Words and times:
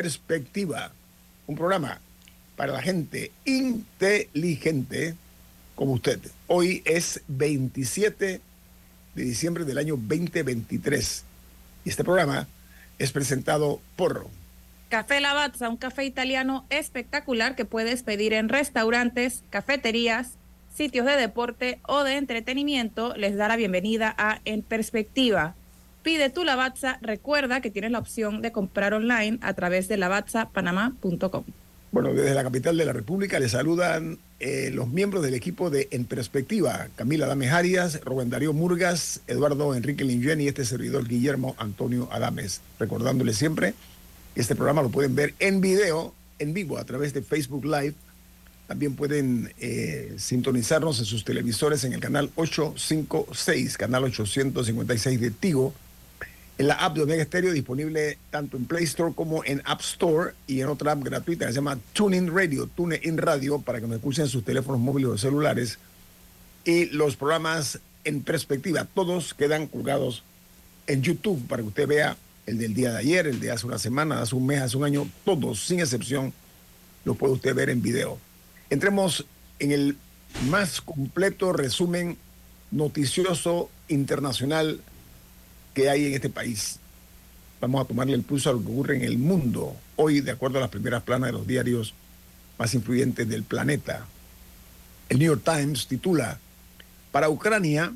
Perspectiva, 0.00 0.92
un 1.48 1.56
programa 1.56 2.00
para 2.54 2.72
la 2.72 2.80
gente 2.80 3.32
inteligente 3.44 5.16
como 5.74 5.94
usted. 5.94 6.20
Hoy 6.46 6.84
es 6.84 7.20
27 7.26 8.40
de 9.16 9.22
diciembre 9.24 9.64
del 9.64 9.76
año 9.76 9.96
2023 9.96 11.24
y 11.84 11.88
este 11.88 12.04
programa 12.04 12.46
es 13.00 13.10
presentado 13.10 13.80
por 13.96 14.28
Café 14.88 15.20
Lavazza, 15.20 15.68
un 15.68 15.76
café 15.76 16.04
italiano 16.04 16.64
espectacular 16.70 17.56
que 17.56 17.64
puedes 17.64 18.04
pedir 18.04 18.34
en 18.34 18.48
restaurantes, 18.48 19.42
cafeterías, 19.50 20.34
sitios 20.72 21.06
de 21.06 21.16
deporte 21.16 21.80
o 21.88 22.04
de 22.04 22.18
entretenimiento. 22.18 23.16
Les 23.16 23.36
da 23.36 23.48
la 23.48 23.56
bienvenida 23.56 24.14
a 24.16 24.40
En 24.44 24.62
Perspectiva 24.62 25.56
Pide 26.08 26.30
tu 26.30 26.42
Lavazza. 26.42 26.98
Recuerda 27.02 27.60
que 27.60 27.70
tienes 27.70 27.90
la 27.90 27.98
opción 27.98 28.40
de 28.40 28.50
comprar 28.50 28.94
online 28.94 29.38
a 29.42 29.52
través 29.52 29.88
de 29.88 29.98
lavazzapanamá.com. 29.98 31.44
Bueno, 31.92 32.14
desde 32.14 32.32
la 32.32 32.42
capital 32.42 32.78
de 32.78 32.86
la 32.86 32.94
República 32.94 33.38
le 33.38 33.50
saludan 33.50 34.16
eh, 34.40 34.70
los 34.72 34.88
miembros 34.88 35.22
del 35.22 35.34
equipo 35.34 35.68
de 35.68 35.86
En 35.90 36.06
Perspectiva, 36.06 36.88
Camila 36.96 37.26
Adames 37.26 37.52
Arias, 37.52 38.00
Rubén 38.06 38.30
Darío 38.30 38.54
Murgas, 38.54 39.20
Eduardo 39.26 39.74
Enrique 39.74 40.02
Linguen 40.02 40.40
y 40.40 40.48
este 40.48 40.64
servidor 40.64 41.06
Guillermo 41.06 41.54
Antonio 41.58 42.08
Adames. 42.10 42.62
Recordándole 42.78 43.34
siempre 43.34 43.74
este 44.34 44.54
programa 44.54 44.80
lo 44.80 44.88
pueden 44.88 45.14
ver 45.14 45.34
en 45.40 45.60
video, 45.60 46.14
en 46.38 46.54
vivo, 46.54 46.78
a 46.78 46.84
través 46.84 47.12
de 47.12 47.20
Facebook 47.20 47.66
Live. 47.66 47.92
También 48.66 48.96
pueden 48.96 49.52
eh, 49.60 50.14
sintonizarnos 50.16 51.00
en 51.00 51.04
sus 51.04 51.22
televisores 51.22 51.84
en 51.84 51.92
el 51.92 52.00
canal 52.00 52.30
856, 52.34 53.76
canal 53.76 54.04
856 54.04 55.20
de 55.20 55.30
Tigo 55.32 55.74
en 56.58 56.66
la 56.66 56.74
app 56.74 56.96
de 56.96 57.02
Omega 57.02 57.24
Stereo 57.24 57.52
disponible 57.52 58.18
tanto 58.30 58.56
en 58.56 58.64
Play 58.64 58.84
Store 58.84 59.14
como 59.14 59.44
en 59.44 59.62
App 59.64 59.80
Store 59.80 60.32
y 60.48 60.60
en 60.60 60.66
otra 60.66 60.92
app 60.92 61.04
gratuita 61.04 61.46
que 61.46 61.52
se 61.52 61.56
llama 61.56 61.78
TuneIn 61.92 62.34
Radio, 62.34 62.66
TuneIn 62.66 63.16
Radio, 63.16 63.60
para 63.60 63.80
que 63.80 63.86
nos 63.86 63.96
escuchen 63.96 64.26
sus 64.26 64.44
teléfonos 64.44 64.80
móviles 64.80 65.10
o 65.10 65.18
celulares. 65.18 65.78
Y 66.64 66.86
los 66.86 67.14
programas 67.14 67.78
en 68.04 68.22
perspectiva, 68.22 68.86
todos 68.92 69.34
quedan 69.34 69.68
colgados 69.68 70.24
en 70.88 71.02
YouTube 71.02 71.46
para 71.46 71.62
que 71.62 71.68
usted 71.68 71.86
vea 71.86 72.16
el 72.46 72.58
del 72.58 72.74
día 72.74 72.90
de 72.90 72.98
ayer, 72.98 73.26
el 73.28 73.38
de 73.38 73.52
hace 73.52 73.66
una 73.66 73.78
semana, 73.78 74.20
hace 74.20 74.34
un 74.34 74.46
mes, 74.46 74.60
hace 74.60 74.76
un 74.76 74.84
año, 74.84 75.08
todos, 75.24 75.64
sin 75.64 75.78
excepción, 75.78 76.32
lo 77.04 77.14
puede 77.14 77.34
usted 77.34 77.54
ver 77.54 77.70
en 77.70 77.82
video. 77.82 78.18
Entremos 78.68 79.26
en 79.60 79.70
el 79.70 79.96
más 80.48 80.80
completo 80.80 81.52
resumen 81.52 82.16
noticioso 82.70 83.70
internacional 83.88 84.80
que 85.74 85.88
hay 85.88 86.06
en 86.06 86.14
este 86.14 86.30
país. 86.30 86.78
Vamos 87.60 87.84
a 87.84 87.88
tomarle 87.88 88.14
el 88.14 88.22
pulso 88.22 88.50
a 88.50 88.52
lo 88.52 88.60
que 88.60 88.70
ocurre 88.70 88.96
en 88.96 89.02
el 89.02 89.18
mundo. 89.18 89.76
Hoy, 89.96 90.20
de 90.20 90.30
acuerdo 90.30 90.58
a 90.58 90.60
las 90.60 90.70
primeras 90.70 91.02
planas 91.02 91.28
de 91.28 91.32
los 91.32 91.46
diarios 91.46 91.94
más 92.58 92.74
influyentes 92.74 93.28
del 93.28 93.42
planeta, 93.42 94.06
el 95.08 95.18
New 95.18 95.26
York 95.26 95.42
Times 95.44 95.86
titula, 95.86 96.38
para 97.10 97.30
Ucrania, 97.30 97.92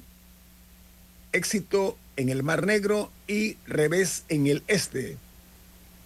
éxito 1.32 1.96
en 2.16 2.28
el 2.28 2.42
Mar 2.42 2.66
Negro 2.66 3.10
y 3.26 3.56
revés 3.66 4.24
en 4.28 4.46
el 4.46 4.62
este. 4.66 5.16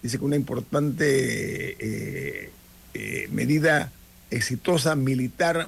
Dice 0.01 0.19
que 0.19 0.25
una 0.25 0.35
importante 0.35 1.75
eh, 1.79 2.51
eh, 2.93 3.27
medida 3.31 3.91
exitosa 4.29 4.95
militar 4.95 5.67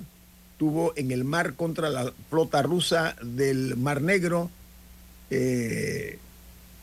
tuvo 0.57 0.93
en 0.97 1.11
el 1.11 1.23
mar 1.23 1.53
contra 1.53 1.89
la 1.89 2.13
flota 2.29 2.61
rusa 2.61 3.16
del 3.21 3.77
Mar 3.77 4.01
Negro 4.01 4.51
eh, 5.29 6.19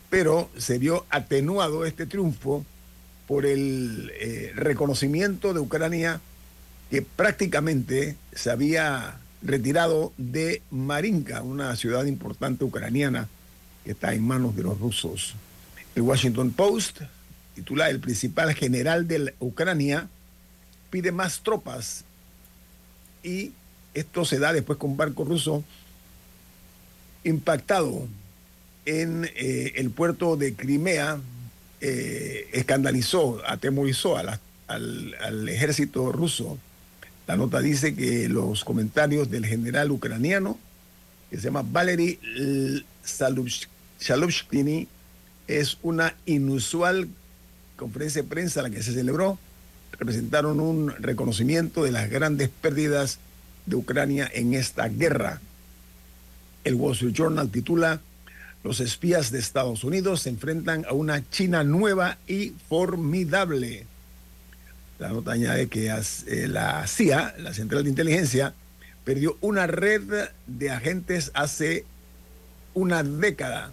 pero 0.09 0.49
se 0.57 0.77
vio 0.77 1.05
atenuado 1.09 1.85
este 1.85 2.05
triunfo 2.05 2.65
por 3.27 3.45
el 3.45 4.11
eh, 4.19 4.51
reconocimiento 4.55 5.53
de 5.53 5.59
Ucrania 5.59 6.21
que 6.89 7.01
prácticamente 7.01 8.15
se 8.33 8.49
había 8.49 9.17
retirado 9.41 10.13
de 10.17 10.61
Marinka, 10.71 11.41
una 11.43 11.75
ciudad 11.75 12.05
importante 12.05 12.63
ucraniana 12.63 13.27
que 13.83 13.91
está 13.91 14.13
en 14.13 14.25
manos 14.25 14.55
de 14.55 14.63
los 14.63 14.79
rusos. 14.79 15.35
El 15.95 16.03
Washington 16.03 16.51
Post 16.51 17.01
titula 17.55 17.89
El 17.89 17.99
principal 17.99 18.53
general 18.53 19.07
de 19.07 19.33
Ucrania 19.39 20.07
pide 20.89 21.11
más 21.11 21.41
tropas 21.41 22.05
y 23.23 23.51
esto 23.93 24.23
se 24.25 24.39
da 24.39 24.53
después 24.53 24.77
con 24.77 24.95
barco 24.95 25.25
ruso 25.25 25.63
impactado 27.23 28.07
en 28.87 29.29
eh, 29.35 29.73
el 29.75 29.89
puerto 29.91 30.37
de 30.37 30.53
Crimea 30.53 31.19
eh, 31.81 32.47
escandalizó, 32.53 33.41
atemorizó 33.45 34.17
al, 34.17 35.49
ejército 35.49 36.13
ruso. 36.13 36.57
La 37.27 37.35
nota 37.35 37.59
dice 37.59 37.95
que 37.95 38.29
los 38.29 38.63
comentarios 38.63 39.29
del 39.29 39.45
general 39.45 39.91
ucraniano, 39.91 40.57
que 41.29 41.35
se 41.35 41.43
llama 41.43 41.65
Valery 41.69 42.17
Shalushkini, 43.99 44.87
es 45.47 45.77
una 45.81 46.15
inusual 46.25 47.09
conferencia 47.75 48.21
de 48.21 48.27
prensa 48.29 48.61
la 48.61 48.69
que 48.69 48.81
se 48.81 48.93
celebró, 48.93 49.37
representaron 49.99 50.61
un 50.61 50.93
reconocimiento 50.97 51.83
de 51.83 51.91
las 51.91 52.09
grandes 52.09 52.47
pérdidas 52.47 53.19
de 53.65 53.75
Ucrania 53.75 54.31
en 54.33 54.53
esta 54.53 54.87
guerra. 54.87 55.41
El 56.63 56.75
Wall 56.75 56.93
Street 56.93 57.13
Journal 57.13 57.49
titula 57.49 57.99
los 58.67 58.81
espías 58.81 59.31
de 59.31 59.39
Estados 59.39 59.85
Unidos 59.85 60.23
se 60.23 60.29
enfrentan 60.29 60.83
a 60.89 60.91
una 60.91 61.23
China 61.29 61.63
nueva 61.63 62.17
y 62.27 62.51
formidable. 62.67 63.85
La 64.99 65.07
nota 65.07 65.31
añade 65.31 65.67
que 65.67 65.87
eh, 65.87 66.47
la 66.49 66.85
CIA, 66.85 67.35
la 67.39 67.53
Central 67.53 67.85
de 67.85 67.91
Inteligencia, 67.91 68.53
perdió 69.05 69.37
una 69.39 69.67
red 69.67 70.01
de 70.47 70.69
agentes 70.69 71.31
hace 71.33 71.85
una 72.73 73.03
década 73.03 73.71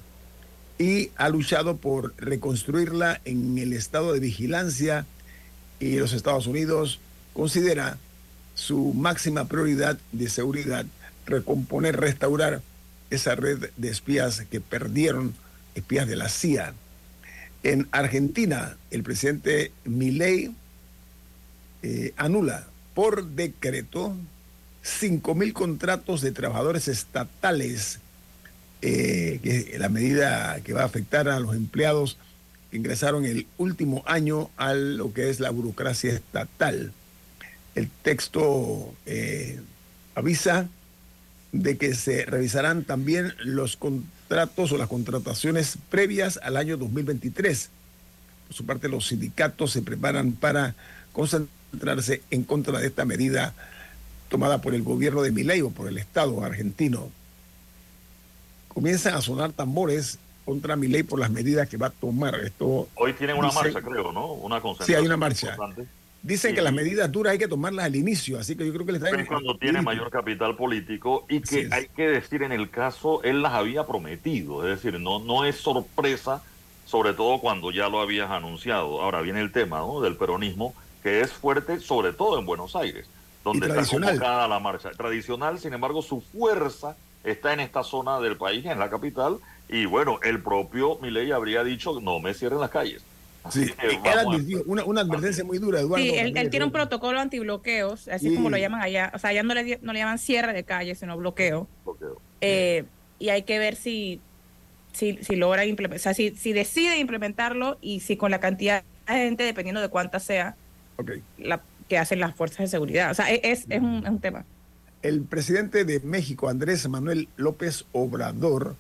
y 0.78 1.10
ha 1.16 1.28
luchado 1.28 1.76
por 1.76 2.14
reconstruirla 2.16 3.20
en 3.24 3.58
el 3.58 3.72
estado 3.72 4.12
de 4.12 4.20
vigilancia 4.20 5.06
y 5.80 5.96
los 5.96 6.12
Estados 6.12 6.46
Unidos 6.46 7.00
considera 7.32 7.98
su 8.54 8.94
máxima 8.94 9.46
prioridad 9.48 9.98
de 10.12 10.28
seguridad 10.28 10.86
recomponer, 11.26 11.98
restaurar 11.98 12.62
esa 13.10 13.34
red 13.34 13.70
de 13.76 13.88
espías 13.88 14.44
que 14.50 14.60
perdieron, 14.60 15.34
espías 15.74 16.06
de 16.06 16.16
la 16.16 16.28
CIA. 16.28 16.74
En 17.62 17.88
Argentina, 17.92 18.76
el 18.90 19.02
presidente 19.02 19.72
Milei 19.84 20.54
eh, 21.82 22.12
anula 22.16 22.66
por 22.94 23.26
decreto 23.26 24.14
5.000 24.84 25.52
contratos 25.52 26.20
de 26.20 26.32
trabajadores 26.32 26.88
estatales, 26.88 28.00
eh, 28.82 29.40
que 29.42 29.78
la 29.78 29.88
medida 29.88 30.60
que 30.62 30.74
va 30.74 30.82
a 30.82 30.86
afectar 30.86 31.28
a 31.28 31.40
los 31.40 31.56
empleados 31.56 32.18
que 32.70 32.76
ingresaron 32.76 33.24
el 33.24 33.46
último 33.56 34.02
año 34.06 34.50
a 34.56 34.74
lo 34.74 35.14
que 35.14 35.30
es 35.30 35.40
la 35.40 35.50
burocracia 35.50 36.12
estatal. 36.12 36.92
El 37.74 37.88
texto 38.02 38.94
eh, 39.06 39.60
avisa 40.14 40.68
de 41.54 41.78
que 41.78 41.94
se 41.94 42.24
revisarán 42.24 42.82
también 42.82 43.32
los 43.38 43.76
contratos 43.76 44.72
o 44.72 44.76
las 44.76 44.88
contrataciones 44.88 45.78
previas 45.88 46.40
al 46.42 46.56
año 46.56 46.76
2023. 46.76 47.70
Por 48.48 48.56
su 48.56 48.66
parte, 48.66 48.88
los 48.88 49.06
sindicatos 49.06 49.70
se 49.70 49.80
preparan 49.80 50.32
para 50.32 50.74
concentrarse 51.12 52.22
en 52.32 52.42
contra 52.42 52.80
de 52.80 52.88
esta 52.88 53.04
medida 53.04 53.54
tomada 54.28 54.60
por 54.60 54.74
el 54.74 54.82
gobierno 54.82 55.22
de 55.22 55.30
Milei 55.30 55.62
o 55.62 55.70
por 55.70 55.86
el 55.86 55.96
Estado 55.96 56.42
argentino. 56.42 57.08
Comienzan 58.66 59.14
a 59.14 59.20
sonar 59.20 59.52
tambores 59.52 60.18
contra 60.44 60.74
Milei 60.74 61.04
por 61.04 61.20
las 61.20 61.30
medidas 61.30 61.68
que 61.68 61.76
va 61.76 61.86
a 61.86 61.90
tomar. 61.90 62.34
Esto 62.40 62.88
Hoy 62.96 63.12
tienen 63.12 63.36
una 63.36 63.52
marcha, 63.52 63.80
creo, 63.80 64.10
¿no? 64.10 64.32
Una 64.32 64.60
Sí, 64.80 64.92
hay 64.92 65.06
una 65.06 65.16
marcha. 65.16 65.56
Dicen 66.24 66.54
que 66.54 66.62
las 66.62 66.72
medidas 66.72 67.12
duras 67.12 67.32
hay 67.32 67.38
que 67.38 67.48
tomarlas 67.48 67.84
al 67.84 67.96
inicio, 67.96 68.38
así 68.38 68.56
que 68.56 68.64
yo 68.64 68.72
creo 68.72 68.86
que 68.86 68.92
le 68.92 68.98
está 68.98 69.10
Es 69.10 69.28
cuando 69.28 69.58
tiene 69.58 69.82
mayor 69.82 70.10
capital 70.10 70.56
político 70.56 71.26
y 71.28 71.42
que 71.42 71.68
hay 71.70 71.86
que 71.88 72.08
decir 72.08 72.42
en 72.42 72.50
el 72.50 72.70
caso, 72.70 73.22
él 73.24 73.42
las 73.42 73.52
había 73.52 73.84
prometido, 73.86 74.66
es 74.66 74.82
decir, 74.82 74.98
no, 74.98 75.18
no 75.18 75.44
es 75.44 75.56
sorpresa, 75.56 76.42
sobre 76.86 77.12
todo 77.12 77.40
cuando 77.40 77.70
ya 77.72 77.90
lo 77.90 78.00
habías 78.00 78.30
anunciado. 78.30 79.02
Ahora 79.02 79.20
viene 79.20 79.42
el 79.42 79.52
tema 79.52 79.80
¿no? 79.80 80.00
del 80.00 80.16
peronismo, 80.16 80.74
que 81.02 81.20
es 81.20 81.30
fuerte, 81.30 81.78
sobre 81.80 82.14
todo 82.14 82.38
en 82.38 82.46
Buenos 82.46 82.74
Aires, 82.74 83.06
donde 83.44 83.66
está 83.66 83.84
convocada 83.84 84.48
la 84.48 84.60
marcha. 84.60 84.92
Tradicional, 84.92 85.58
sin 85.58 85.74
embargo, 85.74 86.00
su 86.00 86.22
fuerza 86.22 86.96
está 87.22 87.52
en 87.52 87.60
esta 87.60 87.82
zona 87.82 88.18
del 88.20 88.38
país, 88.38 88.64
en 88.64 88.78
la 88.78 88.88
capital, 88.88 89.40
y 89.68 89.84
bueno, 89.84 90.20
el 90.22 90.42
propio 90.42 90.98
Milei 91.02 91.32
habría 91.32 91.62
dicho, 91.64 92.00
no 92.00 92.18
me 92.18 92.32
cierren 92.32 92.60
las 92.60 92.70
calles 92.70 93.04
Sí, 93.50 93.70
una, 94.66 94.84
una, 94.84 95.00
advertencia 95.02 95.44
muy 95.44 95.58
dura, 95.58 95.80
Eduardo. 95.80 96.02
Sí, 96.02 96.14
él, 96.14 96.32
tiene 96.50 96.64
un 96.64 96.72
protocolo 96.72 97.20
antibloqueos, 97.20 98.08
así 98.08 98.34
como 98.34 98.48
lo 98.48 98.56
llaman 98.56 98.80
allá. 98.80 99.12
O 99.14 99.18
sea, 99.18 99.30
allá 99.30 99.42
no 99.42 99.54
le, 99.54 99.78
no 99.82 99.92
le 99.92 99.98
llaman 99.98 100.18
cierre 100.18 100.54
de 100.54 100.64
calle, 100.64 100.94
sino 100.94 101.16
bloqueo. 101.16 101.68
Eh, 102.40 102.84
y 103.18 103.28
hay 103.28 103.42
que 103.42 103.58
ver 103.58 103.76
si, 103.76 104.20
si, 104.92 105.18
si 105.22 105.36
logra 105.36 105.66
implementar, 105.66 106.00
o 106.00 106.02
sea, 106.02 106.14
si, 106.14 106.30
si 106.30 106.52
decide 106.52 106.98
implementarlo 106.98 107.78
y 107.82 108.00
si 108.00 108.16
con 108.16 108.30
la 108.30 108.40
cantidad 108.40 108.82
de 109.06 109.12
gente, 109.12 109.44
dependiendo 109.44 109.82
de 109.82 109.88
cuánta 109.88 110.20
sea, 110.20 110.56
la, 111.36 111.60
que 111.88 111.98
hacen 111.98 112.20
las 112.20 112.34
fuerzas 112.34 112.58
de 112.58 112.68
seguridad. 112.68 113.10
O 113.10 113.14
sea, 113.14 113.30
e, 113.30 113.40
es, 113.44 113.66
es, 113.68 113.80
un, 113.80 114.02
es 114.04 114.10
un 114.10 114.20
tema. 114.20 114.46
El 115.02 115.22
presidente 115.22 115.84
de 115.84 116.00
México, 116.00 116.48
Andrés 116.48 116.88
Manuel 116.88 117.28
López 117.36 117.84
Obrador, 117.92 118.76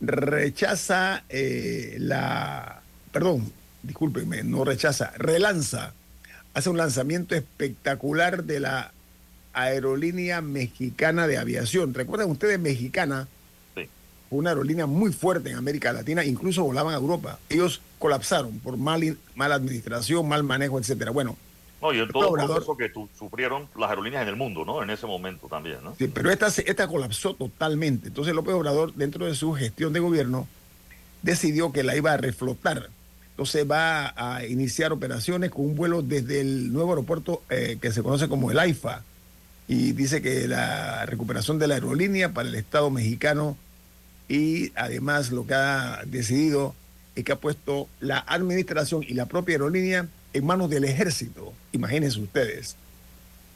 rechaza 0.00 1.24
eh, 1.28 1.96
la, 1.98 2.82
perdón, 3.12 3.52
discúlpenme, 3.82 4.42
no 4.42 4.64
rechaza, 4.64 5.12
relanza, 5.16 5.92
hace 6.54 6.70
un 6.70 6.76
lanzamiento 6.76 7.34
espectacular 7.34 8.44
de 8.44 8.60
la 8.60 8.92
aerolínea 9.52 10.40
mexicana 10.40 11.26
de 11.26 11.38
aviación. 11.38 11.94
¿Recuerdan 11.94 12.30
ustedes 12.30 12.58
mexicana? 12.58 13.28
Sí. 13.74 13.88
Una 14.30 14.50
aerolínea 14.50 14.86
muy 14.86 15.12
fuerte 15.12 15.50
en 15.50 15.56
América 15.56 15.92
Latina, 15.92 16.24
incluso 16.24 16.64
volaban 16.64 16.94
a 16.94 16.98
Europa. 16.98 17.38
Ellos 17.48 17.80
colapsaron 17.98 18.58
por 18.60 18.76
mal, 18.76 19.16
mala 19.34 19.54
administración, 19.54 20.28
mal 20.28 20.42
manejo, 20.44 20.78
etcétera. 20.78 21.10
Bueno. 21.10 21.36
No, 21.80 21.92
y 21.92 22.00
en 22.00 22.08
todo 22.08 22.36
el 22.36 22.44
proceso 22.44 22.76
que 22.76 22.90
sufrieron 23.16 23.68
las 23.76 23.90
aerolíneas 23.90 24.22
en 24.22 24.28
el 24.28 24.36
mundo, 24.36 24.64
¿no? 24.64 24.82
En 24.82 24.90
ese 24.90 25.06
momento 25.06 25.46
también, 25.46 25.78
¿no? 25.84 25.94
Sí, 25.96 26.08
pero 26.08 26.28
esta, 26.32 26.48
esta 26.48 26.88
colapsó 26.88 27.34
totalmente. 27.34 28.08
Entonces 28.08 28.34
López 28.34 28.54
Obrador, 28.54 28.94
dentro 28.94 29.26
de 29.26 29.36
su 29.36 29.52
gestión 29.52 29.92
de 29.92 30.00
gobierno, 30.00 30.48
decidió 31.22 31.70
que 31.70 31.84
la 31.84 31.94
iba 31.94 32.12
a 32.12 32.16
reflotar 32.16 32.90
entonces 33.38 33.70
va 33.70 34.14
a 34.16 34.44
iniciar 34.44 34.92
operaciones 34.92 35.52
con 35.52 35.64
un 35.64 35.76
vuelo 35.76 36.02
desde 36.02 36.40
el 36.40 36.72
nuevo 36.72 36.90
aeropuerto 36.90 37.44
eh, 37.50 37.78
que 37.80 37.92
se 37.92 38.02
conoce 38.02 38.26
como 38.26 38.50
el 38.50 38.58
AIFA. 38.58 39.04
Y 39.68 39.92
dice 39.92 40.20
que 40.20 40.48
la 40.48 41.06
recuperación 41.06 41.56
de 41.60 41.68
la 41.68 41.74
aerolínea 41.74 42.32
para 42.32 42.48
el 42.48 42.56
Estado 42.56 42.90
mexicano 42.90 43.56
y 44.28 44.72
además 44.74 45.30
lo 45.30 45.46
que 45.46 45.54
ha 45.54 46.02
decidido 46.04 46.74
es 47.14 47.22
que 47.22 47.30
ha 47.30 47.36
puesto 47.36 47.88
la 48.00 48.18
administración 48.26 49.04
y 49.06 49.14
la 49.14 49.26
propia 49.26 49.54
aerolínea 49.54 50.08
en 50.32 50.44
manos 50.44 50.68
del 50.68 50.82
ejército. 50.82 51.52
Imagínense 51.70 52.18
ustedes. 52.18 52.74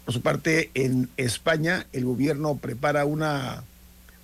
Por 0.05 0.14
su 0.14 0.20
parte, 0.20 0.70
en 0.75 1.08
España 1.17 1.88
el 1.93 2.05
gobierno 2.05 2.55
prepara 2.56 3.05
una 3.05 3.64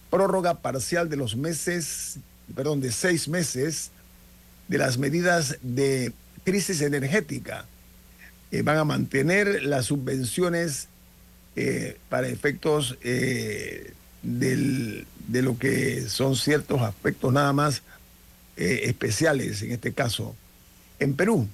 prórroga 0.09 0.55
parcial 0.55 1.09
de 1.09 1.17
los 1.17 1.35
meses, 1.35 2.21
perdón, 2.55 2.81
de 2.81 2.93
seis 2.93 3.27
meses 3.27 3.91
de 4.69 4.79
las 4.79 4.99
medidas 4.99 5.59
de 5.63 6.13
crisis 6.45 6.81
energética. 6.81 7.67
Eh, 8.51 8.63
van 8.63 8.79
a 8.79 8.85
mantener 8.85 9.63
las 9.65 9.87
subvenciones 9.87 10.89
eh, 11.57 11.99
para 12.09 12.29
efectos 12.29 12.97
eh, 13.03 13.93
de 14.23 15.43
lo 15.43 15.59
que 15.59 16.09
son 16.09 16.37
ciertos 16.37 16.81
aspectos 16.83 17.33
nada 17.33 17.53
más 17.53 17.83
especiales 18.57 19.63
en 19.63 19.71
este 19.71 19.93
caso. 19.93 20.35
En 20.99 21.15
Perú, 21.15 21.47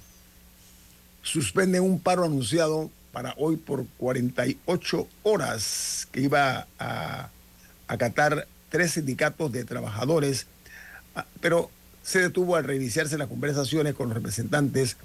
suspenden 1.21 1.83
un 1.83 1.99
paro 1.99 2.23
anunciado 2.23 2.89
para 3.11 3.33
hoy 3.37 3.57
por 3.57 3.85
48 3.97 5.07
horas 5.23 6.07
que 6.11 6.21
iba 6.21 6.67
a 6.79 7.29
acatar 7.87 8.47
tres 8.69 8.91
sindicatos 8.91 9.51
de 9.51 9.63
trabajadores, 9.63 10.47
ah, 11.15 11.25
pero 11.41 11.69
se 12.05 12.19
detuvo 12.19 12.55
al 12.55 12.63
reiniciarse 12.63 13.17
las 13.17 13.27
conversaciones 13.27 13.93
con 13.95 14.07
los 14.09 14.15
representantes 14.15 14.97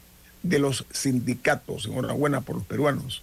de 0.42 0.58
los 0.58 0.84
sindicatos. 0.92 1.86
Enhorabuena 1.86 2.42
por 2.42 2.56
los 2.56 2.66
peruanos. 2.66 3.22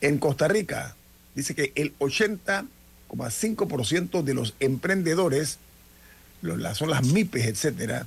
En 0.00 0.18
Costa 0.18 0.46
Rica, 0.46 0.94
dice 1.34 1.56
que 1.56 1.72
el 1.74 1.98
80,5% 1.98 4.22
de 4.22 4.34
los 4.34 4.54
emprendedores, 4.60 5.58
son 6.74 6.90
las 6.90 7.04
MIPES, 7.04 7.46
etcétera, 7.46 8.06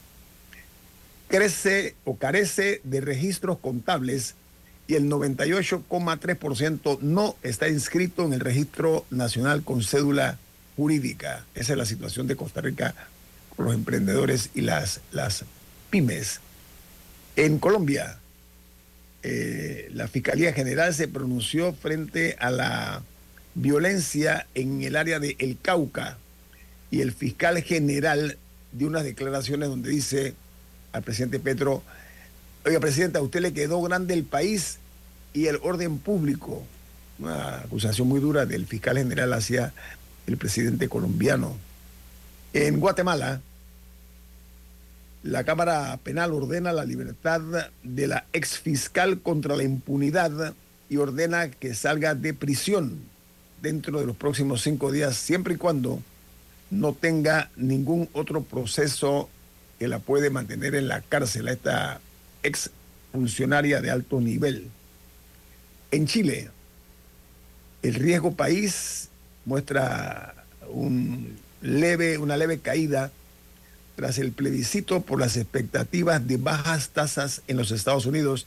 crece 1.27 1.95
o 2.05 2.15
carece 2.15 2.79
de 2.85 3.01
registros 3.01 3.59
contables 3.59 4.35
y 4.87 4.95
el 4.95 5.09
98,3% 5.09 6.99
no 7.01 7.35
está 7.43 7.67
inscrito 7.67 8.23
en 8.23 8.31
el 8.31 8.39
registro 8.39 9.05
nacional 9.09 9.63
con 9.63 9.83
cédula 9.83 10.39
jurídica. 10.77 11.43
Esa 11.55 11.73
es 11.73 11.77
la 11.77 11.85
situación 11.85 12.27
de 12.27 12.37
Costa 12.37 12.61
Rica 12.61 12.95
los 13.57 13.73
emprendedores 13.73 14.49
y 14.53 14.61
las, 14.61 15.01
las 15.11 15.45
pymes. 15.89 16.39
En 17.35 17.59
Colombia, 17.59 18.17
eh, 19.23 19.89
la 19.93 20.07
Fiscalía 20.07 20.53
General 20.53 20.93
se 20.93 21.07
pronunció 21.07 21.73
frente 21.73 22.35
a 22.39 22.51
la 22.51 23.03
violencia 23.55 24.47
en 24.53 24.83
el 24.83 24.95
área 24.95 25.19
de 25.19 25.35
El 25.39 25.57
Cauca 25.59 26.17
y 26.91 27.01
el 27.01 27.11
fiscal 27.11 27.61
general 27.63 28.37
dio 28.71 28.87
unas 28.87 29.03
declaraciones 29.03 29.69
donde 29.69 29.89
dice 29.89 30.35
al 30.93 31.03
presidente 31.03 31.39
Petro, 31.39 31.83
oiga, 32.65 32.79
presidenta, 32.79 33.19
a 33.19 33.21
usted 33.21 33.41
le 33.41 33.53
quedó 33.53 33.81
grande 33.81 34.13
el 34.13 34.23
país 34.23 34.77
y 35.33 35.47
el 35.47 35.57
orden 35.61 35.97
público. 35.97 36.63
Una 37.19 37.59
acusación 37.59 38.07
muy 38.07 38.19
dura 38.19 38.45
del 38.45 38.67
fiscal 38.67 38.97
general 38.97 39.33
hacia 39.33 39.73
el 40.27 40.37
presidente 40.37 40.87
colombiano. 40.87 41.57
En 42.59 42.79
Guatemala, 42.79 43.39
la 45.21 45.43
Cámara 45.43 45.95
Penal 46.01 46.33
ordena 46.33 46.73
la 46.73 46.85
libertad 46.85 47.39
de 47.83 48.07
la 48.07 48.25
exfiscal 48.33 49.21
contra 49.21 49.55
la 49.55 49.61
impunidad 49.61 50.55
y 50.89 50.97
ordena 50.97 51.51
que 51.51 51.75
salga 51.75 52.15
de 52.15 52.33
prisión 52.33 52.97
dentro 53.61 53.99
de 53.99 54.07
los 54.07 54.15
próximos 54.15 54.63
cinco 54.63 54.91
días, 54.91 55.17
siempre 55.17 55.53
y 55.53 55.57
cuando 55.57 56.01
no 56.71 56.93
tenga 56.93 57.51
ningún 57.57 58.09
otro 58.13 58.41
proceso 58.41 59.29
que 59.77 59.87
la 59.87 59.99
puede 59.99 60.31
mantener 60.31 60.73
en 60.73 60.87
la 60.87 61.01
cárcel 61.01 61.49
a 61.49 61.51
esta 61.51 62.01
ex 62.41 62.71
funcionaria 63.11 63.81
de 63.81 63.91
alto 63.91 64.19
nivel. 64.19 64.71
En 65.91 66.07
Chile, 66.07 66.49
el 67.83 67.93
riesgo 67.93 68.33
país 68.33 69.09
muestra 69.45 70.43
un 70.69 71.45
leve, 71.61 72.17
una 72.17 72.37
leve 72.37 72.59
caída 72.59 73.11
tras 73.95 74.19
el 74.19 74.31
plebiscito 74.31 75.01
por 75.01 75.19
las 75.19 75.37
expectativas 75.37 76.27
de 76.27 76.37
bajas 76.37 76.89
tasas 76.89 77.41
en 77.47 77.57
los 77.57 77.71
Estados 77.71 78.05
Unidos 78.05 78.45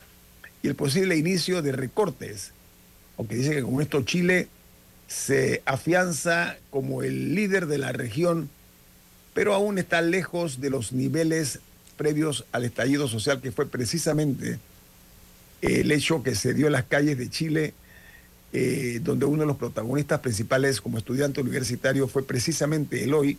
y 0.62 0.69
el 0.69 0.75
posible 0.75 1.17
inicio 1.17 1.62
de 1.62 1.73
recortes, 1.73 2.52
aunque 3.19 3.37
dice 3.37 3.55
que 3.55 3.62
con 3.62 3.81
esto 3.81 4.02
Chile 4.02 4.49
se 5.09 5.62
afianza 5.64 6.57
como 6.71 7.02
el 7.02 7.35
líder 7.35 7.67
de 7.67 7.79
la 7.79 7.90
región, 7.93 8.49
pero 9.35 9.55
aún 9.55 9.79
está 9.79 10.02
lejos 10.02 10.61
de 10.61 10.71
los 10.71 10.93
niveles 10.93 11.59
previos 11.97 12.45
al 12.52 12.64
estallido 12.64 13.09
social, 13.09 13.40
que 13.40 13.52
fue 13.52 13.67
precisamente 13.67 14.59
el 15.62 15.90
hecho 15.90 16.23
que 16.23 16.35
se 16.35 16.55
dio 16.55 16.67
en 16.67 16.73
las 16.73 16.85
calles 16.85 17.19
de 17.19 17.29
Chile, 17.29 17.75
eh, 18.52 19.00
donde 19.02 19.26
uno 19.26 19.42
de 19.42 19.47
los 19.47 19.57
protagonistas 19.57 20.21
principales 20.21 20.80
como 20.80 20.99
estudiante 20.99 21.40
universitario 21.40 22.09
fue 22.09 22.26
precisamente 22.26 23.04
el 23.04 23.14
hoy 23.14 23.38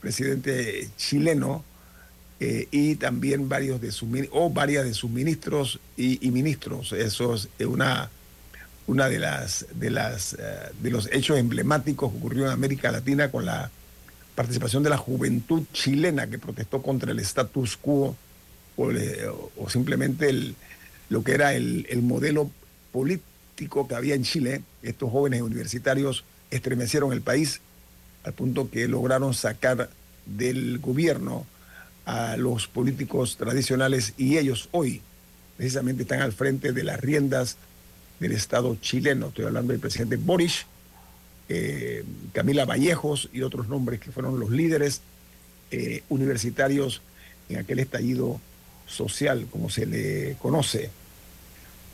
presidente 0.00 0.88
chileno, 0.96 1.64
eh, 2.38 2.68
y 2.70 2.96
también 2.96 3.48
varios 3.48 3.80
de 3.80 3.90
sus 3.90 4.08
o 4.30 4.50
varias 4.50 4.84
de 4.84 4.92
sus 4.92 5.10
ministros 5.10 5.80
y, 5.96 6.30
ministros. 6.30 6.92
Eso 6.92 7.34
es 7.34 7.48
una 7.60 8.10
una 8.86 9.08
de 9.08 9.18
las 9.18 9.66
de 9.74 9.90
las 9.90 10.34
eh, 10.34 10.36
de 10.82 10.90
los 10.90 11.08
hechos 11.10 11.38
emblemáticos 11.38 12.12
que 12.12 12.18
ocurrió 12.18 12.44
en 12.44 12.52
América 12.52 12.92
Latina 12.92 13.30
con 13.30 13.46
la 13.46 13.70
participación 14.34 14.82
de 14.82 14.90
la 14.90 14.98
juventud 14.98 15.62
chilena 15.72 16.26
que 16.26 16.38
protestó 16.38 16.82
contra 16.82 17.10
el 17.10 17.18
status 17.20 17.78
quo 17.78 18.14
o, 18.76 19.70
simplemente 19.70 20.54
lo 21.08 21.24
que 21.24 21.32
era 21.32 21.54
el, 21.54 21.86
el 21.88 22.02
modelo 22.02 22.50
político 22.92 23.35
que 23.56 23.94
había 23.94 24.14
en 24.14 24.22
Chile. 24.22 24.62
Estos 24.82 25.10
jóvenes 25.10 25.42
universitarios 25.42 26.24
estremecieron 26.50 27.12
el 27.12 27.22
país 27.22 27.60
al 28.24 28.32
punto 28.32 28.70
que 28.70 28.86
lograron 28.86 29.34
sacar 29.34 29.88
del 30.26 30.78
gobierno 30.78 31.46
a 32.04 32.36
los 32.36 32.68
políticos 32.68 33.36
tradicionales 33.36 34.14
y 34.16 34.38
ellos 34.38 34.68
hoy 34.72 35.00
precisamente 35.56 36.02
están 36.02 36.20
al 36.20 36.32
frente 36.32 36.72
de 36.72 36.84
las 36.84 37.00
riendas 37.00 37.56
del 38.20 38.32
Estado 38.32 38.76
chileno. 38.80 39.28
Estoy 39.28 39.46
hablando 39.46 39.72
del 39.72 39.80
presidente 39.80 40.16
Boris, 40.16 40.66
eh, 41.48 42.04
Camila 42.32 42.64
Vallejos 42.64 43.28
y 43.32 43.42
otros 43.42 43.68
nombres 43.68 44.00
que 44.00 44.10
fueron 44.10 44.38
los 44.38 44.50
líderes 44.50 45.00
eh, 45.70 46.02
universitarios 46.08 47.02
en 47.48 47.58
aquel 47.58 47.78
estallido 47.78 48.40
social, 48.86 49.46
como 49.50 49.70
se 49.70 49.86
le 49.86 50.36
conoce. 50.40 50.90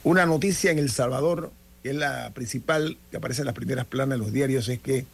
Una 0.04 0.26
noticia 0.26 0.72
en 0.72 0.80
El 0.80 0.90
Salvador, 0.90 1.52
que 1.82 1.90
es 1.90 1.94
la 1.94 2.30
principal, 2.30 2.98
que 3.12 3.18
aparece 3.18 3.42
en 3.42 3.46
las 3.46 3.54
primeras 3.54 3.86
planas 3.86 4.18
de 4.18 4.24
los 4.24 4.32
diarios, 4.32 4.68
es 4.68 4.80
que 4.80 5.06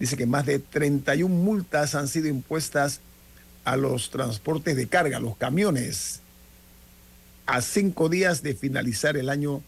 dice 0.00 0.16
que 0.16 0.26
más 0.26 0.44
de 0.46 0.58
31 0.58 1.32
multas 1.32 1.94
han 1.94 2.08
sido 2.08 2.26
impuestas 2.26 3.00
a 3.64 3.76
los 3.76 4.10
transportes 4.10 4.76
de 4.76 4.88
carga, 4.88 5.20
los 5.20 5.36
camiones, 5.36 6.20
a 7.46 7.62
cinco 7.62 8.08
días 8.08 8.42
de 8.42 8.56
finalizar 8.56 9.16
el 9.16 9.28
año 9.28 9.62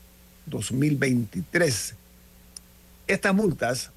2023. 0.46 1.94
Estas 3.06 3.34
multas 3.34 3.90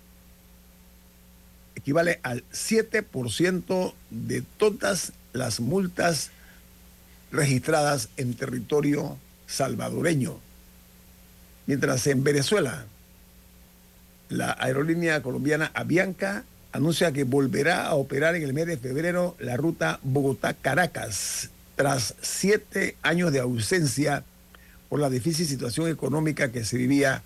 equivale 1.73 2.19
al 2.21 2.43
7% 2.51 3.93
de 4.11 4.43
todas 4.57 5.13
las 5.33 5.59
multas 5.59 6.29
registradas 7.31 8.09
en 8.17 8.35
territorio 8.35 9.17
salvadoreño. 9.47 10.39
Mientras 11.67 12.07
en 12.07 12.23
Venezuela, 12.23 12.85
la 14.29 14.55
aerolínea 14.59 15.21
colombiana 15.21 15.71
Avianca 15.73 16.43
anuncia 16.71 17.11
que 17.11 17.23
volverá 17.23 17.85
a 17.87 17.95
operar 17.95 18.35
en 18.35 18.43
el 18.43 18.53
mes 18.53 18.65
de 18.65 18.77
febrero 18.77 19.35
la 19.39 19.57
ruta 19.57 19.99
Bogotá-Caracas, 20.03 21.49
tras 21.75 22.15
siete 22.21 22.95
años 23.01 23.31
de 23.31 23.39
ausencia 23.39 24.23
por 24.89 24.99
la 24.99 25.09
difícil 25.09 25.45
situación 25.45 25.89
económica 25.89 26.51
que 26.51 26.65
se 26.65 26.77
vivía 26.77 27.23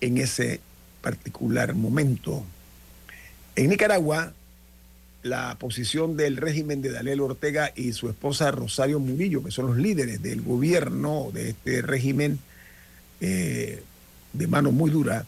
en 0.00 0.18
ese 0.18 0.60
particular 1.02 1.74
momento. 1.74 2.44
En 3.54 3.70
Nicaragua, 3.70 4.32
la 5.22 5.56
posición 5.58 6.16
del 6.16 6.36
régimen 6.36 6.82
de 6.82 6.90
Daniel 6.90 7.20
Ortega 7.20 7.72
y 7.74 7.92
su 7.92 8.08
esposa 8.08 8.50
Rosario 8.50 9.00
Murillo, 9.00 9.42
que 9.42 9.50
son 9.50 9.66
los 9.66 9.76
líderes 9.76 10.22
del 10.22 10.42
gobierno 10.42 11.30
de 11.32 11.50
este 11.50 11.82
régimen 11.82 12.38
eh, 13.20 13.82
de 14.32 14.46
mano 14.46 14.72
muy 14.72 14.90
dura, 14.90 15.26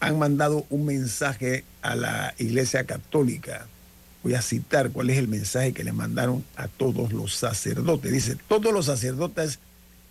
han 0.00 0.18
mandado 0.18 0.66
un 0.70 0.86
mensaje 0.86 1.64
a 1.82 1.94
la 1.96 2.34
Iglesia 2.38 2.84
Católica. 2.84 3.66
Voy 4.22 4.34
a 4.34 4.42
citar 4.42 4.90
cuál 4.90 5.10
es 5.10 5.18
el 5.18 5.28
mensaje 5.28 5.72
que 5.72 5.84
le 5.84 5.92
mandaron 5.92 6.44
a 6.56 6.68
todos 6.68 7.12
los 7.12 7.34
sacerdotes. 7.34 8.12
Dice, 8.12 8.36
todos 8.48 8.72
los 8.72 8.86
sacerdotes 8.86 9.58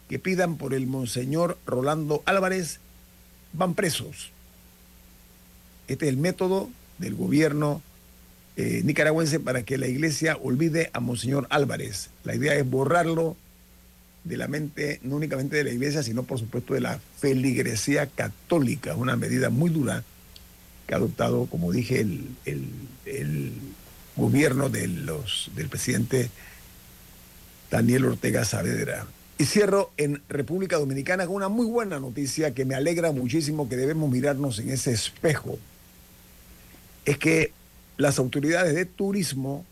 que 0.09 0.19
pidan 0.19 0.57
por 0.57 0.73
el 0.73 0.87
Monseñor 0.87 1.57
Rolando 1.65 2.23
Álvarez 2.25 2.79
van 3.53 3.73
presos. 3.73 4.31
Este 5.87 6.05
es 6.05 6.09
el 6.09 6.17
método 6.17 6.69
del 6.97 7.15
gobierno 7.15 7.81
eh, 8.55 8.81
nicaragüense 8.83 9.39
para 9.39 9.61
que 9.63 9.77
la 9.77 9.87
iglesia 9.87 10.37
olvide 10.41 10.89
a 10.93 10.99
Monseñor 10.99 11.45
Álvarez. 11.49 12.09
La 12.23 12.33
idea 12.33 12.55
es 12.55 12.67
borrarlo 12.67 13.37
de 14.27 14.37
la 14.37 14.47
mente, 14.47 14.99
no 15.03 15.15
únicamente 15.15 15.55
de 15.57 15.63
la 15.63 15.71
iglesia, 15.71 16.03
sino 16.03 16.23
por 16.23 16.39
supuesto 16.39 16.73
de 16.73 16.81
la 16.81 16.99
feligresía 17.19 18.07
católica, 18.07 18.95
una 18.95 19.15
medida 19.15 19.49
muy 19.49 19.69
dura 19.69 20.03
que 20.85 20.93
ha 20.93 20.97
adoptado, 20.97 21.45
como 21.47 21.71
dije, 21.71 22.01
el, 22.01 22.29
el, 22.45 23.51
gobierno 24.15 24.69
de 24.69 24.87
los, 24.87 25.51
del 25.55 25.69
presidente 25.69 26.31
Daniel 27.69 28.05
Ortega 28.05 28.45
Saavedra. 28.45 29.05
Y 29.37 29.45
cierro 29.45 29.91
en 29.97 30.23
República 30.27 30.77
Dominicana 30.77 31.27
con 31.27 31.35
una 31.35 31.49
muy 31.49 31.67
buena 31.67 31.99
noticia 31.99 32.55
que 32.55 32.65
me 32.65 32.73
alegra 32.73 33.11
muchísimo 33.11 33.69
que 33.69 33.75
debemos 33.75 34.09
mirarnos 34.09 34.57
en 34.57 34.71
ese 34.71 34.91
espejo. 34.91 35.59
Es 37.05 37.19
que 37.19 37.51
las 37.97 38.17
autoridades 38.17 38.73
de 38.73 38.85
turismo 38.85 39.63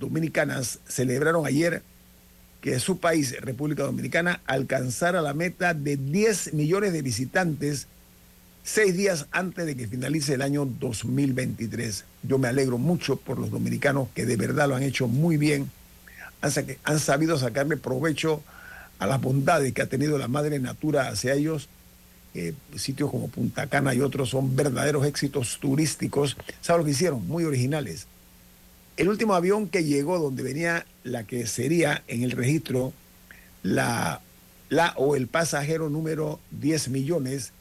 dominicanas 0.00 0.80
celebraron 0.88 1.46
ayer 1.46 1.82
que 2.60 2.80
su 2.80 2.98
país, 2.98 3.36
República 3.40 3.84
Dominicana, 3.84 4.40
alcanzara 4.46 5.22
la 5.22 5.34
meta 5.34 5.74
de 5.74 5.96
10 5.96 6.54
millones 6.54 6.92
de 6.92 7.02
visitantes 7.02 7.86
seis 8.68 8.94
días 8.94 9.26
antes 9.30 9.64
de 9.64 9.76
que 9.76 9.88
finalice 9.88 10.34
el 10.34 10.42
año 10.42 10.66
2023. 10.66 12.04
Yo 12.22 12.38
me 12.38 12.48
alegro 12.48 12.76
mucho 12.76 13.16
por 13.16 13.38
los 13.38 13.50
dominicanos 13.50 14.08
que 14.14 14.26
de 14.26 14.36
verdad 14.36 14.68
lo 14.68 14.76
han 14.76 14.82
hecho 14.82 15.08
muy 15.08 15.38
bien, 15.38 15.70
han, 16.42 16.98
sabido 17.00 17.38
sacarle 17.38 17.78
provecho 17.78 18.42
a 18.98 19.06
las 19.06 19.20
bondades 19.22 19.72
que 19.72 19.80
ha 19.80 19.86
tenido 19.86 20.18
la 20.18 20.28
madre 20.28 20.58
natura 20.58 21.08
hacia 21.08 21.34
ellos. 21.34 21.68
Eh, 22.34 22.52
sitios 22.76 23.10
como 23.10 23.28
Punta 23.28 23.68
Cana 23.68 23.94
y 23.94 24.02
otros 24.02 24.28
son 24.28 24.54
verdaderos 24.54 25.06
éxitos 25.06 25.58
turísticos. 25.60 26.36
¿Saben 26.60 26.80
lo 26.80 26.84
que 26.84 26.90
hicieron? 26.90 27.26
Muy 27.26 27.44
originales 27.44 28.06
el 28.98 29.08
último 29.08 29.34
avión 29.34 29.68
que 29.68 29.84
llegó 29.84 30.18
donde 30.18 30.42
venía 30.42 30.84
la 31.04 31.22
que 31.22 31.46
sería 31.46 32.02
en 32.08 32.24
el 32.24 32.32
registro 32.32 32.92
la, 33.62 34.20
la 34.68 34.92
o 34.96 35.14
el 35.14 35.28
pasajero 35.28 35.88
número 35.88 36.40
10 36.50 36.88
millones, 36.88 37.52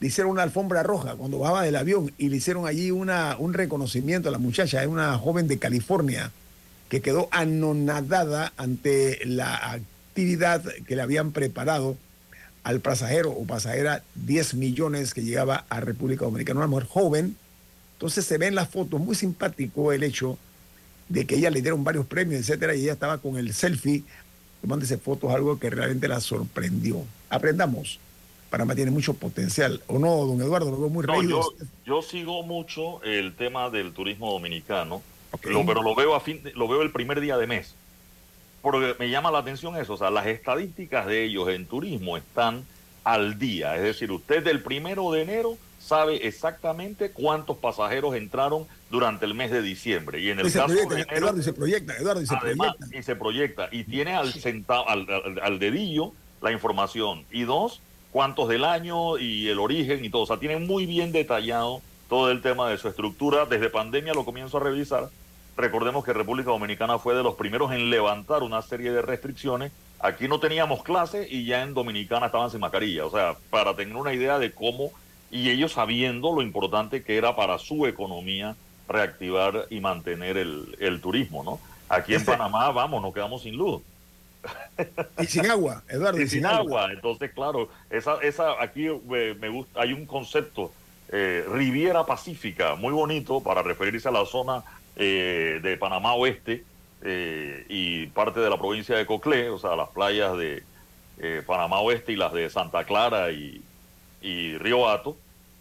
le 0.00 0.08
hicieron 0.08 0.32
una 0.32 0.42
alfombra 0.42 0.82
roja 0.82 1.14
cuando 1.14 1.38
bajaba 1.38 1.62
del 1.62 1.76
avión 1.76 2.12
y 2.18 2.28
le 2.28 2.36
hicieron 2.36 2.66
allí 2.66 2.90
una, 2.90 3.36
un 3.38 3.54
reconocimiento 3.54 4.28
a 4.28 4.32
la 4.32 4.38
muchacha, 4.38 4.82
es 4.82 4.88
una 4.88 5.16
joven 5.16 5.46
de 5.46 5.58
California 5.58 6.32
que 6.88 7.00
quedó 7.00 7.28
anonadada 7.30 8.52
ante 8.56 9.20
la 9.24 9.72
actividad 9.72 10.64
que 10.86 10.96
le 10.96 11.02
habían 11.02 11.30
preparado 11.30 11.96
al 12.64 12.80
pasajero 12.80 13.30
o 13.30 13.44
pasajera 13.44 14.02
10 14.16 14.54
millones 14.54 15.14
que 15.14 15.22
llegaba 15.22 15.64
a 15.68 15.78
República 15.78 16.24
Dominicana, 16.24 16.58
una 16.58 16.66
mujer 16.66 16.88
joven. 16.88 17.36
Entonces 17.92 18.26
se 18.26 18.36
ve 18.36 18.48
en 18.48 18.56
las 18.56 18.68
fotos 18.68 19.00
muy 19.00 19.14
simpático 19.14 19.92
el 19.92 20.02
hecho 20.02 20.36
de 21.08 21.26
que 21.26 21.36
ella 21.36 21.50
le 21.50 21.62
dieron 21.62 21.84
varios 21.84 22.06
premios, 22.06 22.40
etcétera, 22.40 22.74
y 22.74 22.82
ella 22.82 22.94
estaba 22.94 23.18
con 23.18 23.36
el 23.36 23.52
selfie 23.52 24.02
tomándose 24.60 24.98
fotos, 24.98 25.32
algo 25.32 25.58
que 25.58 25.70
realmente 25.70 26.08
la 26.08 26.20
sorprendió. 26.20 27.04
Aprendamos. 27.30 28.00
Panamá 28.50 28.74
tiene 28.74 28.90
mucho 28.90 29.14
potencial, 29.14 29.82
¿o 29.86 29.98
no, 29.98 30.24
don 30.24 30.40
Eduardo? 30.40 30.70
Lo 30.70 30.78
veo 30.78 30.88
muy 30.88 31.04
no, 31.04 31.42
yo, 31.84 32.02
sigo 32.02 32.42
mucho 32.44 33.02
el 33.02 33.34
tema 33.34 33.70
del 33.70 33.92
turismo 33.92 34.32
dominicano, 34.32 35.02
pero 35.42 35.82
lo 35.82 35.94
veo, 35.94 36.14
a 36.14 36.20
fin, 36.20 36.40
lo 36.54 36.68
veo 36.68 36.82
el 36.82 36.92
primer 36.92 37.20
día 37.20 37.36
de 37.36 37.46
mes. 37.46 37.74
Porque 38.62 38.94
me 38.98 39.10
llama 39.10 39.30
la 39.30 39.38
atención 39.38 39.76
eso, 39.76 39.94
o 39.94 39.96
sea, 39.96 40.10
las 40.10 40.26
estadísticas 40.26 41.06
de 41.06 41.24
ellos 41.24 41.48
en 41.48 41.66
turismo 41.66 42.16
están 42.16 42.64
al 43.04 43.38
día. 43.38 43.76
Es 43.76 43.82
decir, 43.82 44.10
usted 44.10 44.42
del 44.42 44.62
primero 44.62 45.12
de 45.12 45.22
enero 45.22 45.58
sabe 45.86 46.26
exactamente 46.26 47.12
cuántos 47.12 47.56
pasajeros 47.58 48.16
entraron 48.16 48.66
durante 48.90 49.24
el 49.24 49.34
mes 49.34 49.52
de 49.52 49.62
diciembre. 49.62 50.20
Y 50.20 50.30
en 50.30 50.40
el 50.40 50.52
caso 50.52 50.74
de 50.74 51.06
Eduardo, 51.10 51.42
se 51.42 51.52
proyecta, 51.52 51.96
Eduardo, 51.96 52.22
y 52.22 52.26
se 52.26 52.36
proyecta. 52.36 52.76
Y 52.92 53.02
se 53.02 53.16
proyecta. 53.16 53.68
Y 53.70 53.84
tiene 53.84 54.14
al, 54.14 54.32
al, 54.68 55.40
al, 55.40 55.58
dedillo 55.60 56.12
la 56.42 56.50
información. 56.50 57.24
Y 57.30 57.44
dos, 57.44 57.80
cuántos 58.10 58.48
del 58.48 58.64
año 58.64 59.16
y 59.18 59.48
el 59.48 59.60
origen 59.60 60.04
y 60.04 60.10
todo. 60.10 60.22
O 60.22 60.26
sea, 60.26 60.38
tiene 60.38 60.56
muy 60.56 60.86
bien 60.86 61.12
detallado 61.12 61.82
todo 62.08 62.32
el 62.32 62.42
tema 62.42 62.68
de 62.68 62.78
su 62.78 62.88
estructura. 62.88 63.46
Desde 63.46 63.70
pandemia 63.70 64.12
lo 64.12 64.24
comienzo 64.24 64.56
a 64.56 64.60
revisar. 64.60 65.08
Recordemos 65.56 66.04
que 66.04 66.12
República 66.12 66.50
Dominicana 66.50 66.98
fue 66.98 67.14
de 67.14 67.22
los 67.22 67.36
primeros 67.36 67.70
en 67.72 67.90
levantar 67.90 68.42
una 68.42 68.60
serie 68.60 68.90
de 68.90 69.02
restricciones. 69.02 69.70
Aquí 70.00 70.26
no 70.26 70.40
teníamos 70.40 70.82
clase 70.82 71.26
y 71.30 71.46
ya 71.46 71.62
en 71.62 71.74
Dominicana 71.74 72.26
estaban 72.26 72.50
sin 72.50 72.60
mascarilla. 72.60 73.06
O 73.06 73.10
sea, 73.10 73.36
para 73.50 73.74
tener 73.76 73.94
una 73.96 74.12
idea 74.12 74.38
de 74.40 74.50
cómo 74.50 74.90
y 75.36 75.50
ellos 75.50 75.72
sabiendo 75.72 76.34
lo 76.34 76.42
importante 76.42 77.02
que 77.02 77.16
era 77.16 77.36
para 77.36 77.58
su 77.58 77.86
economía 77.86 78.56
reactivar 78.88 79.66
y 79.68 79.80
mantener 79.80 80.36
el, 80.36 81.00
turismo, 81.02 81.44
¿no? 81.44 81.60
Aquí 81.88 82.14
en 82.14 82.20
este 82.20 82.32
Panamá, 82.32 82.70
vamos, 82.70 83.02
nos 83.02 83.12
quedamos 83.12 83.42
sin 83.42 83.56
luz. 83.56 83.82
Y 85.18 85.26
sin 85.26 85.46
agua, 85.46 85.82
Eduardo. 85.88 86.20
Y, 86.22 86.28
sin, 86.28 86.46
agua. 86.46 86.90
Entonces, 86.92 87.32
claro, 87.32 87.68
esa, 87.90 88.18
esa 88.22 88.62
aquí 88.62 88.86
eh, 88.86 89.36
me 89.38 89.48
gusta, 89.48 89.80
hay 89.80 89.92
un 89.92 90.06
concepto, 90.06 90.72
eh, 91.10 91.44
Riviera 91.50 92.04
Pacífica, 92.06 92.74
muy 92.74 92.92
bonito 92.92 93.40
para 93.40 93.62
referirse 93.62 94.08
a 94.08 94.12
la 94.12 94.24
zona 94.24 94.62
eh, 94.96 95.60
de 95.62 95.76
Panamá 95.76 96.14
Oeste 96.14 96.64
y 97.68 98.06
parte 98.08 98.40
de 98.40 98.50
la 98.50 98.58
provincia 98.58 98.96
de 98.96 99.06
Coclé, 99.06 99.50
o 99.50 99.58
sea, 99.58 99.76
las 99.76 99.90
playas 99.90 100.36
de 100.36 100.64
Panamá 101.46 101.78
Oeste 101.80 102.12
y 102.12 102.16
las 102.16 102.32
de 102.32 102.50
Santa 102.50 102.82
Clara 102.84 103.30
y 103.30 103.62
y 104.26 104.58
Río 104.58 104.88
Hato, 104.88 105.16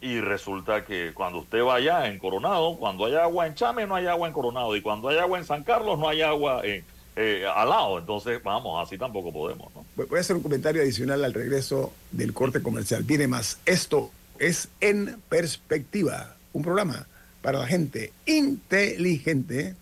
y 0.05 0.21
resulta 0.21 0.85
que 0.85 1.13
cuando 1.15 1.39
usted 1.39 1.63
vaya 1.63 2.05
en 2.07 2.19
Coronado, 2.19 2.77
cuando 2.77 3.05
hay 3.07 3.15
agua 3.15 3.47
en 3.47 3.55
Chame 3.55 3.87
no 3.87 3.95
hay 3.95 4.05
agua 4.05 4.27
en 4.27 4.35
Coronado, 4.35 4.75
y 4.75 4.81
cuando 4.81 5.09
hay 5.09 5.17
agua 5.17 5.39
en 5.39 5.45
San 5.45 5.63
Carlos 5.63 5.97
no 5.97 6.07
hay 6.07 6.21
agua 6.21 6.61
en, 6.63 6.85
eh, 7.15 7.43
al 7.51 7.69
lado. 7.69 7.97
Entonces, 7.97 8.41
vamos, 8.43 8.85
así 8.85 8.99
tampoco 8.99 9.33
podemos. 9.33 9.73
¿no? 9.73 9.83
Voy 9.95 10.17
a 10.17 10.21
hacer 10.21 10.35
un 10.35 10.43
comentario 10.43 10.83
adicional 10.83 11.25
al 11.25 11.33
regreso 11.33 11.91
del 12.11 12.33
corte 12.33 12.61
comercial. 12.61 13.01
Viene 13.01 13.27
más. 13.27 13.57
Esto 13.65 14.11
es 14.37 14.69
En 14.79 15.19
Perspectiva, 15.27 16.35
un 16.53 16.61
programa 16.61 17.07
para 17.41 17.57
la 17.57 17.65
gente 17.65 18.13
inteligente 18.27 19.73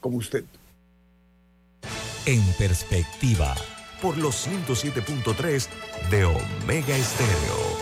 como 0.00 0.18
usted. 0.18 0.44
En 2.26 2.42
Perspectiva, 2.58 3.54
por 4.02 4.18
los 4.18 4.46
107.3 4.46 5.66
de 6.10 6.24
Omega 6.26 6.94
Estéreo. 6.94 7.81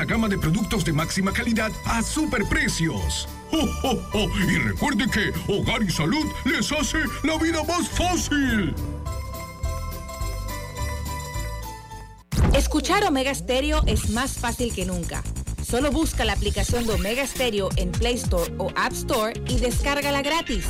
gama 0.05 0.27
de 0.27 0.37
productos 0.37 0.85
de 0.85 0.93
máxima 0.93 1.31
calidad 1.31 1.71
a 1.85 2.01
superprecios. 2.01 3.27
¡Oh, 3.51 4.27
Y 4.47 4.57
recuerde 4.57 5.05
que 5.09 5.31
Hogar 5.51 5.83
y 5.83 5.89
Salud 5.89 6.25
les 6.45 6.71
hace 6.71 6.99
la 7.23 7.37
vida 7.37 7.63
más 7.63 7.89
fácil. 7.89 8.73
Escuchar 12.53 13.03
Omega 13.05 13.33
Stereo 13.33 13.81
es 13.87 14.09
más 14.09 14.33
fácil 14.33 14.73
que 14.73 14.85
nunca. 14.85 15.23
Solo 15.65 15.91
busca 15.91 16.25
la 16.25 16.33
aplicación 16.33 16.85
de 16.85 16.93
Omega 16.93 17.25
Stereo 17.25 17.69
en 17.77 17.91
Play 17.91 18.15
Store 18.15 18.53
o 18.57 18.71
App 18.75 18.91
Store 18.93 19.33
y 19.47 19.59
descárgala 19.59 20.21
gratis. 20.21 20.65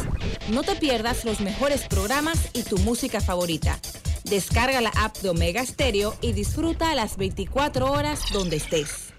No 0.49 0.61
te 0.63 0.75
pierdas 0.75 1.25
los 1.25 1.39
mejores 1.41 1.87
programas 1.87 2.49
y 2.53 2.63
tu 2.63 2.77
música 2.79 3.19
favorita. 3.19 3.79
Descarga 4.25 4.79
la 4.79 4.91
app 4.95 5.17
de 5.17 5.29
Omega 5.29 5.65
Stereo 5.65 6.15
y 6.21 6.33
disfruta 6.33 6.93
las 6.93 7.17
24 7.17 7.91
horas 7.91 8.21
donde 8.31 8.57
estés. 8.57 9.11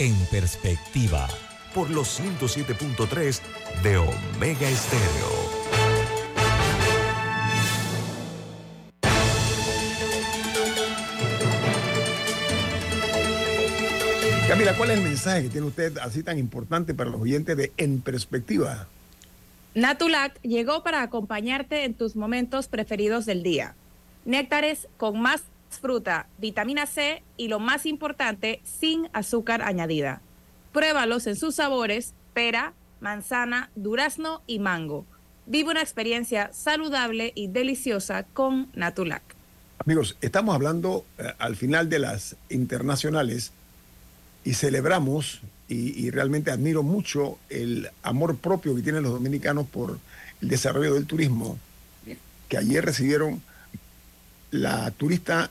En 0.00 0.14
perspectiva, 0.30 1.26
por 1.74 1.90
los 1.90 2.20
107.3 2.20 3.40
de 3.82 3.96
Omega 3.96 4.68
Estéreo. 4.68 5.58
Camila, 14.46 14.76
¿cuál 14.76 14.92
es 14.92 14.98
el 14.98 15.02
mensaje 15.02 15.42
que 15.42 15.48
tiene 15.48 15.66
usted 15.66 15.98
así 15.98 16.22
tan 16.22 16.38
importante 16.38 16.94
para 16.94 17.10
los 17.10 17.20
oyentes 17.20 17.56
de 17.56 17.72
En 17.76 18.00
Perspectiva? 18.00 18.86
Natulac 19.74 20.40
llegó 20.42 20.84
para 20.84 21.02
acompañarte 21.02 21.84
en 21.84 21.94
tus 21.94 22.14
momentos 22.14 22.68
preferidos 22.68 23.26
del 23.26 23.42
día. 23.42 23.74
Néctares 24.24 24.86
con 24.96 25.20
más 25.20 25.42
fruta, 25.76 26.26
vitamina 26.38 26.86
C 26.86 27.22
y 27.36 27.48
lo 27.48 27.58
más 27.60 27.86
importante, 27.86 28.60
sin 28.64 29.08
azúcar 29.12 29.62
añadida. 29.62 30.20
Pruébalos 30.72 31.26
en 31.26 31.36
sus 31.36 31.56
sabores, 31.56 32.14
pera, 32.34 32.72
manzana, 33.00 33.70
durazno 33.74 34.42
y 34.46 34.58
mango. 34.58 35.06
Vive 35.46 35.70
una 35.70 35.80
experiencia 35.80 36.50
saludable 36.52 37.32
y 37.34 37.48
deliciosa 37.48 38.24
con 38.24 38.68
Natulac. 38.74 39.22
Amigos, 39.78 40.16
estamos 40.20 40.54
hablando 40.54 41.04
eh, 41.18 41.32
al 41.38 41.56
final 41.56 41.88
de 41.88 42.00
las 42.00 42.36
internacionales 42.50 43.52
y 44.44 44.54
celebramos 44.54 45.40
y, 45.68 46.06
y, 46.06 46.10
realmente 46.10 46.50
admiro 46.50 46.82
mucho 46.82 47.38
el 47.50 47.90
amor 48.02 48.36
propio 48.38 48.74
que 48.74 48.82
tienen 48.82 49.02
los 49.02 49.12
dominicanos 49.12 49.66
por 49.66 49.98
el 50.40 50.48
desarrollo 50.48 50.94
del 50.94 51.06
turismo, 51.06 51.58
que 52.48 52.56
ayer 52.56 52.84
recibieron 52.84 53.42
la 54.50 54.90
turista 54.92 55.50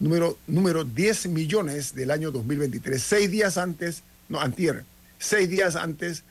número, 0.00 0.38
número 0.46 0.84
10 0.84 1.28
millones 1.28 1.94
del 1.94 2.10
año 2.10 2.30
2023, 2.30 3.02
seis 3.02 3.30
días 3.30 3.58
antes, 3.58 4.02
no, 4.28 4.40
antier, 4.40 4.84
seis 5.18 5.48
días 5.48 5.76
antes 5.76 6.24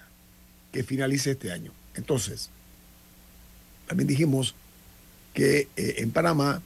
que 0.72 0.84
finalice 0.84 1.32
este 1.32 1.52
año. 1.52 1.72
Entonces, 1.96 2.50
también 3.88 4.08
dijimos 4.08 4.56
que 5.34 5.68
eh, 5.76 5.96
en 5.98 6.12
Panamá 6.12 6.62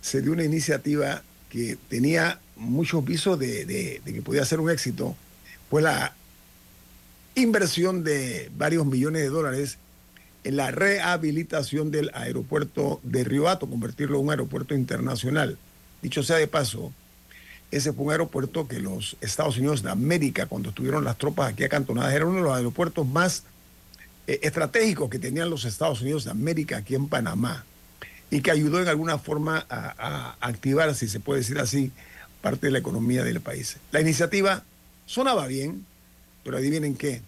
se 0.00 0.22
dio 0.22 0.32
una 0.32 0.44
iniciativa 0.44 1.22
que 1.48 1.78
tenía 1.88 2.40
muchos 2.56 3.04
visos 3.04 3.38
de, 3.38 3.64
de, 3.64 4.00
que 4.04 4.22
podía 4.22 4.44
ser 4.44 4.60
un 4.60 4.70
éxito, 4.70 5.16
fue 5.70 5.82
la 5.82 6.14
inversión 7.34 8.04
de 8.04 8.50
varios 8.56 8.86
millones 8.86 9.22
de 9.22 9.28
dólares 9.28 9.78
en 10.44 10.56
la 10.56 10.70
rehabilitación 10.70 11.90
del 11.90 12.10
aeropuerto 12.14 13.00
de 13.02 13.24
Río 13.24 13.48
Hato, 13.48 13.68
convertirlo 13.68 14.18
en 14.18 14.24
un 14.24 14.30
aeropuerto 14.30 14.74
internacional. 14.74 15.58
Dicho 16.04 16.22
sea 16.22 16.36
de 16.36 16.46
paso, 16.46 16.92
ese 17.70 17.94
fue 17.94 18.04
un 18.04 18.12
aeropuerto 18.12 18.68
que 18.68 18.78
los 18.78 19.16
Estados 19.22 19.56
Unidos 19.56 19.82
de 19.82 19.90
América, 19.90 20.44
cuando 20.44 20.68
estuvieron 20.68 21.02
las 21.02 21.16
tropas 21.16 21.50
aquí 21.50 21.64
acantonadas, 21.64 22.12
era 22.12 22.26
uno 22.26 22.36
de 22.36 22.42
los 22.42 22.54
aeropuertos 22.54 23.06
más 23.06 23.44
eh, 24.26 24.40
estratégicos 24.42 25.08
que 25.08 25.18
tenían 25.18 25.48
los 25.48 25.64
Estados 25.64 26.02
Unidos 26.02 26.24
de 26.24 26.32
América 26.32 26.76
aquí 26.76 26.94
en 26.94 27.08
Panamá 27.08 27.64
y 28.30 28.42
que 28.42 28.50
ayudó 28.50 28.82
en 28.82 28.88
alguna 28.88 29.16
forma 29.16 29.64
a, 29.70 30.36
activar, 30.42 30.94
si 30.94 31.08
se 31.08 31.20
puede 31.20 31.40
decir 31.40 31.58
así, 31.58 31.90
parte 32.42 32.66
de 32.66 32.72
la 32.72 32.80
economía 32.80 33.24
del 33.24 33.40
país. 33.40 33.78
La 33.90 34.02
iniciativa 34.02 34.62
sonaba 35.06 35.46
bien, 35.46 35.86
pero 36.44 36.58
adivinen 36.58 36.96
qué, 36.96 37.22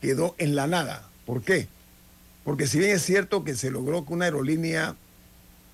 quedó 0.00 0.34
en 0.38 0.56
la 0.56 0.66
nada. 0.66 1.10
¿Por 1.26 1.42
qué? 1.42 1.68
Porque 2.42 2.66
si 2.66 2.78
bien 2.78 2.92
es 2.92 3.02
cierto 3.02 3.44
que 3.44 3.54
se 3.54 3.70
logró 3.70 4.06
que 4.06 4.14
una 4.14 4.24
aerolínea 4.24 4.96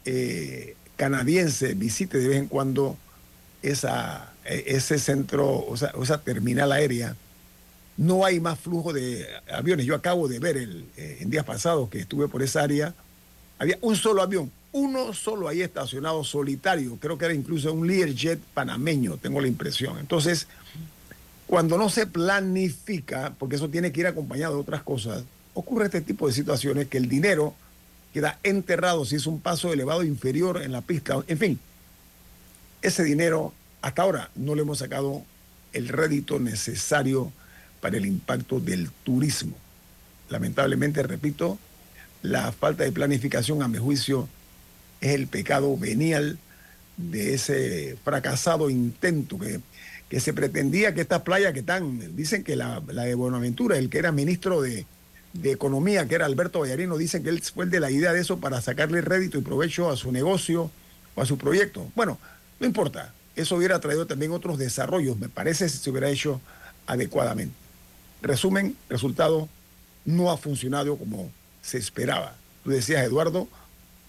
eh, 0.05 0.75
canadiense 0.99 1.75
visite 1.75 2.19
de 2.19 2.29
vez 2.29 2.39
en 2.39 2.49
cuando 2.49 2.99
esa, 3.63 4.33
e, 4.45 4.65
ese 4.67 4.99
centro, 4.99 5.65
o 5.67 5.77
sea, 5.77 5.93
esa 6.03 6.19
terminal 6.19 6.73
aérea, 6.73 7.17
no 7.97 8.25
hay 8.27 8.41
más 8.41 8.59
flujo 8.59 8.93
de 8.93 9.27
aviones. 9.51 9.87
Yo 9.87 9.95
acabo 9.95 10.29
de 10.29 10.39
ver 10.39 10.57
el, 10.59 10.85
eh, 10.97 11.19
en 11.21 11.31
días 11.31 11.45
pasados 11.45 11.89
que 11.89 12.01
estuve 12.01 12.29
por 12.29 12.43
esa 12.43 12.63
área, 12.63 12.95
había 13.59 13.79
un 13.81 13.97
solo 13.97 14.23
avión, 14.23 14.51
uno 14.73 15.15
solo 15.15 15.49
ahí 15.49 15.63
estacionado 15.63 16.23
solitario, 16.25 16.99
creo 17.01 17.17
que 17.17 17.25
era 17.25 17.35
incluso 17.35 17.73
un 17.73 17.87
Learjet 17.87 18.41
panameño, 18.55 19.17
tengo 19.17 19.41
la 19.41 19.49
impresión. 19.49 19.99
Entonces, 19.99 20.49
cuando 21.47 21.79
no 21.79 21.89
se 21.89 22.07
planifica, 22.07 23.33
porque 23.39 23.57
eso 23.57 23.69
tiene 23.69 23.91
que 23.93 24.01
ir 24.01 24.07
acompañado 24.07 24.57
de 24.57 24.61
otras 24.61 24.83
cosas, 24.83 25.25
ocurre 25.55 25.87
este 25.87 26.01
tipo 26.01 26.27
de 26.27 26.35
situaciones 26.35 26.89
que 26.89 26.99
el 26.99 27.09
dinero 27.09 27.55
queda 28.13 28.39
enterrado 28.43 29.05
si 29.05 29.17
es 29.17 29.27
un 29.27 29.41
paso 29.41 29.73
elevado 29.73 30.03
inferior 30.03 30.63
en 30.63 30.73
la 30.73 30.81
pista. 30.81 31.23
En 31.27 31.39
fin, 31.39 31.59
ese 32.83 33.05
dinero 33.05 33.53
hasta 33.83 34.03
ahora 34.03 34.31
no 34.35 34.55
le 34.55 34.63
hemos 34.63 34.79
sacado 34.79 35.23
el 35.73 35.89
rédito 35.89 36.39
necesario 36.39 37.33
para 37.81 37.97
el 37.97 38.07
impacto 38.07 38.61
del 38.61 38.91
turismo. 39.05 39.57
Lamentablemente, 40.31 41.03
repito, 41.03 41.59
la 42.23 42.53
falta 42.53 42.85
de 42.85 42.93
planificación, 42.93 43.63
a 43.63 43.69
mi 43.69 43.79
juicio, 43.79 44.29
es 45.01 45.15
el 45.15 45.27
pecado 45.27 45.77
venial 45.77 46.39
de 46.97 47.35
ese 47.35 47.97
fracasado 48.05 48.71
intento 48.71 49.39
que, 49.39 49.61
que 50.09 50.21
se 50.21 50.33
pretendía 50.33 50.95
que 50.95 51.03
estas 51.03 51.23
playas 51.23 51.53
que 51.53 51.61
están, 51.61 52.17
dicen 52.17 52.43
que 52.43 52.57
la, 52.57 52.83
la 52.89 53.05
de 53.05 53.15
Buenaventura, 53.15 53.79
el 53.79 53.89
que 53.89 53.99
era 53.99 54.11
ministro 54.11 54.61
de, 54.61 54.87
de 55.33 55.53
Economía, 55.53 56.07
que 56.09 56.15
era 56.15 56.27
Alberto 56.27 56.61
Vallarino, 56.61 56.97
dice 56.97 57.23
que 57.23 57.29
él 57.29 57.43
fue 57.43 57.65
el 57.65 57.71
de 57.71 57.81
la 57.81 57.91
idea 57.91 58.13
de 58.13 58.21
eso 58.21 58.39
para 58.39 58.61
sacarle 58.61 59.01
rédito 59.01 59.39
y 59.39 59.43
provecho 59.43 59.91
a 59.91 59.97
su 59.97 60.11
negocio 60.13 60.71
o 61.15 61.23
a 61.23 61.27
su 61.27 61.39
proyecto. 61.39 61.87
Bueno, 61.95 62.19
no 62.61 62.67
importa, 62.67 63.13
eso 63.37 63.57
hubiera 63.57 63.81
traído 63.81 64.07
también 64.07 64.33
otros 64.33 64.59
desarrollos, 64.59 65.19
me 65.19 65.29
parece, 65.29 65.69
si 65.69 65.79
se 65.79 65.91
hubiera 65.91 66.11
hecho 66.11 66.41
adecuadamente. 66.87 67.55
Resumen, 68.21 68.77
resultado, 68.89 69.49
no 70.05 70.31
ha 70.31 70.37
funcionado 70.37 70.97
como 70.97 71.31
se 71.63 71.79
esperaba. 71.79 72.35
Tú 72.65 72.71
decías, 72.71 73.05
Eduardo, 73.05 73.47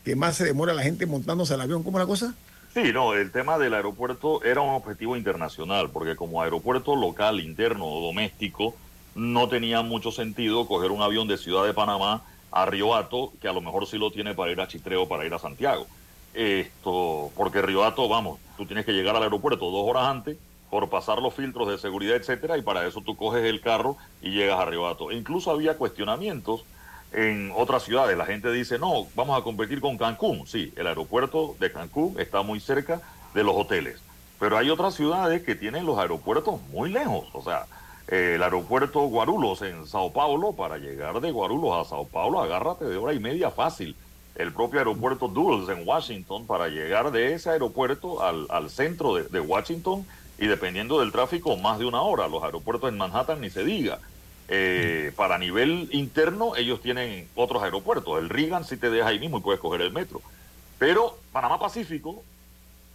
que 0.03 0.15
más 0.15 0.37
se 0.37 0.45
demora 0.45 0.73
la 0.73 0.81
gente 0.81 1.05
montándose 1.05 1.53
al 1.53 1.61
avión, 1.61 1.83
¿cómo 1.83 1.99
la 1.99 2.05
cosa? 2.05 2.33
Sí, 2.73 2.91
no, 2.93 3.13
el 3.13 3.31
tema 3.31 3.57
del 3.57 3.73
aeropuerto 3.73 4.43
era 4.43 4.61
un 4.61 4.73
objetivo 4.73 5.15
internacional, 5.15 5.89
porque 5.91 6.15
como 6.15 6.41
aeropuerto 6.41 6.95
local, 6.95 7.39
interno 7.39 7.85
o 7.85 8.05
doméstico, 8.05 8.75
no 9.15 9.47
tenía 9.49 9.81
mucho 9.81 10.11
sentido 10.11 10.67
coger 10.67 10.91
un 10.91 11.01
avión 11.01 11.27
de 11.27 11.37
Ciudad 11.37 11.65
de 11.65 11.73
Panamá 11.73 12.21
a 12.51 12.65
Río 12.65 12.95
Hato, 12.95 13.33
que 13.41 13.47
a 13.47 13.53
lo 13.53 13.61
mejor 13.61 13.85
sí 13.87 13.97
lo 13.97 14.11
tiene 14.11 14.33
para 14.33 14.51
ir 14.51 14.61
a 14.61 14.67
Chitreo, 14.67 15.07
para 15.07 15.25
ir 15.25 15.33
a 15.33 15.39
Santiago. 15.39 15.87
esto, 16.33 17.31
porque 17.35 17.61
Riohato, 17.61 18.07
vamos, 18.07 18.39
tú 18.57 18.65
tienes 18.65 18.85
que 18.85 18.93
llegar 18.93 19.15
al 19.15 19.23
aeropuerto 19.23 19.71
dos 19.71 19.89
horas 19.89 20.05
antes 20.05 20.37
por 20.69 20.87
pasar 20.89 21.19
los 21.19 21.33
filtros 21.33 21.67
de 21.67 21.77
seguridad, 21.77 22.15
etcétera, 22.15 22.57
y 22.57 22.61
para 22.61 22.85
eso 22.85 23.01
tú 23.01 23.15
coges 23.15 23.43
el 23.43 23.61
carro 23.61 23.97
y 24.21 24.31
llegas 24.31 24.59
a 24.59 24.65
Riohato. 24.65 25.09
E 25.11 25.15
incluso 25.15 25.49
había 25.49 25.77
cuestionamientos 25.77 26.63
en 27.11 27.51
otras 27.55 27.83
ciudades. 27.83 28.17
La 28.17 28.25
gente 28.25 28.51
dice, 28.51 28.77
no, 28.77 29.07
vamos 29.15 29.39
a 29.39 29.43
competir 29.43 29.81
con 29.81 29.97
Cancún. 29.97 30.45
Sí, 30.45 30.71
el 30.75 30.87
aeropuerto 30.87 31.55
de 31.59 31.71
Cancún 31.71 32.15
está 32.19 32.43
muy 32.43 32.59
cerca 32.59 33.01
de 33.33 33.43
los 33.43 33.55
hoteles. 33.55 33.99
Pero 34.39 34.57
hay 34.57 34.69
otras 34.69 34.93
ciudades 34.93 35.43
que 35.43 35.55
tienen 35.55 35.85
los 35.85 35.97
aeropuertos 35.97 36.61
muy 36.71 36.91
lejos. 36.91 37.27
O 37.33 37.41
sea, 37.41 37.65
el 38.09 38.41
aeropuerto 38.41 39.01
Guarulhos 39.01 39.61
en 39.61 39.85
Sao 39.85 40.11
Paulo, 40.11 40.53
para 40.53 40.77
llegar 40.77 41.21
de 41.21 41.31
Guarulhos 41.31 41.85
a 41.85 41.89
Sao 41.89 42.05
Paulo, 42.05 42.41
agárrate 42.41 42.85
de 42.85 42.97
hora 42.97 43.13
y 43.13 43.19
media 43.19 43.51
fácil. 43.51 43.95
El 44.35 44.51
propio 44.53 44.79
aeropuerto 44.79 45.27
Dulles 45.27 45.69
en 45.69 45.87
Washington, 45.87 46.47
para 46.47 46.69
llegar 46.69 47.11
de 47.11 47.33
ese 47.33 47.49
aeropuerto 47.51 48.23
al, 48.23 48.47
al 48.49 48.69
centro 48.69 49.15
de, 49.15 49.23
de 49.23 49.39
Washington, 49.39 50.05
y 50.39 50.47
dependiendo 50.47 51.01
del 51.01 51.11
tráfico, 51.11 51.57
más 51.57 51.79
de 51.79 51.85
una 51.85 52.01
hora. 52.01 52.27
Los 52.27 52.43
aeropuertos 52.43 52.89
en 52.89 52.97
Manhattan 52.97 53.41
ni 53.41 53.49
se 53.49 53.63
diga. 53.63 53.99
Eh, 54.47 55.11
para 55.15 55.37
nivel 55.37 55.89
interno, 55.91 56.55
ellos 56.55 56.81
tienen 56.81 57.27
otros 57.35 57.61
aeropuertos. 57.61 58.17
El 58.17 58.29
Reagan 58.29 58.63
sí 58.63 58.77
te 58.77 58.89
deja 58.89 59.09
ahí 59.09 59.19
mismo 59.19 59.37
y 59.37 59.41
puedes 59.41 59.59
coger 59.59 59.81
el 59.81 59.91
metro. 59.91 60.21
Pero 60.79 61.17
Panamá 61.31 61.59
Pacífico, 61.59 62.23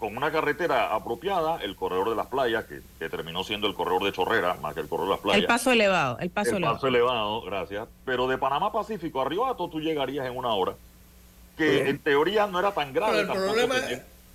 con 0.04 0.18
una 0.18 0.30
carretera 0.30 0.94
apropiada, 0.94 1.56
el 1.62 1.76
corredor 1.76 2.10
de 2.10 2.16
las 2.16 2.26
playas, 2.26 2.66
que, 2.66 3.08
terminó 3.08 3.42
siendo 3.42 3.66
el 3.66 3.74
corredor 3.74 4.04
de 4.04 4.12
Chorrera, 4.12 4.52
más 4.60 4.74
que 4.74 4.80
el 4.80 4.86
corredor 4.86 5.08
de 5.08 5.14
las 5.14 5.20
playas. 5.22 5.40
El 5.40 5.46
paso 5.46 5.70
elevado, 5.70 6.18
el 6.18 6.28
paso 6.28 6.50
elevado. 6.50 6.74
El 6.74 6.76
paso 6.76 6.86
elevado, 6.88 7.40
gracias. 7.40 7.88
Pero 8.04 8.28
de 8.28 8.36
Panamá 8.36 8.70
Pacífico 8.70 9.22
a 9.22 9.24
Ribato 9.24 9.70
tú 9.70 9.80
llegarías 9.80 10.26
en 10.26 10.36
una 10.36 10.50
hora, 10.50 10.74
que 11.56 11.88
en 11.88 11.98
teoría 12.00 12.46
no 12.46 12.58
era 12.58 12.72
tan 12.72 12.92
grave. 12.92 13.20
el 13.20 13.28
problema... 13.28 13.76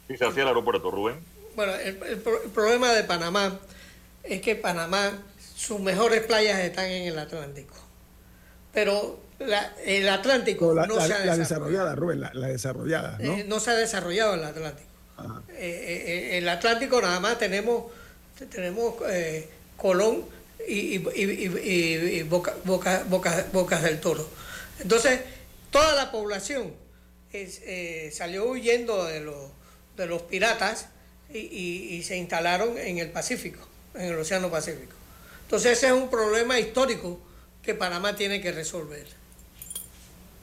Si 0.08 0.17
se 0.17 0.25
hacía 0.25 0.41
el 0.41 0.47
aeropuerto, 0.47 0.89
Rubén. 0.89 1.23
Bueno, 1.55 1.71
el, 1.75 2.17
problema 2.51 2.91
de 2.91 3.03
Panamá 3.03 3.60
es 4.23 4.41
que 4.41 4.55
Panamá, 4.55 5.12
sus 5.55 5.79
mejores 5.79 6.23
playas 6.23 6.58
están 6.62 6.86
en 6.86 7.10
el 7.10 7.19
Atlántico. 7.19 7.75
Pero 8.73 9.19
el 9.86 10.10
Atlántico 10.10 10.73
no, 10.73 10.95
se 10.95 11.13
ha 11.13 11.19
desarrollado. 11.19 11.25
La 11.25 11.38
desarrollada, 11.38 11.95
Rubén, 11.95 12.21
la, 12.21 12.47
desarrollada. 12.47 13.17
¿no? 13.19 13.34
Eh, 13.34 13.45
no 13.47 13.60
se 13.60 13.69
ha 13.69 13.75
desarrollado 13.75 14.34
el 14.34 14.43
Atlántico. 14.43 14.88
Eh, 15.49 16.34
eh, 16.34 16.38
el 16.38 16.49
Atlántico 16.49 17.01
nada 17.01 17.19
más 17.19 17.38
tenemos, 17.38 17.91
tenemos 18.49 18.95
Colón 19.77 20.25
y, 20.67 20.97
Boca, 22.23 22.55
Bocas 22.63 23.84
del 23.84 23.99
Toro. 23.99 24.27
Entonces, 24.79 25.19
toda 25.71 25.95
la 25.95 26.12
población 26.12 26.73
salió 28.12 28.49
huyendo 28.49 29.05
de 29.05 29.21
los, 29.21 29.51
de 29.97 30.05
los 30.05 30.21
piratas 30.23 30.88
y, 31.34 32.01
se 32.03 32.17
instalaron 32.17 32.77
en 32.77 32.97
el 32.97 33.10
Pacífico, 33.12 33.60
en 33.93 34.13
el 34.13 34.15
Océano 34.15 34.49
Pacífico. 34.49 34.93
Entonces 35.43 35.77
ese 35.77 35.88
es 35.88 35.93
un 35.93 36.10
problema 36.10 36.60
histórico 36.60 37.19
que 37.62 37.73
Panamá 37.73 38.15
tiene 38.15 38.41
que 38.41 38.51
resolver. 38.51 39.05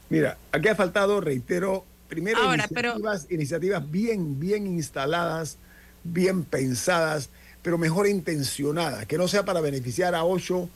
Mira, 0.08 0.38
aquí 0.52 0.68
ha 0.68 0.74
faltado, 0.74 1.20
reitero, 1.20 1.84
primero 2.08 2.54
iniciativas, 2.54 3.26
iniciativas 3.30 3.90
bien, 3.90 4.40
bien 4.40 4.66
instaladas, 4.66 5.58
bien 6.04 6.44
pensadas, 6.44 7.30
pero 7.62 7.78
mejor 7.78 8.06
intencionadas, 8.06 9.06
que 9.06 9.18
no 9.18 9.28
sea 9.28 9.44
para 9.44 9.60
beneficiar 9.60 10.14
a 10.14 10.24
ocho 10.24 10.68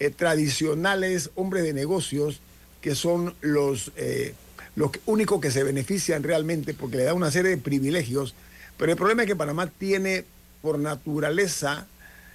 eh, 0.00 0.10
tradicionales 0.10 1.30
hombres 1.34 1.64
de 1.64 1.72
negocios 1.72 2.40
que 2.80 2.94
son 2.94 3.34
los, 3.40 3.92
eh, 3.96 4.34
los 4.76 4.90
únicos 5.06 5.40
que 5.40 5.50
se 5.50 5.62
benefician 5.62 6.22
realmente 6.22 6.74
porque 6.74 6.98
le 6.98 7.04
da 7.04 7.14
una 7.14 7.30
serie 7.30 7.50
de 7.50 7.56
privilegios 7.56 8.34
pero 8.76 8.92
el 8.92 8.98
problema 8.98 9.22
es 9.22 9.28
que 9.28 9.36
Panamá 9.36 9.66
tiene 9.66 10.24
por 10.62 10.78
naturaleza 10.78 11.86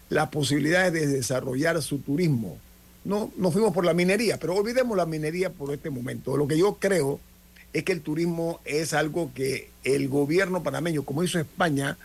las 0.10 0.30
posibilidades 0.30 0.93
de 0.93 1.08
desarrollar 1.08 1.82
su 1.82 1.99
turismo. 1.99 2.58
No, 3.04 3.32
no 3.38 3.51
fuimos 3.51 3.73
por 3.73 3.86
la 3.86 3.93
minería, 3.93 4.38
pero 4.38 4.56
olvidemos 4.56 4.97
la 4.97 5.06
minería 5.06 5.51
por 5.51 5.73
este 5.73 5.89
momento. 5.89 6.38
Lo 6.38 6.47
que 6.47 6.58
yo 6.58 6.77
creo 6.80 7.19
es 7.74 7.84
que 7.84 7.92
el 7.92 8.02
turismo 8.02 8.60
es 8.66 8.94
algo 8.94 9.32
que 9.34 9.70
el 9.84 10.10
gobierno 10.10 10.64
panameño, 10.64 11.04
como 11.04 11.24
hizo 11.24 11.40
España, 11.40 11.98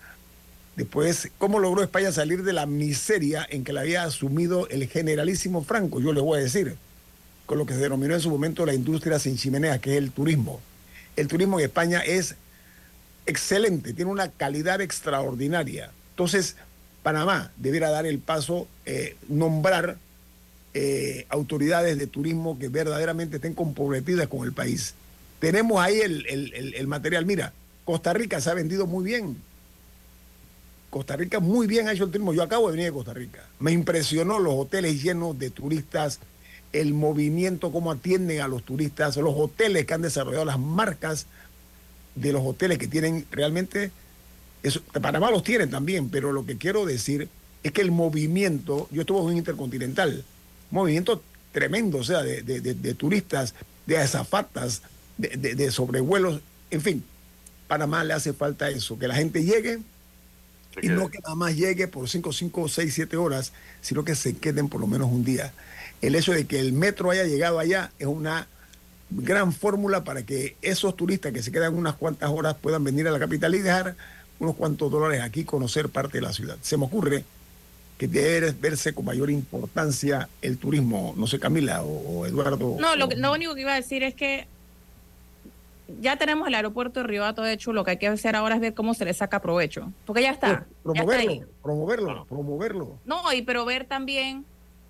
después, 0.77 1.31
¿cómo 1.39 1.59
logró 1.59 1.83
España 1.83 2.13
salir 2.13 2.43
de 2.45 2.53
la 2.53 2.67
miseria 2.67 3.47
en 3.49 3.65
que 3.65 3.73
la 3.73 3.81
había 3.81 4.05
asumido 4.05 4.69
el 4.69 4.87
generalísimo 4.89 5.65
Franco? 5.65 6.01
Yo 6.01 6.13
le 6.13 6.21
voy 6.21 6.39
a 6.39 6.43
decir, 6.43 6.77
con 7.47 7.59
lo 7.59 7.67
que 7.67 7.75
se 7.75 7.81
denominó 7.81 8.15
en 8.15 8.21
su 8.21 8.31
momento 8.31 8.65
la 8.65 8.75
industria 8.75 9.19
sin 9.19 9.37
chimenea, 9.37 9.81
que 9.81 9.93
es 9.93 9.99
el 9.99 10.13
turismo. 10.13 10.61
El 11.17 11.29
turismo 11.29 11.59
en 11.59 11.65
España 11.65 12.01
es 12.01 12.37
excelente, 13.27 13.93
tiene 13.93 14.11
una 14.11 14.31
calidad 14.31 14.81
extraordinaria. 14.81 15.91
Entonces, 16.11 16.57
Panamá 17.03 17.51
debiera 17.57 17.91
dar 17.91 18.07
el 18.07 18.19
paso, 18.19 18.69
eh, 18.85 19.17
nombrar 19.29 19.97
eh, 20.75 21.27
autoridades 21.29 21.99
de 21.99 22.07
turismo 22.07 22.59
que 22.59 22.69
verdaderamente 22.69 23.37
estén 23.37 23.55
comprometidas 23.55 24.29
con 24.29 24.45
el 24.45 24.53
país. 24.53 24.95
Tenemos 25.39 25.81
ahí 25.81 26.01
el, 26.01 26.87
material. 26.87 27.27
Mira, 27.27 27.53
Costa 27.85 28.13
Rica 28.13 28.41
se 28.41 28.51
ha 28.51 28.55
vendido 28.55 28.87
muy 28.87 29.05
bien. 29.05 29.37
Costa 30.91 31.17
Rica 31.17 31.41
muy 31.41 31.67
bien 31.67 31.89
ha 31.89 31.93
hecho 31.93 32.05
el 32.05 32.11
turismo. 32.11 32.33
Yo 32.33 32.43
acabo 32.43 32.67
de 32.67 32.73
venir 32.73 32.87
de 32.87 32.97
Costa 32.97 33.13
Rica. 33.13 33.45
Me 33.59 33.73
impresionó 33.73 34.39
los 34.39 34.55
hoteles 34.55 35.03
llenos 35.03 35.39
de 35.39 35.51
turistas, 35.51 36.21
el 36.73 36.95
movimiento, 36.95 37.71
cómo 37.71 37.91
atienden 37.91 38.41
a 38.41 38.49
los 38.49 38.63
turistas, 38.63 39.17
los 39.17 39.35
hoteles 39.37 39.87
que 39.87 39.95
han 39.95 40.03
desarrollado 40.03 40.45
las 40.45 40.59
marcas 40.59 41.27
de 42.17 42.33
los 42.33 42.43
hoteles 42.45 42.79
que 42.79 42.89
tienen 42.89 43.27
realmente, 43.31 43.91
eso, 44.63 44.81
Panamá 45.01 45.31
los 45.31 45.45
tienen 45.45 45.71
también, 45.71 46.09
pero 46.09 46.33
lo 46.33 46.45
que 46.45 46.57
quiero 46.57 46.87
decir 46.87 47.29
es 47.63 47.73
que 47.73 47.83
el 47.83 47.93
movimiento, 47.93 48.89
yo 48.91 49.03
estuve 49.03 49.21
en 49.21 49.27
un 49.27 49.37
intercontinental, 49.37 50.25
movimiento 50.71 51.23
tremendo, 51.53 51.99
o 51.99 52.05
sea, 52.05 52.23
de, 52.23 52.95
turistas, 52.95 53.55
de 53.87 53.99
azafatas, 53.99 54.83
de, 55.19 55.71
sobrevuelos, 55.71 56.41
en 56.71 56.81
fin, 56.81 57.05
Panamá 57.69 58.05
le 58.05 58.15
hace 58.15 58.33
falta 58.33 58.69
eso, 58.71 58.99
que 58.99 59.09
la 59.09 59.15
gente 59.15 59.45
llegue 59.45 59.79
y 60.83 60.89
no 60.89 61.09
que 61.09 61.19
nada 61.21 61.35
más 61.35 61.57
llegue 61.57 61.89
por 61.89 62.09
5, 62.09 62.33
5, 62.33 62.69
6, 62.69 62.95
7 62.95 63.17
horas, 63.17 63.53
sino 63.81 64.05
que 64.05 64.15
se 64.15 64.37
queden 64.37 64.69
por 64.69 64.81
lo 64.81 64.87
menos 64.87 65.11
un 65.11 65.25
día. 65.25 65.53
El 66.03 66.15
hecho 66.15 66.33
de 66.33 66.47
que 66.47 66.61
el 66.61 66.73
metro 66.73 67.11
haya 67.11 67.25
llegado 67.25 67.59
allá 67.59 67.93
es 67.99 68.07
una 68.07 68.47
gran 69.09 69.53
fórmula 69.53 70.05
para 70.05 70.25
que 70.25 70.57
esos 70.61 70.97
turistas 70.97 71.33
que 71.33 71.43
se 71.43 71.53
quedan 71.53 71.75
unas 71.75 71.95
cuantas 71.95 72.31
horas 72.31 72.57
puedan 72.61 72.85
venir 72.85 73.09
a 73.09 73.11
la 73.11 73.19
capital 73.19 73.55
y 73.55 73.61
dejar 73.61 73.97
unos 74.39 74.57
cuantos 74.57 74.91
dólares 74.91 75.23
aquí, 75.23 75.45
conocer 75.45 75.89
parte 75.89 76.19
de 76.19 76.23
la 76.23 76.33
ciudad. 76.33 76.59
Se 76.61 76.77
me 76.77 76.85
ocurre 76.85 77.25
que 77.97 78.09
debe 78.09 78.51
verse 78.53 78.93
con 78.93 79.07
mayor 79.07 79.31
importancia 79.31 80.29
el 80.43 80.59
turismo, 80.59 81.15
no 81.17 81.27
sé, 81.27 81.39
Camila 81.39 81.83
o, 81.83 82.27
Eduardo. 82.27 82.77
No, 82.79 82.95
lo, 82.97 83.07
lo, 83.07 83.33
único 83.33 83.55
que 83.55 83.63
iba 83.63 83.73
a 83.73 83.77
decir 83.77 84.03
es 84.03 84.15
que 84.15 84.47
ya 86.01 86.17
tenemos 86.17 86.49
el 86.49 86.55
aeropuerto 86.55 87.01
de 87.01 87.07
Ribato 87.07 87.47
hecho, 87.47 87.73
lo 87.73 87.85
que 87.85 87.93
hay 87.93 87.99
que 87.99 88.09
hacer 88.09 88.37
ahora 88.37 88.57
es 88.57 88.61
ver 88.61 88.75
cómo 88.75 88.95
se 88.95 89.05
le 89.05 89.15
saca 89.15 89.41
provecho, 89.41 89.93
porque 90.05 90.23
ya 90.23 90.31
está. 90.31 90.67
promoverlo, 90.83 91.47
promoverlo, 91.63 92.25
promoverlo. 92.27 92.99
No, 93.05 93.33
y 93.33 93.43
pero 93.43 93.65
ver 93.65 93.85
también, 93.85 94.45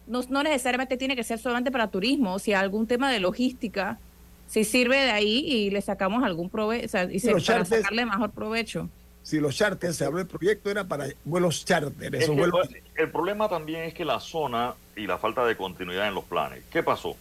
no, 0.06 0.20
no 0.28 0.42
necesariamente 0.42 0.96
tiene 0.96 1.16
que 1.16 1.24
ser 1.24 1.38
solamente 1.38 1.70
para 1.70 1.88
turismo, 1.88 2.38
si 2.38 2.52
algún 2.52 2.86
tema 2.86 3.10
de 3.10 3.20
logística 3.20 3.98
si 4.46 4.64
sirve 4.64 4.96
de 4.96 5.10
ahí 5.10 5.38
y 5.38 5.70
le 5.70 5.80
sacamos 5.80 6.22
algún 6.22 6.48
provecho, 6.48 6.86
y 7.10 7.18
se, 7.18 7.32
para 7.32 7.64
sacarle 7.64 8.06
mejor 8.06 8.30
provecho. 8.30 8.88
Si 9.22 9.40
los 9.40 9.56
charters, 9.56 9.96
se 9.96 10.04
habló 10.04 10.18
del 10.18 10.28
proyecto, 10.28 10.70
era 10.70 10.84
para 10.84 11.08
vuelos 11.24 11.64
charter. 11.64 12.14
El 12.14 13.10
problema 13.10 13.48
también 13.48 13.82
es 13.82 13.94
que 13.94 14.04
la 14.04 14.20
zona 14.20 14.74
y 14.94 15.06
la 15.06 15.18
falta 15.18 15.44
de 15.44 15.56
continuidad 15.56 16.06
en 16.06 16.14
los 16.14 16.24
planes. 16.24 16.62
¿Qué 16.70 16.84
pasó? 16.84 17.16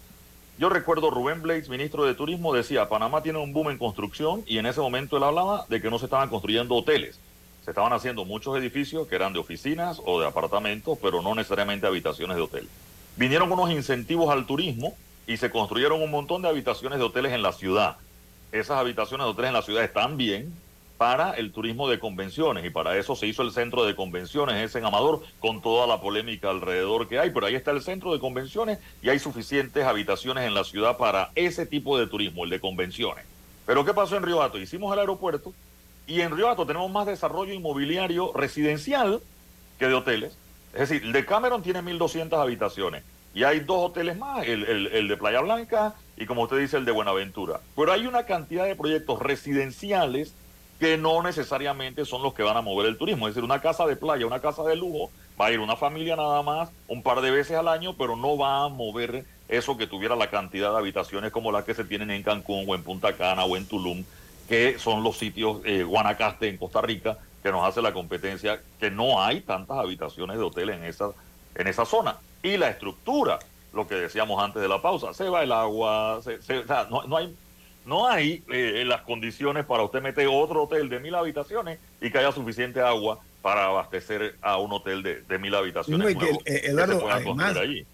Yo 0.58 0.70
recuerdo 0.70 1.10
Rubén 1.10 1.42
Blades, 1.42 1.68
ministro 1.68 2.06
de 2.06 2.14
Turismo, 2.14 2.54
decía, 2.54 2.88
Panamá 2.88 3.22
tiene 3.22 3.40
un 3.40 3.52
boom 3.52 3.72
en 3.72 3.78
construcción 3.78 4.42
y 4.48 4.58
en 4.58 4.66
ese 4.66 4.80
momento 4.80 5.18
él 5.18 5.24
hablaba 5.24 5.66
de 5.68 5.82
que 5.82 5.90
no 5.90 6.00
se 6.00 6.06
estaban 6.06 6.30
construyendo 6.30 6.76
hoteles. 6.76 7.20
Se 7.66 7.72
estaban 7.72 7.92
haciendo 7.92 8.24
muchos 8.24 8.58
edificios 8.58 9.06
que 9.06 9.16
eran 9.16 9.34
de 9.34 9.40
oficinas 9.40 10.02
o 10.06 10.22
de 10.22 10.28
apartamentos, 10.28 10.98
pero 11.02 11.22
no 11.22 11.36
necesariamente 11.36 11.88
habitaciones 11.88 12.38
de 12.38 12.44
hotel. 12.44 12.70
Vinieron 13.18 13.52
unos 13.52 13.70
incentivos 13.70 14.30
al 14.30 14.46
turismo 14.46 14.96
y 15.28 15.36
se 15.36 15.50
construyeron 15.50 16.02
un 16.02 16.12
montón 16.12 16.42
de 16.42 16.48
habitaciones 16.48 17.00
de 17.00 17.06
hoteles 17.06 17.34
en 17.34 17.42
la 17.42 17.52
ciudad. 17.52 17.98
Esas 18.54 18.78
habitaciones 18.78 19.26
de 19.26 19.32
hoteles 19.32 19.50
en 19.50 19.56
la 19.56 19.62
ciudad 19.62 19.84
están 19.84 20.16
bien 20.16 20.54
para 20.98 21.32
el 21.32 21.52
turismo 21.52 21.90
de 21.90 22.00
convenciones 22.00 22.66
y 22.66 22.70
para 22.70 22.98
eso 22.98 23.16
se 23.16 23.28
hizo 23.28 23.42
el 23.42 23.52
centro 23.52 23.86
de 23.86 23.96
convenciones 23.96 24.56
ese 24.64 24.80
en 24.80 24.86
Amador 24.86 25.22
con 25.40 25.62
toda 25.62 25.88
la 25.88 26.00
polémica 26.00 26.50
alrededor 26.50 27.08
que 27.08 27.20
hay, 27.20 27.32
pero 27.32 27.46
ahí 27.46 27.56
está 27.56 27.72
el 27.72 27.82
centro 27.82 28.14
de 28.14 28.20
convenciones 28.20 28.80
y 29.02 29.10
hay 29.10 29.20
suficientes 29.20 29.86
habitaciones 29.86 30.46
en 30.46 30.54
la 30.54 30.64
ciudad 30.64 30.98
para 30.98 31.32
ese 31.36 31.66
tipo 31.66 31.98
de 31.98 32.08
turismo, 32.08 32.46
el 32.46 32.50
de 32.50 32.60
convenciones. 32.60 33.26
Pero 33.66 33.84
¿qué 33.84 33.94
pasó 33.94 34.16
en 34.16 34.24
Río 34.24 34.42
Hato? 34.42 34.58
Hicimos 34.58 34.94
el 34.94 35.00
aeropuerto 35.00 35.54
y 36.08 36.22
en 36.22 36.36
Río 36.36 36.50
Hato 36.50 36.66
tenemos 36.66 36.92
más 36.92 37.08
desarrollo 37.08 37.54
inmobiliario 37.54 38.32
residencial 38.34 39.22
que 39.80 39.88
de 39.88 39.94
hoteles. 39.94 40.38
Es 40.74 40.90
decir, 40.90 41.04
el 41.04 41.12
de 41.12 41.26
Cameron 41.26 41.64
tiene 41.64 41.82
1.200 41.82 42.40
habitaciones. 42.40 43.04
Y 43.34 43.44
hay 43.44 43.60
dos 43.60 43.90
hoteles 43.90 44.18
más, 44.18 44.48
el, 44.48 45.08
de 45.10 45.18
Playa 45.18 45.42
Blanca 45.42 45.94
y 46.16 46.26
como 46.26 46.44
usted 46.44 46.58
dice, 46.58 46.78
el 46.78 46.86
de 46.86 46.94
Buenaventura. 46.94 47.60
Pero 47.76 47.92
hay 47.92 48.08
una 48.08 48.24
cantidad 48.24 48.66
de 48.66 48.78
proyectos 48.78 49.20
residenciales 49.20 50.34
que 50.80 50.98
no 50.98 51.24
necesariamente 51.24 52.06
son 52.06 52.22
los 52.22 52.34
que 52.34 52.44
van 52.44 52.58
a 52.58 52.62
mover 52.62 52.88
el 52.88 52.98
turismo. 52.98 53.28
Es 53.28 53.36
decir, 53.36 53.46
una 53.46 53.62
casa 53.62 53.86
de 53.86 53.96
playa, 53.96 54.26
una 54.26 54.42
casa 54.42 54.64
de 54.64 54.76
lujo, 54.76 55.10
va 55.40 55.48
a 55.48 55.52
ir 55.52 55.60
una 55.60 55.76
familia 55.76 56.16
nada 56.16 56.42
más 56.42 56.70
un 56.88 57.02
par 57.02 57.22
de 57.22 57.32
veces 57.32 57.58
al 57.58 57.68
año, 57.68 57.96
pero 57.98 58.16
no 58.16 58.38
va 58.38 58.66
a 58.66 58.70
mover 58.70 59.26
eso 59.48 59.78
que 59.78 59.88
tuviera 59.88 60.16
la 60.16 60.30
cantidad 60.30 60.72
de 60.72 60.78
habitaciones 60.78 61.32
como 61.32 61.52
las 61.52 61.64
que 61.64 61.74
se 61.74 61.86
tienen 61.86 62.12
en 62.12 62.24
Cancún 62.24 62.66
o 62.68 62.76
en 62.76 62.84
Punta 62.84 63.14
Cana 63.14 63.46
o 63.46 63.56
en 63.56 63.68
Tulum, 63.68 64.04
que 64.50 64.78
son 64.80 65.04
los 65.04 65.18
sitios 65.18 65.62
eh, 65.66 65.84
Guanacaste 65.84 66.50
en 66.50 66.58
Costa 66.58 66.82
Rica, 66.82 67.18
que 67.42 67.52
nos 67.52 67.66
hace 67.66 67.82
la 67.82 67.94
competencia, 67.94 68.60
que 68.80 68.90
no 68.90 69.22
hay 69.22 69.42
tantas 69.42 69.78
habitaciones 69.78 70.38
de 70.38 70.44
hotel 70.44 70.72
en 70.72 70.84
esa, 70.84 71.12
en 71.54 71.68
esa 71.68 71.86
zona. 71.86 72.18
Y 72.42 72.58
la 72.58 72.70
estructura, 72.70 73.40
lo 73.72 73.88
que 73.88 73.96
decíamos 73.96 74.44
antes 74.44 74.62
de 74.62 74.68
la 74.68 74.82
pausa, 74.82 75.14
se 75.14 75.30
va 75.30 75.44
el 75.44 75.52
agua, 75.52 76.20
se, 76.24 76.58
o 76.58 76.68
sea, 76.68 76.88
no, 76.90 77.04
no 77.04 77.18
hay 77.18 77.36
no 77.86 78.08
hay 78.08 78.44
eh, 78.52 78.84
las 78.86 79.02
condiciones 79.02 79.66
para 79.66 79.84
usted 79.84 80.02
meter 80.02 80.28
otro 80.30 80.64
hotel 80.64 80.90
de 80.90 81.00
mil 81.00 81.16
habitaciones 81.16 81.80
y 82.02 82.10
que 82.10 82.18
haya 82.18 82.32
suficiente 82.32 82.82
agua 82.82 83.20
para 83.42 83.66
abastecer 83.66 84.36
a 84.42 84.58
un 84.58 84.72
hotel 84.72 85.04
de, 85.04 85.40
mil 85.40 85.54
habitaciones. 85.54 86.16
No, 86.16 86.28
el, 86.46 87.86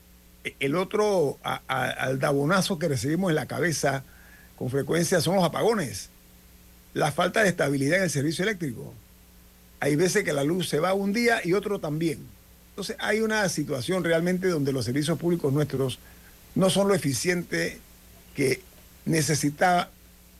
el 0.60 0.76
otro 0.76 1.38
al 1.68 2.20
dabonazo 2.20 2.80
que 2.80 2.88
recibimos 2.88 3.30
en 3.30 3.36
la 3.36 3.46
cabeza 3.46 4.04
con 4.58 4.70
frecuencia 4.70 5.20
son 5.22 5.36
los 5.36 5.44
apagones, 5.44 6.10
la 6.94 7.12
falta 7.12 7.44
de 7.44 7.50
estabilidad 7.50 7.98
en 7.98 8.04
el 8.04 8.10
servicio 8.10 8.44
eléctrico. 8.44 8.94
Hay 9.80 9.96
veces 9.96 10.24
que 10.24 10.34
la 10.34 10.44
luz 10.44 10.70
se 10.70 10.80
va 10.80 10.94
un 10.94 11.12
día 11.12 11.42
y 11.44 11.54
otro 11.54 11.80
también. 11.80 12.20
Entonces 12.70 12.96
hay 13.00 13.22
una 13.22 13.50
situación 13.50 14.04
realmente 14.04 14.48
donde 14.48 14.72
los 14.72 14.86
servicios 14.86 15.18
públicos 15.18 15.52
nuestros 15.52 16.00
no 16.56 16.70
son 16.70 16.88
lo 16.88 16.94
eficiente 16.94 17.80
que 18.36 18.62
necesita 19.06 19.90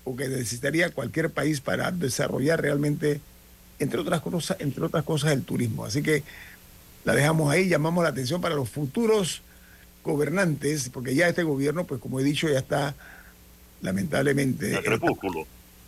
o 0.04 0.16
que 0.16 0.28
necesitaría 0.28 0.90
cualquier 0.90 1.30
país 1.30 1.62
para 1.62 1.92
desarrollar 1.92 2.62
realmente, 2.62 3.22
entre 3.80 4.00
otras 4.00 4.22
cosas, 4.22 4.58
entre 4.60 4.84
otras 4.84 5.04
cosas, 5.04 5.32
el 5.32 5.44
turismo. 5.44 5.86
Así 5.86 6.02
que 6.02 6.24
la 7.04 7.14
dejamos 7.14 7.52
ahí, 7.52 7.68
llamamos 7.68 8.04
la 8.04 8.10
atención 8.10 8.42
para 8.42 8.56
los 8.56 8.70
futuros 8.70 9.42
gobernantes, 10.04 10.90
porque 10.90 11.16
ya 11.16 11.28
este 11.28 11.44
gobierno, 11.44 11.86
pues 11.86 12.02
como 12.02 12.20
he 12.20 12.24
dicho, 12.24 12.50
ya 12.50 12.60
está 12.60 12.96
lamentablemente 13.82 14.80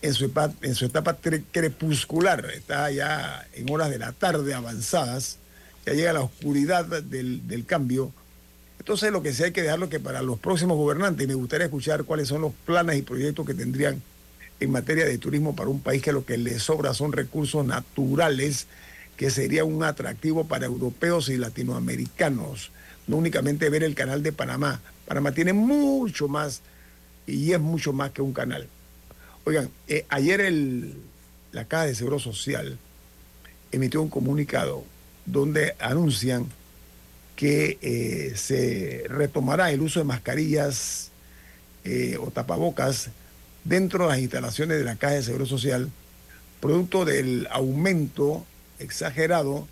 en 0.01 0.13
su, 0.13 0.25
etapa, 0.25 0.53
en 0.61 0.75
su 0.75 0.85
etapa 0.85 1.17
crepuscular, 1.51 2.45
está 2.53 2.91
ya 2.91 3.47
en 3.53 3.69
horas 3.71 3.89
de 3.89 3.99
la 3.99 4.11
tarde 4.11 4.53
avanzadas, 4.53 5.37
ya 5.85 5.93
llega 5.93 6.13
la 6.13 6.21
oscuridad 6.21 6.85
del, 6.85 7.47
del 7.47 7.65
cambio 7.65 8.11
entonces 8.83 9.13
lo 9.13 9.23
que 9.23 9.31
sí 9.31 9.43
hay 9.43 9.53
que 9.53 9.61
dejarlo 9.61 9.87
que 9.87 10.01
para 10.01 10.21
los 10.21 10.37
próximos 10.39 10.75
gobernantes, 10.75 11.23
y 11.23 11.27
me 11.29 11.35
gustaría 11.35 11.67
escuchar 11.67 12.03
cuáles 12.03 12.27
son 12.27 12.41
los 12.41 12.51
planes 12.65 12.97
y 12.97 13.01
proyectos 13.01 13.45
que 13.45 13.53
tendrían 13.53 14.01
en 14.59 14.71
materia 14.71 15.05
de 15.05 15.17
turismo 15.17 15.55
para 15.55 15.69
un 15.69 15.79
país 15.79 16.01
que 16.01 16.11
lo 16.11 16.25
que 16.25 16.37
le 16.37 16.59
sobra 16.59 16.93
son 16.93 17.13
recursos 17.13 17.65
naturales, 17.65 18.67
que 19.15 19.29
sería 19.29 19.63
un 19.63 19.85
atractivo 19.85 20.49
para 20.49 20.65
europeos 20.65 21.29
y 21.29 21.37
latinoamericanos. 21.37 22.71
No 23.07 23.15
únicamente 23.15 23.69
ver 23.69 23.85
el 23.85 23.95
canal 23.95 24.21
de 24.21 24.33
Panamá. 24.33 24.81
Panamá 25.07 25.31
tiene 25.31 25.53
mucho 25.53 26.27
más 26.27 26.59
y 27.25 27.53
es 27.53 27.61
mucho 27.61 27.93
más 27.93 28.11
que 28.11 28.21
un 28.21 28.33
canal. 28.33 28.67
Oigan, 29.45 29.69
eh, 29.87 30.05
ayer 30.09 30.41
el, 30.41 30.93
la 31.53 31.63
Caja 31.69 31.85
de 31.85 31.95
Seguro 31.95 32.19
Social 32.19 32.77
emitió 33.71 34.01
un 34.01 34.09
comunicado 34.09 34.83
donde 35.25 35.73
anuncian 35.79 36.49
que 37.35 37.77
eh, 37.81 38.33
se 38.35 39.05
retomará 39.09 39.71
el 39.71 39.81
uso 39.81 39.99
de 39.99 40.05
mascarillas 40.05 41.11
eh, 41.83 42.17
o 42.19 42.31
tapabocas 42.31 43.09
dentro 43.63 44.05
de 44.05 44.09
las 44.11 44.19
instalaciones 44.19 44.77
de 44.77 44.83
la 44.83 44.95
Caja 44.95 45.15
de 45.15 45.23
Seguro 45.23 45.45
Social, 45.45 45.89
producto 46.59 47.05
del 47.05 47.47
aumento 47.51 48.45
exagerado 48.79 49.67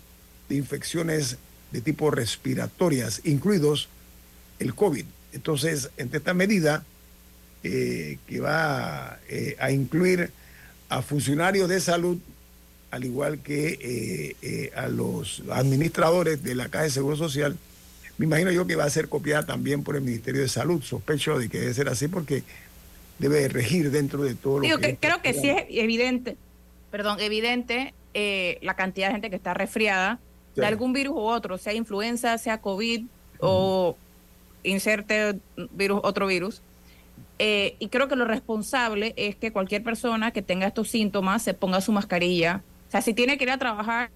de 0.48 0.56
infecciones 0.56 1.38
de 1.70 1.80
tipo 1.80 2.10
respiratorias, 2.10 3.20
incluidos 3.24 3.88
el 4.58 4.74
COVID. 4.74 5.04
Entonces, 5.32 5.90
entre 5.96 6.18
esta 6.18 6.34
medida, 6.34 6.84
eh, 7.62 8.18
que 8.26 8.40
va 8.40 9.18
a 9.58 9.70
incluir 9.70 10.32
a 10.88 11.00
funcionarios 11.00 11.68
de 11.68 11.80
salud 11.80 12.18
al 12.92 13.04
igual 13.04 13.38
que 13.38 13.78
eh, 13.80 14.36
eh, 14.42 14.70
a 14.76 14.86
los 14.86 15.42
administradores 15.50 16.44
de 16.44 16.54
la 16.54 16.68
Caja 16.68 16.84
de 16.84 16.90
Seguro 16.90 17.16
Social, 17.16 17.56
me 18.18 18.26
imagino 18.26 18.52
yo 18.52 18.66
que 18.66 18.76
va 18.76 18.84
a 18.84 18.90
ser 18.90 19.08
copiada 19.08 19.46
también 19.46 19.82
por 19.82 19.96
el 19.96 20.02
Ministerio 20.02 20.42
de 20.42 20.48
Salud. 20.48 20.82
Sospecho 20.82 21.38
de 21.38 21.48
que 21.48 21.58
debe 21.58 21.72
ser 21.72 21.88
así 21.88 22.06
porque 22.06 22.42
debe 23.18 23.48
regir 23.48 23.90
dentro 23.90 24.22
de 24.22 24.34
todo 24.34 24.60
lo 24.60 24.78
que... 24.78 24.96
creo 24.96 25.22
que 25.22 25.32
sí 25.32 25.48
es 25.48 25.64
evidente, 25.70 26.36
perdón, 26.90 27.18
evidente 27.20 27.94
eh, 28.12 28.58
la 28.60 28.76
cantidad 28.76 29.06
de 29.06 29.12
gente 29.14 29.30
que 29.30 29.36
está 29.36 29.54
resfriada 29.54 30.20
de 30.54 30.66
algún 30.66 30.92
virus 30.92 31.14
u 31.14 31.20
otro, 31.20 31.56
sea 31.56 31.72
influenza, 31.72 32.36
sea 32.36 32.60
COVID 32.60 33.06
o 33.38 33.96
inserte 34.64 35.38
virus, 35.70 36.00
otro 36.04 36.26
virus. 36.26 36.60
y 37.38 37.88
creo 37.88 38.06
que 38.06 38.16
lo 38.16 38.26
responsable 38.26 39.14
es 39.16 39.34
que 39.34 39.50
cualquier 39.50 39.82
persona 39.82 40.30
que 40.30 40.42
tenga 40.42 40.66
estos 40.66 40.90
síntomas 40.90 41.42
se 41.42 41.54
ponga 41.54 41.80
su 41.80 41.90
mascarilla, 41.90 42.62
sea, 42.92 43.02
si 43.02 43.14
tiene 43.14 43.38
que 43.38 43.44
ir 43.44 43.50
a 43.50 43.58
trabajar, 43.58 44.10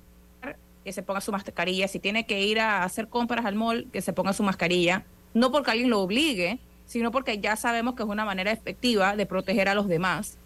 que 0.87 0.93
se 0.93 1.03
ponga 1.03 1.21
su 1.21 1.33
mascarilla. 1.33 1.89
Si 1.89 1.99
tiene 1.99 2.27
que 2.27 2.43
ir 2.43 2.61
a 2.61 2.85
hacer 2.85 3.09
compras 3.09 3.45
al 3.45 3.57
mall, 3.57 3.89
que 3.93 4.01
se 4.01 4.13
ponga 4.13 4.33
su 4.33 4.45
mascarilla. 4.45 5.05
No 5.35 5.51
porque 5.51 5.73
alguien 5.73 5.91
lo 5.91 6.01
obligue, 6.01 6.61
sino 6.87 7.11
porque 7.11 7.41
ya 7.41 7.57
sabemos 7.57 7.97
que 7.97 8.05
es 8.05 8.09
una 8.09 8.25
manera 8.25 8.53
efectiva 8.53 9.17
de 9.17 9.27
proteger 9.27 9.69
a 9.69 9.75
los 9.75 9.89
demás 9.89 10.39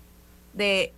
de 0.55 0.95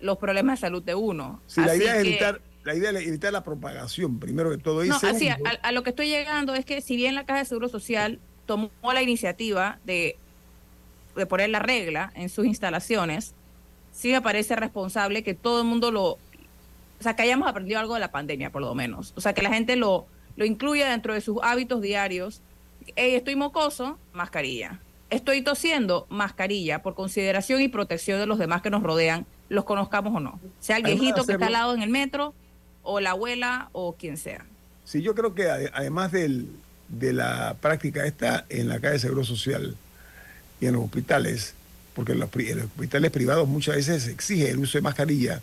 los 0.00 0.18
problemas 0.18 0.58
de 0.58 0.66
salud 0.66 0.82
de 0.82 0.94
uno. 0.94 1.40
Sí, 1.46 1.62
la 1.62 1.74
idea 1.74 1.96
es 1.96 2.06
evitar 2.06 2.42
la 2.64 2.74
idea 2.74 2.90
es 2.90 3.06
evitar 3.06 3.32
la 3.32 3.42
propagación, 3.42 4.20
primero 4.20 4.50
que 4.50 4.58
todo. 4.58 4.84
No, 4.84 4.96
así, 4.96 5.28
a, 5.28 5.72
lo 5.72 5.82
que 5.82 5.90
estoy 5.90 6.08
llegando 6.08 6.54
es 6.54 6.66
que 6.66 6.82
si 6.82 6.94
bien 6.94 7.14
la 7.14 7.24
Caja 7.24 7.40
de 7.40 7.44
Seguro 7.46 7.68
Social 7.68 8.20
tomó 8.44 8.70
la 8.92 9.02
iniciativa 9.02 9.78
de, 9.86 10.16
de 11.16 11.26
poner 11.26 11.48
la 11.48 11.58
regla 11.58 12.12
en 12.14 12.28
sus 12.28 12.44
instalaciones, 12.44 13.34
sí 13.92 14.12
me 14.12 14.20
parece 14.20 14.56
responsable 14.56 15.22
que 15.22 15.34
todo 15.34 15.62
el 15.62 15.66
mundo 15.66 15.90
lo, 15.90 16.18
o 17.02 17.04
sea, 17.04 17.16
que 17.16 17.22
hayamos 17.22 17.48
aprendido 17.48 17.80
algo 17.80 17.94
de 17.94 18.00
la 18.00 18.12
pandemia, 18.12 18.50
por 18.50 18.62
lo 18.62 18.76
menos. 18.76 19.12
O 19.16 19.20
sea, 19.20 19.32
que 19.32 19.42
la 19.42 19.52
gente 19.52 19.74
lo, 19.74 20.06
lo 20.36 20.44
incluya 20.44 20.88
dentro 20.88 21.14
de 21.14 21.20
sus 21.20 21.38
hábitos 21.42 21.82
diarios. 21.82 22.42
Hey, 22.94 23.16
estoy 23.16 23.34
mocoso, 23.34 23.98
mascarilla. 24.12 24.78
Estoy 25.10 25.42
tosiendo, 25.42 26.06
mascarilla, 26.10 26.80
por 26.80 26.94
consideración 26.94 27.60
y 27.60 27.66
protección 27.66 28.20
de 28.20 28.26
los 28.26 28.38
demás 28.38 28.62
que 28.62 28.70
nos 28.70 28.84
rodean, 28.84 29.26
los 29.48 29.64
conozcamos 29.64 30.14
o 30.14 30.20
no. 30.20 30.38
Sea 30.60 30.76
el 30.76 30.84
viejito 30.84 31.26
que 31.26 31.32
está 31.32 31.46
al 31.46 31.54
lado 31.54 31.74
en 31.74 31.82
el 31.82 31.90
metro, 31.90 32.34
o 32.84 33.00
la 33.00 33.10
abuela, 33.10 33.68
o 33.72 33.96
quien 33.96 34.16
sea. 34.16 34.46
Sí, 34.84 35.02
yo 35.02 35.16
creo 35.16 35.34
que 35.34 35.50
además 35.50 36.12
del, 36.12 36.50
de 36.86 37.12
la 37.12 37.56
práctica 37.60 38.06
esta 38.06 38.46
en 38.48 38.68
la 38.68 38.78
calle 38.78 38.92
de 38.92 38.98
Seguro 39.00 39.24
Social 39.24 39.76
y 40.60 40.66
en 40.66 40.74
los 40.74 40.84
hospitales, 40.84 41.54
porque 41.94 42.12
en 42.12 42.20
los, 42.20 42.30
en 42.36 42.58
los 42.58 42.66
hospitales 42.66 43.10
privados 43.10 43.48
muchas 43.48 43.74
veces 43.74 44.04
se 44.04 44.12
exige 44.12 44.50
el 44.50 44.58
uso 44.60 44.78
de 44.78 44.82
mascarilla, 44.82 45.42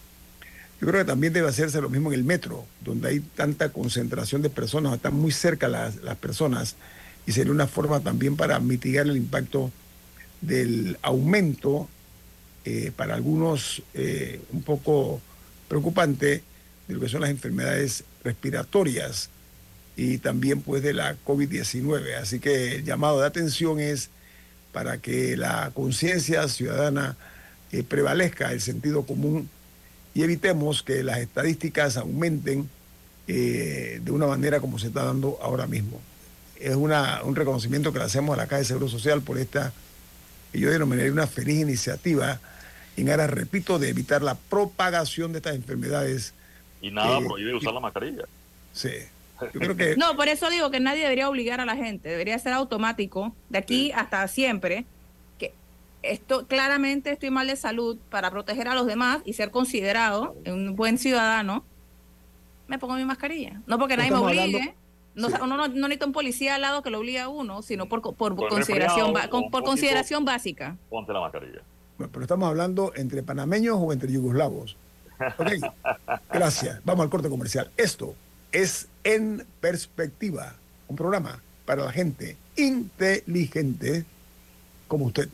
yo 0.80 0.88
creo 0.88 1.02
que 1.02 1.06
también 1.06 1.34
debe 1.34 1.50
hacerse 1.50 1.82
lo 1.82 1.89
mismo 1.89 2.12
en 2.12 2.20
el 2.20 2.24
metro, 2.24 2.65
donde 2.82 3.10
hay 3.10 3.20
tanta 3.20 3.70
concentración 3.70 4.42
de 4.42 4.50
personas, 4.50 4.94
están 4.94 5.15
muy 5.15 5.32
cerca 5.32 5.68
las, 5.68 5.98
las 5.98 6.15
personas, 6.15 6.76
y 7.26 7.34
sería 7.34 7.52
una 7.52 7.68
forma 7.68 8.00
también 8.00 8.36
para 8.38 8.60
mitigar 8.60 9.06
el 9.08 9.18
impacto 9.18 9.72
del 10.42 10.98
aumento, 11.02 11.89
eh, 12.65 12.92
para 12.96 13.15
algunos 13.15 13.82
eh, 13.94 14.42
un 14.52 14.63
poco 14.63 15.22
preocupante, 15.68 16.44
de 16.88 16.94
lo 16.94 17.00
que 17.00 17.10
son 17.10 17.22
las 17.22 17.30
enfermedades 17.30 18.04
respiratorias 18.24 19.30
y 19.96 20.18
también 20.18 20.62
pues 20.62 20.82
de 20.82 20.94
la 20.94 21.18
COVID-19. 21.26 22.15
Así 22.15 22.39
que 22.39 22.76
el 22.76 22.86
llamado 22.86 23.20
de 23.20 23.28
atención 23.28 23.80
es 23.80 24.10
para 24.72 24.98
que 24.98 25.38
la 25.38 25.72
conciencia 25.74 26.48
ciudadana 26.48 27.15
eh, 27.72 27.84
prevalezca, 27.84 28.52
el 28.52 28.62
sentido 28.62 29.06
común 29.06 29.50
y 30.13 30.24
evitemos 30.24 30.84
que 30.84 31.04
las 31.04 31.19
estadísticas 31.19 31.98
aumenten 31.98 32.69
eh, 33.28 34.00
de 34.02 34.12
una 34.12 34.28
manera 34.28 34.60
como 34.60 34.80
se 34.80 34.88
está 34.88 35.04
dando 35.04 35.38
ahora 35.41 35.67
mismo. 35.67 36.02
Es 36.60 36.76
una, 36.76 37.22
un 37.24 37.36
reconocimiento 37.36 37.93
que 37.93 38.00
le 38.00 38.06
hacemos 38.06 38.34
a 38.34 38.38
la 38.38 38.48
Caja 38.48 38.60
de 38.60 38.65
Seguro 38.65 38.89
Social 38.89 39.22
por 39.22 39.38
esta, 39.38 39.72
que 40.52 40.60
yo 40.60 40.72
denominaría 40.72 41.12
una 41.12 41.28
feliz 41.28 41.62
iniciativa 41.62 42.39
en 42.98 43.10
aras, 43.10 43.30
repito, 43.30 43.80
de 43.80 43.89
evitar 43.89 44.22
la 44.22 44.36
propagación 44.36 45.32
de 45.32 45.38
estas 45.38 45.56
enfermedades. 45.56 46.34
Y 46.82 46.91
nada 46.91 47.19
prohíbe 47.19 47.54
usar 47.54 47.74
la 47.74 47.80
mascarilla. 47.80 48.26
Sí. 48.74 48.91
Yo 49.54 49.60
creo 49.60 49.78
que... 49.78 49.95
No, 49.98 50.15
por 50.15 50.28
eso 50.28 50.50
digo 50.50 50.69
que 50.72 50.80
nadie 50.80 51.04
debería 51.04 51.30
obligar 51.30 51.62
a 51.62 51.65
la 51.65 51.76
gente, 51.76 52.10
debería 52.10 52.38
ser 52.39 52.54
automático, 52.54 53.34
de 53.50 53.58
aquí 53.60 53.91
hasta 53.91 54.28
siempre, 54.28 54.86
esto 56.02 56.48
claramente 56.48 57.12
estoy 57.12 57.30
mal 57.30 57.48
de 57.48 57.56
salud 57.56 57.98
para 58.10 58.32
proteger 58.32 58.68
a 58.68 58.76
los 58.76 58.86
demás 58.86 59.22
y 59.26 59.34
ser 59.34 59.52
considerado 59.52 60.36
un 60.46 60.76
buen 60.76 60.98
ciudadano, 60.98 61.64
me 62.68 62.80
pongo 62.80 62.96
mi 62.96 63.06
mascarilla. 63.06 63.62
No 63.68 63.78
porque 63.78 63.98
nadie 63.98 64.12
me 64.12 64.18
obligue. 64.18 64.76
No, 65.16 65.28
no, 65.30 65.68
necesita 65.68 66.06
un 66.06 66.14
policía 66.14 66.56
al 66.56 66.62
lado 66.62 66.82
que 66.82 66.90
lo 66.90 67.00
obligue 67.00 67.20
a 67.20 67.28
uno, 67.28 67.62
sino 67.62 67.90
por, 67.90 68.02
por, 68.16 68.36
consideración, 68.36 69.14
por 69.52 69.64
consideración 69.64 70.24
básica. 70.24 70.78
Ponte 70.90 71.12
la 71.12 71.20
mascarilla. 71.20 71.62
pero 71.98 72.22
estamos 72.22 72.48
hablando 72.48 72.94
entre 72.96 73.22
panameños 73.24 73.78
o 73.80 73.92
entre 73.92 74.12
yugoslavos. 74.12 74.78
Ok, 75.38 75.52
gracias. 76.32 76.80
Vamos 76.86 77.04
al 77.04 77.10
corte 77.10 77.28
comercial. 77.28 77.70
Esto 77.76 78.16
es 78.52 78.88
En 79.04 79.46
Perspectiva, 79.60 80.56
un 80.88 80.96
programa 80.96 81.42
para 81.66 81.84
la 81.84 81.92
gente 81.92 82.38
inteligente 82.56 84.06
como 84.88 85.06
usted. 85.06 85.28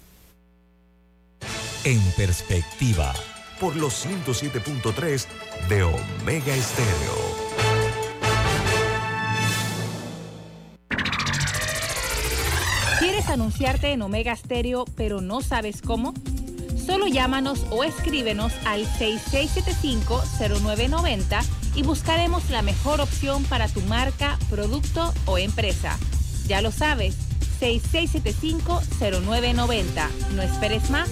En 1.85 2.01
Perspectiva, 2.17 3.13
por 3.59 3.75
los 3.75 4.07
107.3 4.07 5.27
de 5.69 5.83
Omega 5.83 6.55
Estéreo. 6.55 7.13
¿Quieres 12.97 13.29
anunciarte 13.29 13.91
en 13.91 14.01
Omega 14.01 14.35
Stereo 14.35 14.85
pero 14.95 15.21
no 15.21 15.41
sabes 15.41 15.83
cómo? 15.83 16.15
Solo 16.75 17.05
llámanos 17.05 17.67
o 17.69 17.83
escríbenos 17.83 18.53
al 18.65 18.87
6675-0990 18.87 21.43
y 21.75 21.83
buscaremos 21.83 22.49
la 22.49 22.63
mejor 22.63 22.99
opción 22.99 23.43
para 23.43 23.67
tu 23.67 23.81
marca, 23.81 24.39
producto 24.49 25.13
o 25.25 25.37
empresa. 25.37 25.99
Ya 26.47 26.61
lo 26.61 26.71
sabes, 26.71 27.15
6675-0990. 27.61 30.09
No 30.35 30.41
esperes 30.41 30.89
más. 30.89 31.11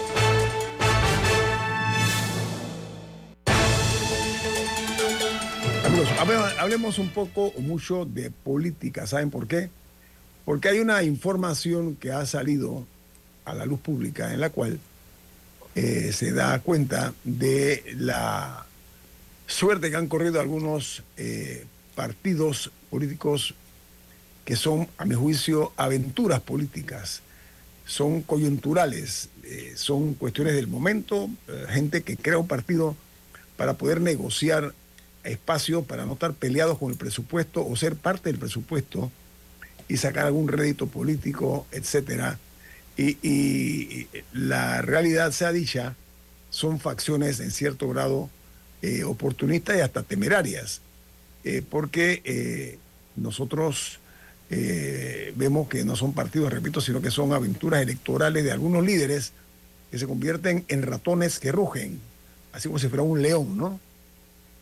Hablemos 6.59 6.97
un 6.97 7.09
poco 7.09 7.47
o 7.47 7.61
mucho 7.61 8.05
de 8.05 8.31
política. 8.31 9.05
¿Saben 9.05 9.29
por 9.29 9.47
qué? 9.47 9.69
Porque 10.45 10.69
hay 10.69 10.79
una 10.79 11.03
información 11.03 11.95
que 11.95 12.11
ha 12.11 12.25
salido 12.25 12.85
a 13.45 13.53
la 13.53 13.65
luz 13.65 13.79
pública 13.79 14.33
en 14.33 14.39
la 14.39 14.49
cual 14.49 14.79
eh, 15.75 16.11
se 16.11 16.31
da 16.31 16.59
cuenta 16.59 17.13
de 17.23 17.83
la 17.97 18.65
suerte 19.45 19.91
que 19.91 19.95
han 19.95 20.07
corrido 20.07 20.39
algunos 20.39 21.03
eh, 21.17 21.65
partidos 21.93 22.71
políticos 22.89 23.53
que 24.43 24.55
son, 24.55 24.87
a 24.97 25.05
mi 25.05 25.13
juicio, 25.13 25.71
aventuras 25.77 26.41
políticas, 26.41 27.21
son 27.85 28.23
coyunturales, 28.23 29.29
eh, 29.43 29.73
son 29.75 30.15
cuestiones 30.15 30.55
del 30.55 30.67
momento, 30.67 31.29
gente 31.69 32.01
que 32.01 32.17
crea 32.17 32.39
un 32.39 32.47
partido 32.47 32.95
para 33.55 33.73
poder 33.73 34.01
negociar 34.01 34.73
espacio 35.23 35.83
para 35.83 36.05
no 36.05 36.13
estar 36.13 36.33
peleados 36.33 36.77
con 36.77 36.91
el 36.91 36.97
presupuesto 36.97 37.65
o 37.65 37.75
ser 37.75 37.95
parte 37.95 38.29
del 38.29 38.39
presupuesto 38.39 39.11
y 39.87 39.97
sacar 39.97 40.25
algún 40.25 40.47
rédito 40.47 40.87
político, 40.87 41.67
etcétera. 41.71 42.39
Y, 42.97 44.07
la 44.33 44.81
realidad 44.81 45.31
sea 45.31 45.51
dicha, 45.51 45.95
son 46.49 46.79
facciones 46.79 47.39
en 47.39 47.51
cierto 47.51 47.89
grado 47.89 48.29
eh, 48.81 49.03
oportunistas 49.03 49.77
y 49.77 49.81
hasta 49.81 50.03
temerarias, 50.03 50.81
eh, 51.43 51.63
porque 51.67 52.21
eh, 52.25 52.79
nosotros 53.15 53.99
vemos 55.33 55.69
que 55.69 55.85
no 55.85 55.95
son 55.95 56.11
partidos, 56.11 56.51
repito, 56.51 56.81
sino 56.81 57.01
que 57.01 57.09
son 57.09 57.31
aventuras 57.31 57.81
electorales 57.81 58.43
de 58.43 58.51
algunos 58.51 58.85
líderes 58.85 59.31
que 59.89 59.97
se 59.97 60.05
convierten 60.05 60.65
en 60.67 60.81
ratones 60.81 61.39
que 61.39 61.53
rugen, 61.53 62.01
así 62.51 62.67
como 62.67 62.77
si 62.77 62.89
fuera 62.89 63.03
un 63.03 63.21
león, 63.21 63.57
¿no? 63.57 63.79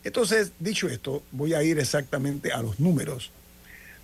Entonces, 0.04 0.52
dicho 0.58 0.88
esto, 0.88 1.22
voy 1.30 1.54
a 1.54 1.62
ir 1.62 1.78
exactamente 1.78 2.52
a 2.52 2.62
los 2.62 2.80
números. 2.80 3.30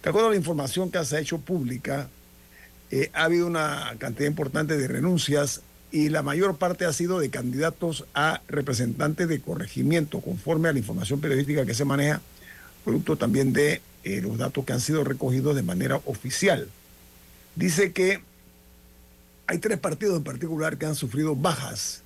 De 0.02 0.11
acuerdo 0.11 0.28
a 0.28 0.32
la 0.32 0.37
información 0.37 0.90
que 0.90 1.04
se 1.04 1.16
ha 1.16 1.20
hecho 1.20 1.38
pública, 1.38 2.09
eh, 2.90 3.11
ha 3.14 3.24
habido 3.24 3.46
una 3.46 3.94
cantidad 3.98 4.28
importante 4.28 4.76
de 4.76 4.87
renuncias 4.87 5.62
y 5.90 6.11
la 6.11 6.22
mayor 6.22 6.59
parte 6.59 6.85
ha 6.85 6.92
sido 6.92 7.18
de 7.18 7.30
candidatos 7.30 8.04
a 8.14 8.42
representantes 8.48 9.28
de 9.28 9.40
corregimiento, 9.40 10.20
conforme 10.20 10.68
a 10.68 10.72
la 10.72 10.78
información 10.78 11.20
periodística 11.20 11.64
que 11.64 11.74
se 11.74 11.85
maneja, 11.85 12.20
producto 12.85 13.16
también 13.16 13.52
de 13.52 13.80
eh, 14.04 14.20
los 14.20 14.37
datos 14.38 14.64
que 14.64 14.72
han 14.72 14.80
sido 14.80 15.02
recogidos 15.02 15.56
de 15.56 15.62
manera 15.62 16.00
oficial. 16.04 16.68
Dice 17.54 17.92
que 17.92 18.21
hay 19.46 19.58
tres 19.58 19.79
partidos 19.79 20.18
en 20.18 20.25
particular 20.25 20.77
que 20.77 20.87
han 20.87 20.94
sufrido 20.94 21.35
bajas 21.35 22.02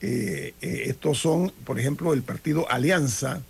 eh, 0.00 0.54
eh, 0.60 0.82
estos 0.86 1.18
son, 1.18 1.50
por 1.64 1.78
ejemplo, 1.78 2.12
el 2.12 2.22
partido 2.22 2.70
Alianza. 2.70 3.40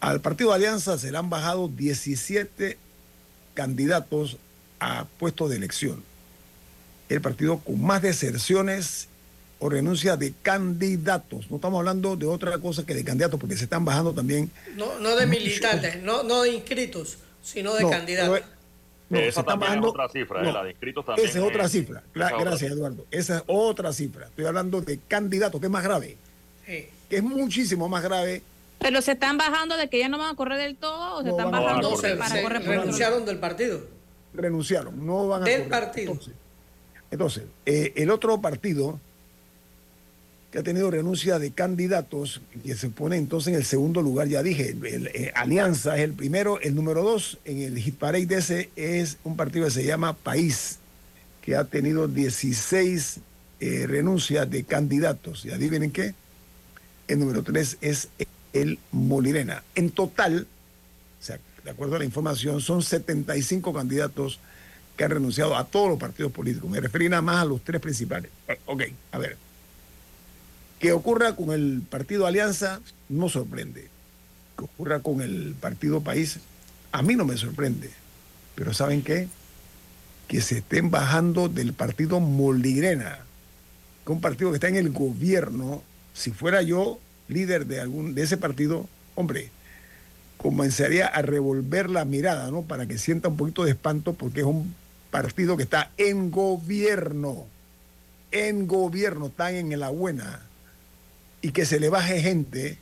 Al 0.00 0.20
partido 0.20 0.52
Alianza 0.52 0.98
se 0.98 1.10
le 1.10 1.18
han 1.18 1.30
bajado 1.30 1.68
17 1.68 2.76
candidatos 3.54 4.36
a 4.80 5.06
puestos 5.18 5.50
de 5.50 5.56
elección. 5.56 6.02
El 7.08 7.20
partido 7.20 7.58
con 7.58 7.82
más 7.82 8.02
deserciones 8.02 9.08
o 9.58 9.68
renuncia 9.68 10.16
de 10.16 10.34
candidatos. 10.42 11.50
No 11.50 11.56
estamos 11.56 11.78
hablando 11.78 12.14
de 12.16 12.26
otra 12.26 12.58
cosa 12.58 12.84
que 12.86 12.94
de 12.94 13.02
candidatos, 13.02 13.40
porque 13.40 13.56
se 13.56 13.64
están 13.64 13.84
bajando 13.84 14.12
también. 14.12 14.50
No, 14.76 14.98
no 15.00 15.16
de 15.16 15.26
militantes, 15.26 16.00
no, 16.02 16.22
no 16.22 16.42
de 16.42 16.52
inscritos, 16.52 17.18
sino 17.42 17.74
de 17.74 17.88
candidatos. 17.88 18.42
No, 19.10 19.18
esa 19.18 19.42
también 19.42 19.78
es 19.78 19.84
otra 19.84 20.08
cifra, 20.08 20.42
¿eh? 20.42 20.52
la 20.52 20.64
de 20.64 20.70
inscritos 20.70 21.04
también. 21.06 21.28
Esa 21.28 21.38
es 21.38 21.44
otra 21.44 21.68
cifra. 21.68 22.02
gracias, 22.14 22.72
Eduardo. 22.72 23.06
Esa 23.10 23.38
es 23.38 23.44
otra 23.46 23.92
cifra. 23.92 24.26
Estoy 24.26 24.44
hablando 24.44 24.80
de 24.80 24.98
candidatos, 25.08 25.60
que 25.60 25.66
es 25.66 25.72
más 25.72 25.82
grave. 25.82 26.16
Que 26.66 26.90
es 27.08 27.22
muchísimo 27.22 27.88
más 27.88 28.02
grave. 28.02 28.42
Pero 28.78 29.00
se 29.02 29.12
están 29.12 29.38
bajando 29.38 29.76
de 29.76 29.88
que 29.88 29.98
ya 29.98 30.08
no 30.08 30.18
van 30.18 30.34
a 30.34 30.36
correr 30.36 30.58
del 30.58 30.76
todo 30.76 31.16
o 31.16 31.22
se 31.22 31.30
están 31.30 31.50
bajando 31.50 31.96
para 32.18 32.42
correr 32.42 32.62
Renunciaron 32.62 33.24
del 33.24 33.38
partido. 33.38 33.80
Renunciaron, 34.34 35.06
no 35.06 35.26
van 35.26 35.42
a 35.42 35.44
del 35.46 35.68
partido. 35.68 36.16
Entonces, 37.10 37.44
eh, 37.64 37.94
el 37.96 38.10
otro 38.10 38.40
partido 38.40 39.00
ha 40.58 40.62
tenido 40.62 40.90
renuncia 40.90 41.38
de 41.38 41.50
candidatos, 41.50 42.40
que 42.64 42.74
se 42.74 42.90
pone 42.90 43.16
entonces 43.16 43.48
en 43.48 43.54
el 43.54 43.64
segundo 43.64 44.02
lugar, 44.02 44.28
ya 44.28 44.42
dije, 44.42 44.76
eh, 44.84 45.32
Alianza 45.34 45.96
es 45.96 46.02
el 46.02 46.12
primero, 46.12 46.60
el 46.60 46.74
número 46.74 47.02
dos 47.02 47.38
en 47.44 47.62
el 47.62 47.78
hit 47.78 47.96
parade 47.96 48.26
de 48.26 48.36
ese 48.36 48.70
es 48.76 49.18
un 49.24 49.36
partido 49.36 49.66
que 49.66 49.70
se 49.70 49.84
llama 49.84 50.14
País, 50.14 50.78
que 51.42 51.56
ha 51.56 51.64
tenido 51.64 52.08
16 52.08 53.20
eh, 53.60 53.86
renuncias 53.86 54.48
de 54.50 54.64
candidatos. 54.64 55.44
Y 55.44 55.50
adivinen 55.50 55.90
qué, 55.90 56.14
el 57.08 57.18
número 57.18 57.42
tres 57.42 57.78
es 57.80 58.08
el 58.52 58.78
Molirena. 58.92 59.62
En 59.74 59.90
total, 59.90 60.46
o 61.20 61.24
sea, 61.24 61.38
de 61.64 61.70
acuerdo 61.70 61.96
a 61.96 61.98
la 61.98 62.04
información, 62.04 62.60
son 62.60 62.82
75 62.82 63.72
candidatos 63.72 64.40
que 64.96 65.04
han 65.04 65.10
renunciado 65.10 65.56
a 65.56 65.64
todos 65.64 65.88
los 65.90 65.98
partidos 65.98 66.32
políticos. 66.32 66.68
Me 66.68 66.80
referí 66.80 67.08
nada 67.08 67.22
más 67.22 67.42
a 67.42 67.44
los 67.44 67.62
tres 67.62 67.80
principales. 67.80 68.30
Ok, 68.66 68.84
a 69.12 69.18
ver. 69.18 69.47
Que 70.78 70.92
ocurra 70.92 71.34
con 71.34 71.50
el 71.50 71.82
partido 71.88 72.26
Alianza 72.26 72.80
no 73.08 73.28
sorprende. 73.28 73.88
Que 74.56 74.64
ocurra 74.64 75.00
con 75.00 75.20
el 75.20 75.54
partido 75.60 76.00
País, 76.00 76.38
a 76.92 77.02
mí 77.02 77.16
no 77.16 77.24
me 77.24 77.36
sorprende. 77.36 77.90
Pero 78.54 78.74
¿saben 78.74 79.02
qué? 79.02 79.28
Que 80.26 80.40
se 80.40 80.58
estén 80.58 80.90
bajando 80.90 81.48
del 81.48 81.72
partido 81.72 82.20
Molirena, 82.20 83.20
que 84.04 84.12
un 84.12 84.20
partido 84.20 84.50
que 84.50 84.56
está 84.56 84.68
en 84.68 84.76
el 84.76 84.90
gobierno. 84.90 85.82
Si 86.14 86.32
fuera 86.32 86.62
yo 86.62 86.98
líder 87.28 87.66
de 87.66 87.80
algún 87.80 88.14
de 88.14 88.22
ese 88.22 88.36
partido, 88.36 88.88
hombre, 89.14 89.50
comenzaría 90.38 91.06
a 91.06 91.22
revolver 91.22 91.90
la 91.90 92.04
mirada, 92.04 92.50
¿no? 92.50 92.62
Para 92.62 92.86
que 92.86 92.98
sienta 92.98 93.28
un 93.28 93.36
poquito 93.36 93.64
de 93.64 93.72
espanto 93.72 94.14
porque 94.14 94.40
es 94.40 94.46
un 94.46 94.74
partido 95.10 95.56
que 95.56 95.62
está 95.64 95.90
en 95.96 96.30
gobierno, 96.30 97.46
en 98.30 98.66
gobierno, 98.66 99.26
están 99.26 99.54
en 99.54 99.78
la 99.78 99.90
buena, 99.90 100.42
y 101.40 101.52
que 101.52 101.64
se 101.64 101.80
le 101.80 101.88
baje 101.88 102.20
gente, 102.20 102.78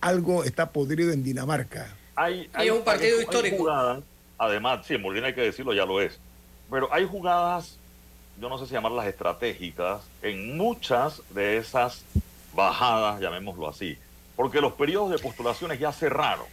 algo 0.00 0.44
está 0.44 0.70
podrido 0.70 1.12
en 1.12 1.22
Dinamarca. 1.22 1.94
Hay, 2.16 2.48
hay 2.52 2.70
un 2.70 2.82
partido 2.82 3.20
histórico. 3.20 3.66
además, 4.38 4.86
sí, 4.86 4.94
en 4.94 5.02
Molina 5.02 5.28
hay 5.28 5.34
que 5.34 5.42
decirlo, 5.42 5.72
ya 5.72 5.86
lo 5.86 6.00
es. 6.00 6.18
Pero 6.70 6.92
hay 6.92 7.06
jugadas, 7.06 7.76
yo 8.40 8.48
no 8.48 8.58
sé 8.58 8.66
si 8.66 8.72
llamarlas 8.72 9.06
estratégicas, 9.06 10.02
en 10.22 10.56
muchas 10.56 11.22
de 11.30 11.58
esas 11.58 12.02
bajadas, 12.54 13.20
llamémoslo 13.20 13.68
así, 13.68 13.96
porque 14.36 14.60
los 14.60 14.72
periodos 14.72 15.10
de 15.10 15.18
postulaciones 15.18 15.78
ya 15.78 15.92
cerraron. 15.92 16.46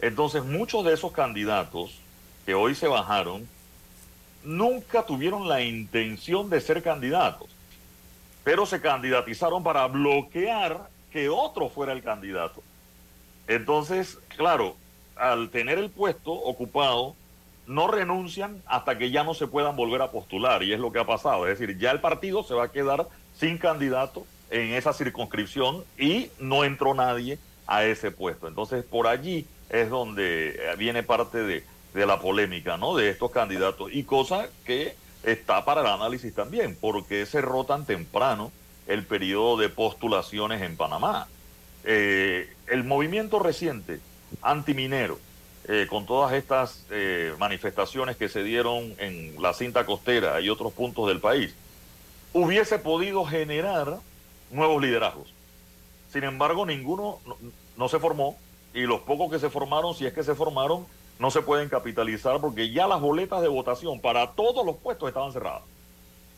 Entonces, 0.00 0.44
muchos 0.44 0.84
de 0.84 0.94
esos 0.94 1.12
candidatos 1.12 1.98
que 2.44 2.54
hoy 2.54 2.74
se 2.74 2.88
bajaron 2.88 3.46
nunca 4.44 5.06
tuvieron 5.06 5.48
la 5.48 5.62
intención 5.62 6.50
de 6.50 6.60
ser 6.60 6.82
candidatos, 6.82 7.48
pero 8.44 8.66
se 8.66 8.80
candidatizaron 8.80 9.62
para 9.62 9.86
bloquear 9.86 10.88
que 11.12 11.28
otro 11.28 11.68
fuera 11.68 11.92
el 11.92 12.02
candidato. 12.02 12.62
Entonces, 13.46 14.18
claro, 14.36 14.76
al 15.16 15.50
tener 15.50 15.78
el 15.78 15.90
puesto 15.90 16.32
ocupado, 16.32 17.14
no 17.66 17.86
renuncian 17.88 18.60
hasta 18.66 18.98
que 18.98 19.10
ya 19.10 19.24
no 19.24 19.34
se 19.34 19.46
puedan 19.46 19.76
volver 19.76 20.02
a 20.02 20.10
postular, 20.10 20.62
y 20.62 20.72
es 20.72 20.80
lo 20.80 20.90
que 20.90 20.98
ha 20.98 21.06
pasado. 21.06 21.46
Es 21.46 21.58
decir, 21.58 21.78
ya 21.78 21.90
el 21.90 22.00
partido 22.00 22.42
se 22.42 22.54
va 22.54 22.64
a 22.64 22.72
quedar 22.72 23.06
sin 23.38 23.58
candidato 23.58 24.26
en 24.50 24.74
esa 24.74 24.92
circunscripción 24.92 25.84
y 25.98 26.28
no 26.38 26.64
entró 26.64 26.94
nadie 26.94 27.38
a 27.66 27.84
ese 27.84 28.10
puesto. 28.10 28.48
Entonces, 28.48 28.84
por 28.84 29.06
allí 29.06 29.46
es 29.70 29.88
donde 29.88 30.58
viene 30.76 31.02
parte 31.02 31.38
de, 31.38 31.64
de 31.94 32.06
la 32.06 32.20
polémica, 32.20 32.76
¿no? 32.76 32.96
De 32.96 33.10
estos 33.10 33.30
candidatos 33.30 33.90
y 33.92 34.04
cosa 34.04 34.48
que 34.64 34.96
está 35.22 35.64
para 35.64 35.82
el 35.82 35.86
análisis 35.86 36.34
también, 36.34 36.76
porque 36.80 37.26
cerró 37.26 37.64
tan 37.64 37.84
temprano 37.84 38.52
el 38.86 39.04
periodo 39.04 39.56
de 39.56 39.68
postulaciones 39.68 40.62
en 40.62 40.76
Panamá. 40.76 41.28
Eh, 41.84 42.52
el 42.66 42.84
movimiento 42.84 43.38
reciente 43.38 44.00
antiminero, 44.40 45.18
eh, 45.68 45.86
con 45.88 46.06
todas 46.06 46.32
estas 46.32 46.84
eh, 46.90 47.34
manifestaciones 47.38 48.16
que 48.16 48.28
se 48.28 48.42
dieron 48.42 48.94
en 48.98 49.40
la 49.40 49.54
cinta 49.54 49.86
costera 49.86 50.40
y 50.40 50.48
otros 50.48 50.72
puntos 50.72 51.08
del 51.08 51.20
país, 51.20 51.54
hubiese 52.32 52.78
podido 52.78 53.24
generar 53.24 53.98
nuevos 54.50 54.82
liderazgos. 54.82 55.32
Sin 56.12 56.24
embargo, 56.24 56.66
ninguno 56.66 57.18
no 57.76 57.88
se 57.88 57.98
formó 57.98 58.36
y 58.74 58.82
los 58.82 59.00
pocos 59.00 59.30
que 59.30 59.38
se 59.38 59.50
formaron, 59.50 59.94
si 59.94 60.06
es 60.06 60.12
que 60.12 60.24
se 60.24 60.34
formaron, 60.34 60.86
no 61.18 61.30
se 61.30 61.42
pueden 61.42 61.68
capitalizar 61.68 62.40
porque 62.40 62.70
ya 62.70 62.86
las 62.86 63.00
boletas 63.00 63.42
de 63.42 63.48
votación 63.48 64.00
para 64.00 64.32
todos 64.32 64.64
los 64.66 64.76
puestos 64.76 65.08
estaban 65.08 65.32
cerradas. 65.32 65.62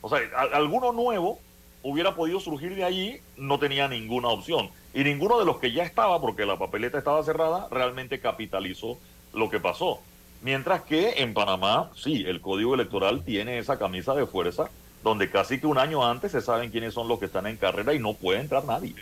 O 0.00 0.08
sea, 0.08 0.18
alguno 0.52 0.92
nuevo 0.92 1.38
hubiera 1.82 2.14
podido 2.14 2.40
surgir 2.40 2.74
de 2.74 2.84
allí, 2.84 3.20
no 3.36 3.58
tenía 3.58 3.88
ninguna 3.88 4.28
opción. 4.28 4.70
Y 4.92 5.04
ninguno 5.04 5.38
de 5.38 5.44
los 5.44 5.58
que 5.58 5.72
ya 5.72 5.84
estaba, 5.84 6.20
porque 6.20 6.46
la 6.46 6.58
papeleta 6.58 6.98
estaba 6.98 7.22
cerrada, 7.22 7.68
realmente 7.70 8.20
capitalizó 8.20 8.98
lo 9.32 9.50
que 9.50 9.60
pasó. 9.60 10.00
Mientras 10.42 10.82
que 10.82 11.22
en 11.22 11.34
Panamá, 11.34 11.90
sí, 11.96 12.24
el 12.26 12.40
código 12.40 12.74
electoral 12.74 13.24
tiene 13.24 13.58
esa 13.58 13.78
camisa 13.78 14.14
de 14.14 14.26
fuerza, 14.26 14.70
donde 15.02 15.30
casi 15.30 15.58
que 15.58 15.66
un 15.66 15.78
año 15.78 16.04
antes 16.04 16.32
se 16.32 16.40
saben 16.40 16.70
quiénes 16.70 16.94
son 16.94 17.08
los 17.08 17.18
que 17.18 17.26
están 17.26 17.46
en 17.46 17.56
carrera 17.56 17.94
y 17.94 17.98
no 17.98 18.14
puede 18.14 18.40
entrar 18.40 18.64
nadie. 18.64 18.94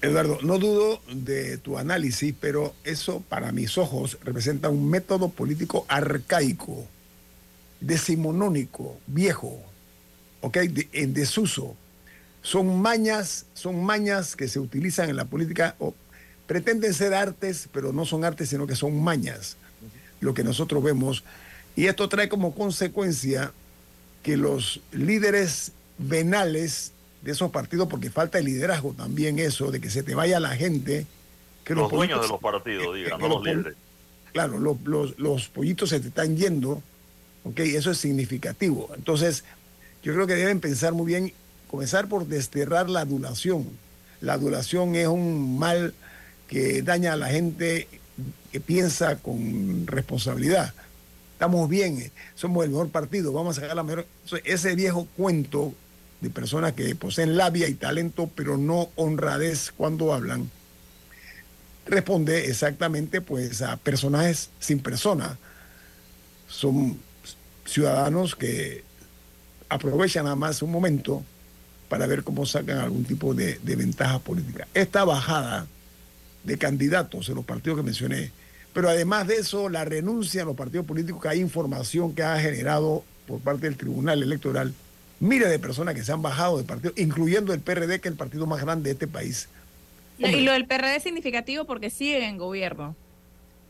Eduardo, 0.00 0.38
no 0.42 0.58
dudo 0.58 1.00
de 1.12 1.58
tu 1.58 1.76
análisis, 1.76 2.32
pero 2.40 2.72
eso 2.84 3.22
para 3.28 3.50
mis 3.50 3.78
ojos 3.78 4.16
representa 4.22 4.68
un 4.68 4.88
método 4.88 5.28
político 5.28 5.84
arcaico, 5.88 6.86
decimonónico, 7.80 8.96
viejo, 9.08 9.60
¿ok? 10.40 10.58
en 10.92 11.14
desuso. 11.14 11.74
Son 12.42 12.80
mañas, 12.80 13.46
son 13.54 13.82
mañas 13.82 14.36
que 14.36 14.46
se 14.46 14.60
utilizan 14.60 15.10
en 15.10 15.16
la 15.16 15.24
política, 15.24 15.74
o 15.80 15.94
pretenden 16.46 16.94
ser 16.94 17.12
artes, 17.12 17.68
pero 17.72 17.92
no 17.92 18.04
son 18.04 18.24
artes, 18.24 18.50
sino 18.50 18.68
que 18.68 18.76
son 18.76 19.02
mañas, 19.02 19.56
lo 20.20 20.32
que 20.32 20.44
nosotros 20.44 20.82
vemos. 20.82 21.24
Y 21.74 21.86
esto 21.86 22.08
trae 22.08 22.28
como 22.28 22.54
consecuencia 22.54 23.52
que 24.22 24.36
los 24.36 24.80
líderes 24.92 25.72
venales 25.98 26.92
de 27.22 27.32
esos 27.32 27.50
partidos 27.50 27.88
porque 27.88 28.10
falta 28.10 28.38
el 28.38 28.46
liderazgo 28.46 28.92
también 28.92 29.38
eso, 29.38 29.70
de 29.70 29.80
que 29.80 29.90
se 29.90 30.02
te 30.02 30.14
vaya 30.14 30.40
la 30.40 30.56
gente. 30.56 31.06
Que 31.64 31.74
los, 31.74 31.90
dueños 31.90 32.22
de 32.22 32.28
los 32.28 32.40
partidos, 32.40 32.94
digan, 32.94 33.20
no 33.20 33.28
los 33.28 33.42
líderes. 33.42 33.74
Claro, 34.32 34.58
los, 34.58 35.18
los, 35.18 35.48
pollitos 35.48 35.90
se 35.90 36.00
te 36.00 36.08
están 36.08 36.36
yendo, 36.36 36.82
ok, 37.44 37.60
eso 37.60 37.90
es 37.90 37.98
significativo. 37.98 38.90
Entonces, 38.94 39.44
yo 40.02 40.14
creo 40.14 40.26
que 40.26 40.34
deben 40.34 40.60
pensar 40.60 40.92
muy 40.92 41.06
bien, 41.06 41.32
comenzar 41.70 42.08
por 42.08 42.26
desterrar 42.26 42.88
la 42.88 43.00
adulación. 43.00 43.66
La 44.20 44.34
adulación 44.34 44.94
es 44.94 45.08
un 45.08 45.58
mal 45.58 45.94
que 46.46 46.82
daña 46.82 47.14
a 47.14 47.16
la 47.16 47.28
gente 47.28 47.88
que 48.52 48.60
piensa 48.60 49.16
con 49.16 49.86
responsabilidad. 49.86 50.72
Estamos 51.32 51.68
bien, 51.68 52.10
somos 52.34 52.64
el 52.64 52.70
mejor 52.70 52.90
partido, 52.90 53.32
vamos 53.32 53.56
a 53.56 53.60
sacar 53.60 53.76
la 53.76 53.82
mejor. 53.82 54.06
Ese 54.44 54.74
viejo 54.74 55.06
cuento 55.16 55.74
de 56.20 56.30
personas 56.30 56.72
que 56.72 56.94
poseen 56.94 57.36
labia 57.36 57.68
y 57.68 57.74
talento, 57.74 58.30
pero 58.34 58.56
no 58.56 58.90
honradez 58.96 59.72
cuando 59.76 60.12
hablan, 60.12 60.50
responde 61.86 62.46
exactamente 62.46 63.20
pues 63.20 63.62
a 63.62 63.76
personajes 63.76 64.50
sin 64.58 64.80
persona. 64.80 65.38
Son 66.48 66.98
ciudadanos 67.64 68.34
que 68.34 68.82
aprovechan 69.68 70.24
nada 70.24 70.36
más 70.36 70.62
un 70.62 70.70
momento 70.70 71.22
para 71.88 72.06
ver 72.06 72.22
cómo 72.22 72.46
sacan 72.46 72.78
algún 72.78 73.04
tipo 73.04 73.34
de, 73.34 73.58
de 73.62 73.76
ventaja 73.76 74.18
política. 74.18 74.66
Esta 74.74 75.04
bajada 75.04 75.66
de 76.44 76.58
candidatos 76.58 77.28
en 77.28 77.36
los 77.36 77.44
partidos 77.44 77.78
que 77.78 77.84
mencioné, 77.84 78.32
pero 78.72 78.88
además 78.88 79.26
de 79.26 79.36
eso, 79.36 79.68
la 79.68 79.84
renuncia 79.84 80.42
a 80.42 80.44
los 80.44 80.56
partidos 80.56 80.86
políticos, 80.86 81.22
que 81.22 81.28
hay 81.28 81.40
información 81.40 82.14
que 82.14 82.22
ha 82.22 82.38
generado 82.38 83.04
por 83.26 83.40
parte 83.40 83.66
del 83.66 83.76
Tribunal 83.76 84.22
Electoral, 84.22 84.74
miles 85.20 85.50
de 85.50 85.58
personas 85.58 85.94
que 85.94 86.02
se 86.02 86.12
han 86.12 86.22
bajado 86.22 86.56
del 86.56 86.66
partido, 86.66 86.92
incluyendo 86.96 87.52
el 87.52 87.60
PRD, 87.60 88.00
que 88.00 88.08
es 88.08 88.12
el 88.12 88.18
partido 88.18 88.46
más 88.46 88.60
grande 88.60 88.88
de 88.88 88.92
este 88.92 89.06
país. 89.06 89.48
y 90.18 90.40
lo 90.40 90.52
del 90.52 90.66
PRD 90.66 90.96
es 90.96 91.02
significativo 91.02 91.64
porque 91.64 91.90
sigue 91.90 92.24
en 92.24 92.38
gobierno. 92.38 92.94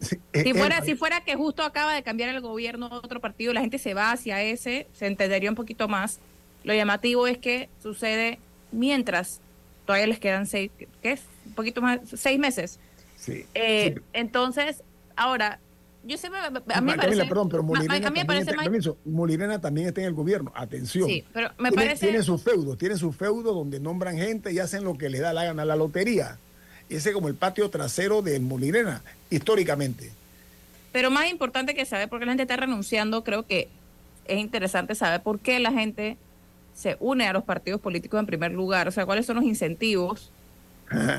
Si, 0.01 0.55
fuera, 0.55 0.83
si 0.83 0.95
fuera 0.95 1.25
que 1.25 1.35
justo 1.35 1.65
acaba 1.65 1.93
de 1.93 2.05
cambiar 2.05 2.29
el 2.29 2.41
gobierno 2.41 2.87
a 2.87 2.97
otro 2.97 3.21
partido, 3.21 3.53
la 3.53 3.61
gente 3.61 3.79
se 3.79 3.95
va 3.95 4.13
hacia 4.13 4.41
ese, 4.43 4.87
se 4.93 5.07
entendería 5.07 5.51
un 5.51 5.57
poquito 5.57 5.89
más. 5.89 6.21
Lo 6.63 6.73
llamativo 6.73 7.27
es 7.27 7.39
que 7.39 7.69
sucede 7.83 8.39
mientras 8.71 9.41
todavía 9.87 10.07
les 10.07 10.21
quedan 10.21 10.47
seis, 10.47 10.71
¿qué 11.03 11.13
es? 11.13 11.23
Un 11.47 11.55
poquito 11.55 11.83
más, 11.83 12.01
seis 12.15 12.39
meses. 12.39 12.79
sí. 13.17 13.45
Eh, 13.55 14.01
entonces, 14.13 14.83
ahora, 15.17 15.59
yo 16.09 16.17
sé, 16.17 16.29
a 16.29 16.81
mí 16.81 16.91
me 16.91 16.97
parece, 16.97 17.25
perdón, 17.27 17.49
pero 17.49 17.63
Molirena, 17.63 18.01
también, 18.01 18.27
está, 18.29 19.61
también 19.61 19.89
está 19.89 20.01
en 20.01 20.07
el 20.07 20.15
gobierno. 20.15 20.53
Atención. 20.55 21.07
Sí, 21.09 21.25
pero 21.33 21.51
me 21.59 21.71
tiene, 21.71 21.85
parece... 21.85 22.07
tiene 22.07 22.23
su 22.23 22.39
feudo, 22.39 22.77
tiene 22.77 22.97
su 22.97 23.13
feudo 23.13 23.55
donde 23.55 23.79
nombran 23.79 24.17
gente 24.17 24.53
y 24.53 24.59
hacen 24.59 24.85
lo 24.85 24.99
que 24.99 25.09
le 25.09 25.21
da 25.21 25.33
la 25.33 25.45
gana 25.45 25.63
a 25.63 25.67
la 25.67 25.77
lotería. 25.77 26.39
Ese 26.89 27.11
es 27.11 27.15
como 27.15 27.29
el 27.29 27.35
patio 27.35 27.69
trasero 27.69 28.23
de 28.23 28.41
Molirena, 28.41 29.03
históricamente. 29.31 30.11
Pero 30.93 31.11
más 31.11 31.31
importante 31.31 31.75
que 31.75 31.85
saber 31.85 32.09
por 32.09 32.19
qué 32.19 32.25
la 32.27 32.33
gente 32.33 32.45
está 32.45 32.57
renunciando, 32.57 33.23
creo 33.23 33.47
que 33.47 33.69
es 34.27 34.39
interesante 34.39 34.95
saber 34.95 35.23
por 35.23 35.39
qué 35.39 35.59
la 35.61 35.73
gente 35.73 36.17
se 36.79 36.97
une 37.01 37.27
a 37.27 37.33
los 37.33 37.43
partidos 37.43 37.81
políticos 37.81 38.21
en 38.21 38.27
primer 38.27 38.53
lugar? 38.53 38.87
O 38.87 38.93
sea, 38.93 39.05
¿cuáles 39.05 39.27
son 39.27 39.37
los 39.37 39.45
incentivos 39.45 40.31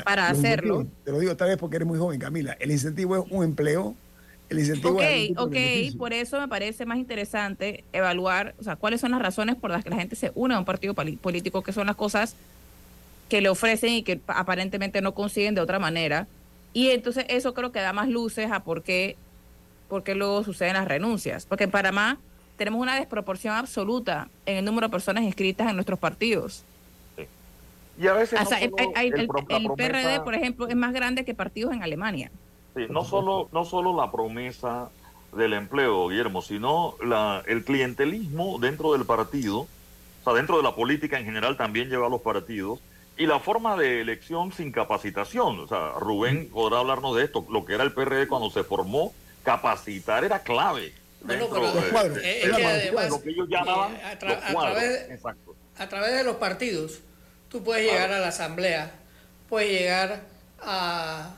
para 0.05 0.29
hacerlo? 0.29 0.87
te 1.03 1.11
lo 1.11 1.19
digo 1.19 1.33
otra 1.33 1.47
vez 1.47 1.57
porque 1.57 1.75
eres 1.75 1.87
muy 1.87 1.99
joven, 1.99 2.19
Camila. 2.19 2.55
El 2.59 2.71
incentivo 2.71 3.17
es 3.17 3.23
un 3.29 3.43
empleo. 3.43 3.95
El 4.49 4.59
incentivo 4.59 4.95
ok, 4.95 5.03
ok, 5.37 5.55
por 5.97 6.11
eso 6.11 6.39
me 6.39 6.47
parece 6.47 6.85
más 6.85 6.97
interesante 6.97 7.83
evaluar, 7.93 8.55
o 8.59 8.63
sea, 8.63 8.75
cuáles 8.75 8.99
son 8.99 9.11
las 9.11 9.21
razones 9.21 9.55
por 9.55 9.69
las 9.69 9.83
que 9.83 9.91
la 9.91 9.97
gente 9.97 10.15
se 10.15 10.31
une 10.33 10.55
a 10.55 10.59
un 10.59 10.65
partido 10.65 10.95
político, 10.95 11.61
que 11.61 11.71
son 11.71 11.85
las 11.85 11.95
cosas 11.95 12.35
que 13.29 13.41
le 13.41 13.49
ofrecen 13.49 13.93
y 13.93 14.03
que 14.03 14.19
aparentemente 14.27 15.01
no 15.01 15.13
consiguen 15.13 15.53
de 15.53 15.61
otra 15.61 15.77
manera. 15.77 16.27
Y 16.73 16.89
entonces 16.89 17.25
eso 17.29 17.53
creo 17.53 17.71
que 17.71 17.79
da 17.79 17.93
más 17.93 18.09
luces 18.09 18.51
a 18.51 18.63
por 18.63 18.81
qué, 18.81 19.17
por 19.87 20.03
qué 20.03 20.15
luego 20.15 20.43
suceden 20.43 20.73
las 20.73 20.87
renuncias. 20.87 21.45
Porque 21.45 21.65
en 21.65 21.71
Panamá 21.71 22.17
tenemos 22.57 22.81
una 22.81 22.95
desproporción 22.95 23.55
absoluta 23.55 24.29
en 24.47 24.57
el 24.57 24.65
número 24.65 24.87
de 24.87 24.91
personas 24.91 25.23
inscritas 25.23 25.69
en 25.69 25.75
nuestros 25.75 25.99
partidos. 25.99 26.63
Y 27.99 28.07
a 28.07 28.13
veces... 28.13 28.39
el, 28.61 28.71
PRD, 28.71 30.21
por 30.23 30.33
ejemplo, 30.33 30.67
es 30.67 30.75
más 30.75 30.93
grande 30.93 31.25
que 31.25 31.35
partidos 31.35 31.73
en 31.73 31.83
Alemania. 31.83 32.31
Sí, 32.75 32.85
no 32.89 33.03
solo, 33.03 33.49
no 33.51 33.65
solo 33.65 33.95
la 33.95 34.11
promesa 34.11 34.89
del 35.33 35.53
empleo, 35.53 36.09
Guillermo, 36.09 36.41
sino 36.41 36.95
la, 37.03 37.43
el 37.47 37.63
clientelismo 37.63 38.59
dentro 38.59 38.93
del 38.93 39.05
partido, 39.05 39.61
o 39.61 40.23
sea, 40.23 40.33
dentro 40.33 40.57
de 40.57 40.63
la 40.63 40.75
política 40.75 41.19
en 41.19 41.25
general 41.25 41.57
también 41.57 41.89
lleva 41.89 42.07
a 42.07 42.09
los 42.09 42.21
partidos, 42.21 42.79
y 43.17 43.25
la 43.25 43.39
forma 43.39 43.75
de 43.75 44.01
elección 44.01 44.53
sin 44.53 44.71
capacitación. 44.71 45.59
O 45.59 45.67
sea, 45.67 45.91
Rubén 45.99 46.49
podrá 46.49 46.79
hablarnos 46.79 47.17
de 47.17 47.25
esto, 47.25 47.45
lo 47.49 47.65
que 47.65 47.73
era 47.73 47.83
el 47.83 47.91
PRD 47.91 48.27
cuando 48.27 48.49
se 48.49 48.63
formó, 48.63 49.13
capacitar 49.43 50.23
era 50.23 50.41
clave 50.41 50.93
lo 51.21 53.21
que 53.21 53.29
ellos 53.29 53.47
llamaban 53.49 53.97
a, 54.03 54.17
través, 54.17 56.13
de 56.13 56.23
los 56.23 56.37
partidos, 56.37 57.01
tú 57.49 57.61
puedes 57.63 57.89
llegar 57.89 58.11
a 58.11 58.19
la 58.19 58.29
asamblea, 58.29 58.91
puedes 59.49 59.69
llegar 59.69 60.21
a, 60.61 61.35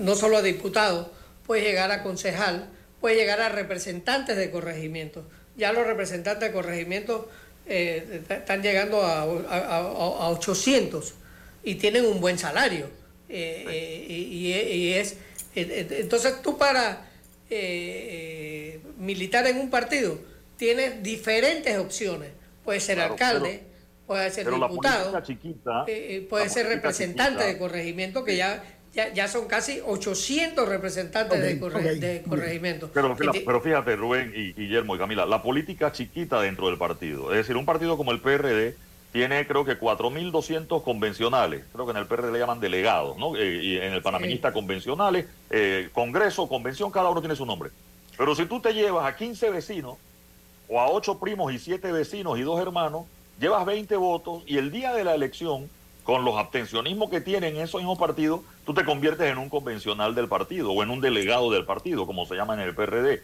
no 0.00 0.14
solo 0.14 0.38
a 0.38 0.42
diputados, 0.42 1.08
puedes 1.46 1.64
llegar 1.64 1.90
a 1.90 2.02
concejal, 2.02 2.68
puedes 3.00 3.18
llegar 3.18 3.40
a 3.40 3.48
representantes 3.48 4.36
de 4.36 4.50
corregimiento. 4.50 5.24
Ya 5.56 5.72
los 5.72 5.86
representantes 5.86 6.48
de 6.48 6.54
corregimiento 6.54 7.28
eh, 7.66 8.22
están 8.28 8.62
llegando 8.62 9.02
a, 9.02 9.22
a, 9.22 10.30
800 10.30 11.14
y 11.64 11.74
tienen 11.74 12.06
un 12.06 12.20
buen 12.20 12.38
salario. 12.38 12.86
Eh, 13.28 13.66
eh, 13.68 14.06
y, 14.08 14.92
es 14.94 15.16
entonces 15.54 16.40
tú 16.40 16.56
para 16.56 17.04
militar 18.96 19.46
en 19.46 19.58
un 19.58 19.68
partido 19.68 20.18
tienes 20.56 21.02
diferentes 21.02 21.76
opciones. 21.76 22.30
Puede 22.64 22.80
ser 22.80 23.00
alcalde, 23.00 23.62
puede 24.08 24.30
ser 24.30 24.50
diputado, 24.50 25.20
chiquita, 25.20 25.84
eh, 25.86 26.16
eh, 26.16 26.26
puede 26.28 26.48
ser 26.48 26.66
representante 26.66 27.44
de 27.44 27.58
corregimiento, 27.58 28.24
que 28.24 28.36
ya, 28.36 28.64
ya, 28.92 29.28
son 29.28 29.46
casi 29.46 29.80
800 29.86 30.68
representantes 30.68 31.40
de, 31.40 31.60
corregimiento. 32.26 32.90
Pero, 32.92 33.14
pero, 33.44 33.60
fíjate, 33.60 33.94
Rubén 33.94 34.32
y 34.34 34.54
Guillermo 34.54 34.96
y 34.96 34.98
Camila, 34.98 35.26
la 35.26 35.42
política 35.42 35.92
chiquita 35.92 36.40
dentro 36.40 36.68
del 36.68 36.78
partido, 36.78 37.30
es 37.30 37.36
decir, 37.36 37.56
un 37.56 37.66
partido 37.66 37.96
como 37.96 38.10
el 38.10 38.20
PRD 38.20 38.74
tiene 39.12 39.46
creo 39.46 39.64
que 39.64 39.78
4.200 39.78 40.82
convencionales, 40.82 41.64
creo 41.72 41.86
que 41.86 41.92
en 41.92 41.96
el 41.98 42.06
PRD 42.06 42.32
le 42.32 42.38
llaman 42.38 42.60
delegados, 42.60 43.16
¿no? 43.16 43.36
Eh, 43.36 43.60
y 43.62 43.76
en 43.76 43.92
el 43.92 44.02
panameñista 44.02 44.52
convencionales, 44.52 45.26
eh, 45.50 45.88
congreso, 45.92 46.48
convención, 46.48 46.90
cada 46.90 47.08
uno 47.10 47.20
tiene 47.20 47.36
su 47.36 47.46
nombre. 47.46 47.70
Pero 48.16 48.34
si 48.34 48.46
tú 48.46 48.60
te 48.60 48.74
llevas 48.74 49.06
a 49.06 49.16
15 49.16 49.50
vecinos, 49.50 49.96
o 50.68 50.80
a 50.80 50.90
8 50.90 51.18
primos 51.18 51.52
y 51.52 51.58
7 51.58 51.90
vecinos 51.92 52.38
y 52.38 52.42
2 52.42 52.60
hermanos, 52.60 53.06
llevas 53.40 53.64
20 53.64 53.96
votos 53.96 54.42
y 54.46 54.58
el 54.58 54.70
día 54.70 54.92
de 54.92 55.04
la 55.04 55.14
elección, 55.14 55.68
con 56.04 56.24
los 56.24 56.36
abstencionismos 56.36 57.10
que 57.10 57.20
tienen 57.20 57.56
esos 57.56 57.80
mismos 57.80 57.98
partidos, 57.98 58.40
tú 58.64 58.74
te 58.74 58.84
conviertes 58.84 59.30
en 59.30 59.38
un 59.38 59.48
convencional 59.48 60.14
del 60.14 60.28
partido 60.28 60.72
o 60.72 60.82
en 60.82 60.90
un 60.90 61.00
delegado 61.00 61.50
del 61.50 61.64
partido, 61.64 62.06
como 62.06 62.26
se 62.26 62.34
llama 62.34 62.54
en 62.54 62.60
el 62.60 62.74
PRD. 62.74 63.22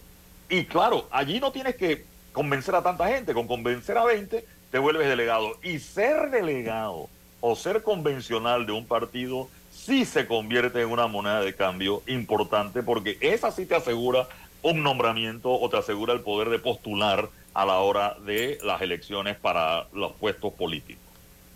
Y 0.50 0.66
claro, 0.66 1.08
allí 1.10 1.40
no 1.40 1.50
tienes 1.50 1.76
que 1.76 2.04
convencer 2.32 2.74
a 2.74 2.82
tanta 2.82 3.08
gente, 3.08 3.32
con 3.32 3.46
convencer 3.46 3.96
a 3.96 4.04
20 4.04 4.44
te 4.70 4.78
vuelves 4.78 5.08
delegado. 5.08 5.56
Y 5.62 5.78
ser 5.78 6.30
delegado 6.30 7.08
o 7.40 7.56
ser 7.56 7.82
convencional 7.82 8.66
de 8.66 8.72
un 8.72 8.86
partido 8.86 9.48
sí 9.70 10.04
se 10.04 10.26
convierte 10.26 10.82
en 10.82 10.90
una 10.90 11.06
moneda 11.06 11.40
de 11.42 11.54
cambio 11.54 12.02
importante 12.06 12.82
porque 12.82 13.16
esa 13.20 13.50
sí 13.50 13.66
te 13.66 13.76
asegura 13.76 14.28
un 14.62 14.82
nombramiento 14.82 15.52
o 15.52 15.68
te 15.68 15.76
asegura 15.76 16.12
el 16.12 16.20
poder 16.20 16.48
de 16.48 16.58
postular 16.58 17.28
a 17.54 17.64
la 17.64 17.78
hora 17.78 18.16
de 18.26 18.58
las 18.62 18.82
elecciones 18.82 19.36
para 19.36 19.86
los 19.92 20.12
puestos 20.12 20.52
políticos. 20.52 21.02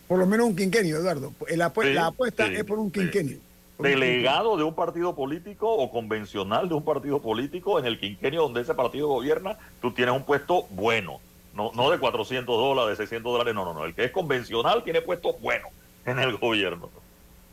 Por 0.07 0.19
lo 0.19 0.27
menos 0.27 0.47
un 0.47 0.57
quinquenio, 0.57 0.97
Eduardo. 0.97 1.33
La, 1.55 1.67
apuesta 1.67 2.47
es 2.47 2.65
por 2.65 2.79
un 2.79 2.91
quinquenio. 2.91 3.39
delegado 3.79 4.57
de 4.57 4.63
un 4.63 4.75
partido 4.75 5.15
político 5.15 5.71
o 5.71 5.91
convencional 5.91 6.69
de 6.69 6.75
un 6.75 6.85
partido 6.85 7.21
político 7.21 7.79
en 7.79 7.85
el 7.85 8.01
quinquenio 8.01 8.43
donde 8.43 8.63
ese 8.63 8.75
partido 8.75 9.09
gobierna, 9.09 9.59
tú 9.83 9.93
tienes 9.93 10.15
un 10.15 10.25
puesto 10.25 10.63
bueno. 10.71 11.21
No, 11.55 11.73
no 11.75 11.91
de 11.91 11.99
400 11.99 12.47
dólares, 12.47 12.97
de 12.97 13.05
600 13.05 13.33
dólares, 13.33 13.55
no, 13.55 13.65
no, 13.65 13.75
no. 13.75 13.85
El 13.85 13.95
que 13.95 14.05
es 14.05 14.13
convencional 14.13 14.85
tiene 14.85 15.03
puestos 15.03 15.39
buenos 15.41 15.71
en 16.07 16.19
el 16.21 16.37
gobierno. 16.39 16.89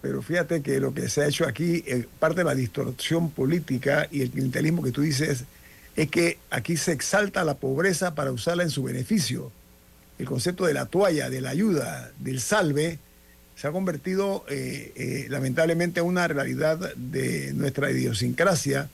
Pero 0.02 0.22
fíjate 0.22 0.62
que 0.62 0.80
lo 0.80 0.94
que 0.94 1.10
se 1.10 1.24
ha 1.24 1.28
hecho 1.28 1.48
aquí, 1.48 1.84
eh, 1.88 2.06
parte 2.20 2.42
de 2.42 2.44
la 2.44 2.54
distorsión 2.54 3.32
política 3.32 4.08
y 4.12 4.22
el 4.22 4.30
clientelismo 4.30 4.84
que 4.84 4.92
tú 4.92 5.02
dices, 5.02 5.46
es 5.96 6.10
que 6.10 6.38
aquí 6.50 6.78
se 6.78 6.92
exalta 6.92 7.44
la 7.44 7.56
pobreza 7.56 8.16
para 8.16 8.32
usarla 8.32 8.64
en 8.64 8.70
su 8.70 8.84
beneficio. 8.84 9.52
El 10.18 10.26
concepto 10.26 10.66
de 10.66 10.74
la 10.74 10.86
toalla, 10.86 11.30
de 11.30 11.42
la 11.42 11.50
ayuda, 11.52 12.12
del 12.20 12.42
salve, 12.42 13.00
se 13.56 13.68
ha 13.68 13.72
convertido 13.72 14.46
eh, 14.50 14.92
eh, 14.96 15.28
lamentablemente 15.30 16.02
en 16.02 16.06
una 16.06 16.28
realidad 16.28 16.94
de 16.96 17.54
nuestra 17.54 17.90
idiosincrasia, 17.92 18.90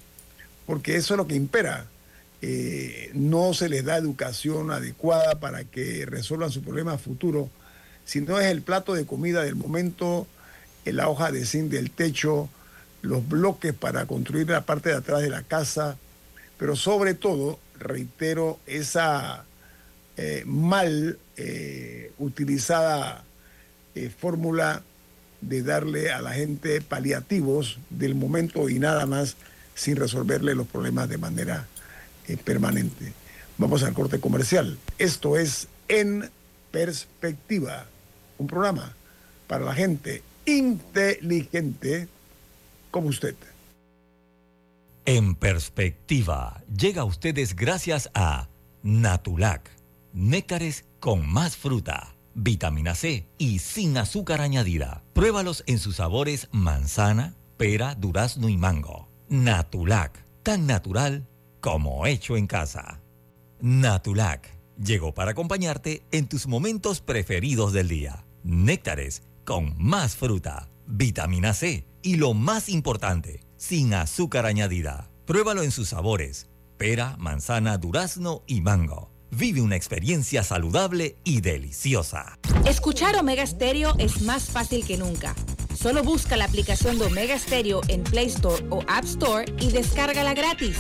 porque 0.68 0.96
eso 0.96 1.16
es 1.16 1.18
lo 1.18 1.28
que 1.28 1.36
impera. 1.36 1.88
Eh, 2.44 3.12
no 3.14 3.54
se 3.54 3.70
les 3.70 3.86
da 3.86 3.98
educación 3.98 4.72
adecuada 4.72 5.40
para 5.40 5.64
que 5.64 6.06
resuelvan 6.06 6.52
su 6.52 6.62
problema 6.62 6.98
futuro, 6.98 7.50
sino 8.06 8.40
es 8.40 8.48
el 8.48 8.62
plato 8.62 8.94
de 8.94 9.06
comida 9.06 9.44
del 9.44 9.56
momento, 9.56 10.28
la 10.86 11.08
hoja 11.08 11.32
de 11.32 11.46
zinc 11.46 11.70
del 11.70 11.92
techo, 11.92 12.50
los 13.02 13.28
bloques 13.28 13.74
para 13.74 14.06
construir 14.06 14.50
la 14.50 14.62
parte 14.62 14.90
de 14.90 14.96
atrás 14.96 15.22
de 15.22 15.30
la 15.30 15.44
casa, 15.44 15.98
pero 16.62 16.76
sobre 16.76 17.16
todo, 17.16 17.58
reitero, 17.80 18.60
esa 18.68 19.46
eh, 20.16 20.44
mal 20.46 21.18
eh, 21.36 22.12
utilizada 22.20 23.24
fórmula 24.20 24.84
de 25.42 25.64
darle 25.64 26.12
a 26.12 26.22
la 26.22 26.34
gente 26.34 26.80
paliativos 26.82 27.80
del 27.90 28.14
momento 28.14 28.70
y 28.70 28.78
nada 28.78 29.08
más 29.08 29.38
sin 29.74 29.96
resolverle 29.96 30.54
los 30.54 30.68
problemas 30.68 31.10
de 31.10 31.18
manera 31.18 31.66
eh, 32.28 32.38
permanente. 32.38 33.12
Vamos 33.58 33.82
al 33.82 33.96
corte 33.96 34.20
comercial. 34.20 34.78
Esto 35.00 35.40
es 35.40 35.68
En 35.88 36.30
Perspectiva, 36.70 37.88
un 38.38 38.46
programa 38.46 38.94
para 39.48 39.66
la 39.66 39.74
gente 39.74 40.22
inteligente 40.46 42.08
como 42.92 43.08
usted. 43.08 43.34
En 45.06 45.34
Perspectiva 45.34 46.62
llega 46.72 47.02
a 47.02 47.06
ustedes 47.06 47.56
gracias 47.56 48.12
a 48.14 48.50
Natulac, 48.84 49.72
néctares 50.14 50.86
con 51.00 51.28
más 51.28 51.58
fruta, 51.58 52.16
vitamina 52.36 52.94
C 52.94 53.26
y 53.40 53.60
sin 53.60 53.98
azúcar 53.98 54.42
añadida. 54.42 55.04
Pruébalos 55.14 55.64
en 55.66 55.80
sus 55.80 55.96
sabores 55.96 56.50
manzana, 56.52 57.36
pera, 57.58 57.96
durazno 57.96 58.48
y 58.48 58.58
mango. 58.58 59.10
Natulac, 59.28 60.24
tan 60.44 60.68
natural 60.68 61.28
como 61.62 62.06
hecho 62.06 62.38
en 62.38 62.46
casa. 62.46 63.02
Natulac 63.60 64.56
llegó 64.78 65.16
para 65.16 65.32
acompañarte 65.32 66.04
en 66.12 66.28
tus 66.28 66.46
momentos 66.46 67.02
preferidos 67.02 67.74
del 67.74 67.88
día. 67.88 68.24
Néctares 68.44 69.24
con 69.46 69.74
más 69.80 70.16
fruta, 70.16 70.70
vitamina 70.86 71.56
C 71.56 71.88
y 72.04 72.18
lo 72.18 72.36
más 72.36 72.70
importante, 72.70 73.42
sin 73.62 73.94
azúcar 73.94 74.48
añadida. 74.48 75.12
Pruébalo 75.26 75.62
en 75.62 75.70
sus 75.70 75.90
sabores, 75.90 76.50
pera, 76.78 77.16
manzana, 77.20 77.78
durazno 77.78 78.42
y 78.48 78.60
mango. 78.60 79.12
Vive 79.30 79.62
una 79.62 79.76
experiencia 79.76 80.44
saludable 80.44 81.16
y 81.24 81.42
deliciosa. 81.42 82.40
Escuchar 82.66 83.16
Omega 83.18 83.46
Stereo 83.46 83.94
es 84.00 84.24
más 84.24 84.50
fácil 84.50 84.84
que 84.84 84.98
nunca. 84.98 85.36
Solo 85.80 86.04
busca 86.04 86.38
la 86.38 86.46
aplicación 86.46 86.98
de 86.98 87.06
Omega 87.06 87.38
Stereo 87.38 87.82
en 87.88 88.04
Play 88.04 88.28
Store 88.28 88.66
o 88.72 88.82
App 88.88 89.06
Store 89.06 89.46
y 89.60 89.72
descárgala 89.72 90.34
gratis. 90.34 90.78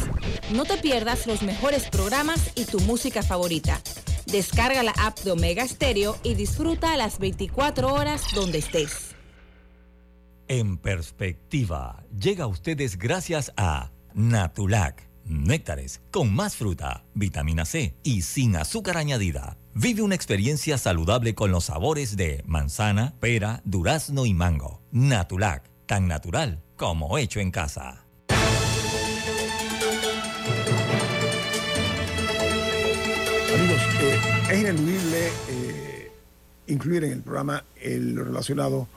No 0.52 0.66
te 0.66 0.78
pierdas 0.78 1.28
los 1.28 1.44
mejores 1.44 1.88
programas 1.88 2.52
y 2.56 2.66
tu 2.66 2.80
música 2.80 3.22
favorita. 3.22 3.80
Descarga 4.26 4.82
la 4.82 4.94
app 4.98 5.20
de 5.20 5.32
Omega 5.32 5.68
Stereo 5.68 6.18
y 6.24 6.34
disfruta 6.34 6.98
las 6.98 7.20
24 7.20 7.94
horas 7.94 8.24
donde 8.34 8.58
estés. 8.58 9.11
En 10.52 10.76
perspectiva, 10.76 12.04
llega 12.14 12.44
a 12.44 12.48
ustedes 12.48 12.98
gracias 12.98 13.54
a 13.56 13.90
Natulac 14.14 15.08
Néctares 15.24 16.02
con 16.12 16.36
más 16.36 16.58
fruta, 16.58 17.06
vitamina 17.14 17.64
C 17.64 17.96
y 18.04 18.24
sin 18.24 18.58
azúcar 18.58 18.98
añadida. 18.98 19.56
Vive 19.74 20.02
una 20.02 20.16
experiencia 20.16 20.78
saludable 20.78 21.36
con 21.36 21.52
los 21.52 21.64
sabores 21.64 22.18
de 22.18 22.44
manzana, 22.46 23.14
pera, 23.22 23.62
durazno 23.64 24.26
y 24.26 24.34
mango. 24.34 24.82
Natulac, 24.92 25.70
tan 25.86 26.10
natural 26.10 26.62
como 26.76 27.18
hecho 27.18 27.40
en 27.40 27.52
casa. 27.52 28.04
Amigos, 33.56 33.82
eh, 34.02 34.20
es 34.52 34.60
ineludible 34.60 35.28
eh, 35.48 36.12
incluir 36.68 37.06
en 37.06 37.14
el 37.14 37.22
programa 37.22 37.64
lo 37.82 38.26
relacionado 38.26 38.90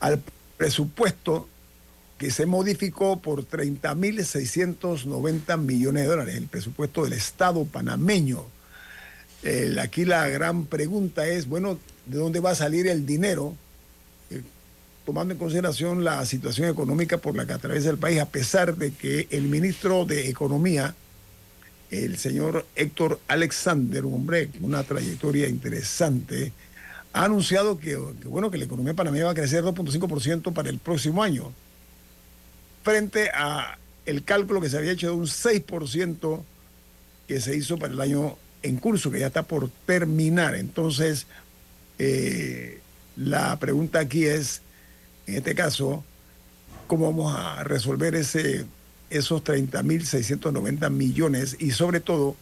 al 0.00 0.22
presupuesto 0.56 1.48
que 2.18 2.30
se 2.30 2.46
modificó 2.46 3.20
por 3.20 3.46
30.690 3.46 5.58
millones 5.58 6.04
de 6.04 6.08
dólares, 6.08 6.36
el 6.36 6.46
presupuesto 6.46 7.04
del 7.04 7.12
Estado 7.12 7.66
panameño. 7.66 8.46
aquí 9.80 10.04
la 10.04 10.28
gran 10.28 10.64
pregunta 10.64 11.24
es, 11.26 11.46
bueno, 11.46 11.78
¿de 12.06 12.18
dónde 12.18 12.40
va 12.40 12.52
a 12.52 12.54
salir 12.54 12.86
el 12.86 13.04
dinero? 13.04 13.54
Eh, 14.30 14.40
tomando 15.04 15.34
en 15.34 15.38
consideración 15.38 16.04
la 16.04 16.24
situación 16.24 16.70
económica 16.70 17.18
por 17.18 17.36
la 17.36 17.46
que 17.46 17.52
atraviesa 17.52 17.90
el 17.90 17.98
país, 17.98 18.18
a 18.18 18.30
pesar 18.30 18.76
de 18.76 18.92
que 18.92 19.28
el 19.30 19.42
ministro 19.42 20.06
de 20.06 20.30
Economía, 20.30 20.94
el 21.90 22.16
señor 22.16 22.64
Héctor 22.74 23.20
Alexander, 23.28 24.06
un 24.06 24.14
hombre 24.14 24.48
con 24.48 24.64
una 24.64 24.84
trayectoria 24.84 25.48
interesante, 25.48 26.52
ha 27.16 27.24
anunciado 27.24 27.78
que, 27.78 27.96
bueno, 27.96 28.50
que 28.50 28.58
la 28.58 28.66
economía 28.66 28.92
panameña 28.92 29.24
va 29.24 29.30
a 29.30 29.34
crecer 29.34 29.64
2.5% 29.64 30.52
para 30.52 30.68
el 30.68 30.78
próximo 30.78 31.22
año 31.22 31.50
frente 32.84 33.30
a 33.30 33.78
el 34.04 34.22
cálculo 34.22 34.60
que 34.60 34.68
se 34.68 34.76
había 34.76 34.92
hecho 34.92 35.06
de 35.06 35.14
un 35.14 35.26
6% 35.26 36.42
que 37.26 37.40
se 37.40 37.56
hizo 37.56 37.78
para 37.78 37.94
el 37.94 38.00
año 38.02 38.36
en 38.62 38.76
curso, 38.76 39.10
que 39.10 39.18
ya 39.18 39.28
está 39.28 39.44
por 39.44 39.70
terminar. 39.86 40.54
Entonces, 40.56 41.26
eh, 41.98 42.80
la 43.16 43.58
pregunta 43.58 44.00
aquí 44.00 44.26
es, 44.26 44.60
en 45.26 45.36
este 45.36 45.54
caso, 45.54 46.04
¿cómo 46.86 47.06
vamos 47.06 47.34
a 47.34 47.64
resolver 47.64 48.14
ese, 48.14 48.66
esos 49.08 49.42
30.690 49.42 50.90
millones? 50.90 51.56
Y 51.58 51.70
sobre 51.70 52.00
todo, 52.00 52.36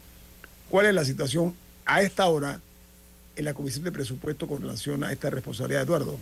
¿cuál 0.69 0.87
es 0.87 0.95
la 0.95 1.05
situación 1.05 1.55
a 1.87 2.03
esta 2.03 2.27
hora 2.27 2.61
en 3.37 3.45
la 3.45 3.55
Comisión 3.55 3.85
de 3.85 3.93
Presupuesto 3.93 4.47
con 4.47 4.63
relación 4.63 5.05
a 5.05 5.13
esta 5.13 5.31
responsabilidad, 5.31 5.83
Eduardo? 5.83 6.19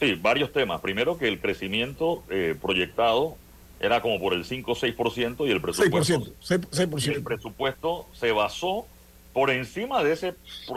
Sí, 0.00 0.14
varios 0.14 0.52
temas. 0.52 0.80
Primero 0.80 1.18
que 1.18 1.28
el 1.28 1.40
crecimiento 1.40 2.22
eh, 2.30 2.54
proyectado 2.60 3.36
era 3.80 4.00
como 4.00 4.20
por 4.20 4.34
el 4.34 4.44
5 4.44 4.72
o 4.72 4.74
6% 4.74 5.46
y 5.46 5.50
el 5.50 5.60
presupuesto, 5.60 6.20
6%, 6.42 7.14
el 7.14 7.22
presupuesto 7.22 8.08
se 8.12 8.32
basó 8.32 8.86
por 9.32 9.50
encima 9.50 10.02
de, 10.02 10.12
ese, 10.12 10.34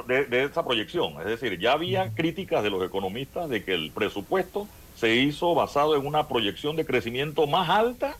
de, 0.07 0.43
esa 0.43 0.63
proyección. 0.63 1.19
Es 1.19 1.25
decir, 1.25 1.59
ya 1.59 1.73
había 1.73 2.13
críticas 2.13 2.63
de 2.63 2.69
los 2.69 2.85
economistas 2.85 3.49
de 3.49 3.63
que 3.63 3.73
el 3.73 3.91
presupuesto 3.91 4.67
se 4.95 5.15
hizo 5.15 5.55
basado 5.55 5.95
en 5.95 6.05
una 6.05 6.27
proyección 6.27 6.75
de 6.75 6.85
crecimiento 6.85 7.47
más 7.47 7.69
alta 7.69 8.17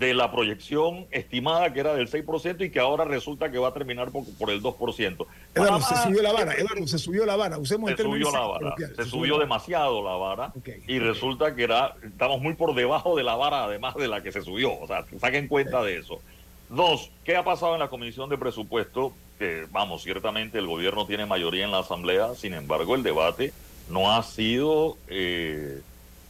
de 0.00 0.14
la 0.14 0.32
proyección 0.32 1.06
estimada 1.10 1.74
que 1.74 1.80
era 1.80 1.92
del 1.92 2.10
6% 2.10 2.64
y 2.64 2.70
que 2.70 2.80
ahora 2.80 3.04
resulta 3.04 3.50
que 3.50 3.58
va 3.58 3.68
a 3.68 3.74
terminar 3.74 4.10
por, 4.10 4.50
el 4.50 4.62
2%. 4.62 5.26
Eduardo, 5.54 5.80
se 5.80 5.94
subió 5.94 6.22
la 6.22 6.32
vara, 6.32 6.54
Eduardo, 6.54 6.86
se 6.86 6.98
subió 6.98 7.26
la 7.26 7.36
vara, 7.36 7.58
usemos 7.58 7.90
se 7.90 8.02
subió 8.02 8.32
la 8.32 8.40
vara, 8.40 8.74
se, 8.96 9.04
subió 9.04 9.38
demasiado 9.38 10.02
la 10.02 10.16
vara 10.16 10.52
y 10.86 10.98
resulta 11.00 11.54
que 11.54 11.64
era, 11.64 11.96
estamos 12.02 12.40
muy 12.40 12.54
por 12.54 12.74
debajo 12.74 13.14
de 13.14 13.24
la 13.24 13.34
vara 13.34 13.64
además 13.64 13.94
de 13.94 14.08
la 14.08 14.22
que 14.22 14.32
se 14.32 14.40
subió, 14.40 14.72
o 14.80 14.86
sea, 14.86 15.04
saquen 15.20 15.48
cuenta 15.48 15.82
de 15.82 15.98
eso. 15.98 16.22
Dos, 16.70 17.10
¿qué 17.22 17.36
ha 17.36 17.44
pasado 17.44 17.74
en 17.74 17.80
la 17.80 17.88
Comisión 17.88 18.30
de 18.30 18.38
Presupuesto? 18.38 19.12
Que, 19.38 19.66
vamos, 19.70 20.02
ciertamente 20.02 20.56
el 20.56 20.66
gobierno 20.66 21.04
tiene 21.04 21.26
mayoría 21.26 21.66
en 21.66 21.72
la 21.72 21.80
Asamblea, 21.80 22.34
sin 22.36 22.54
embargo 22.54 22.94
el 22.94 23.02
debate 23.02 23.52
no 23.90 24.10
ha 24.14 24.22
sido 24.22 24.96
eh, 25.08 25.82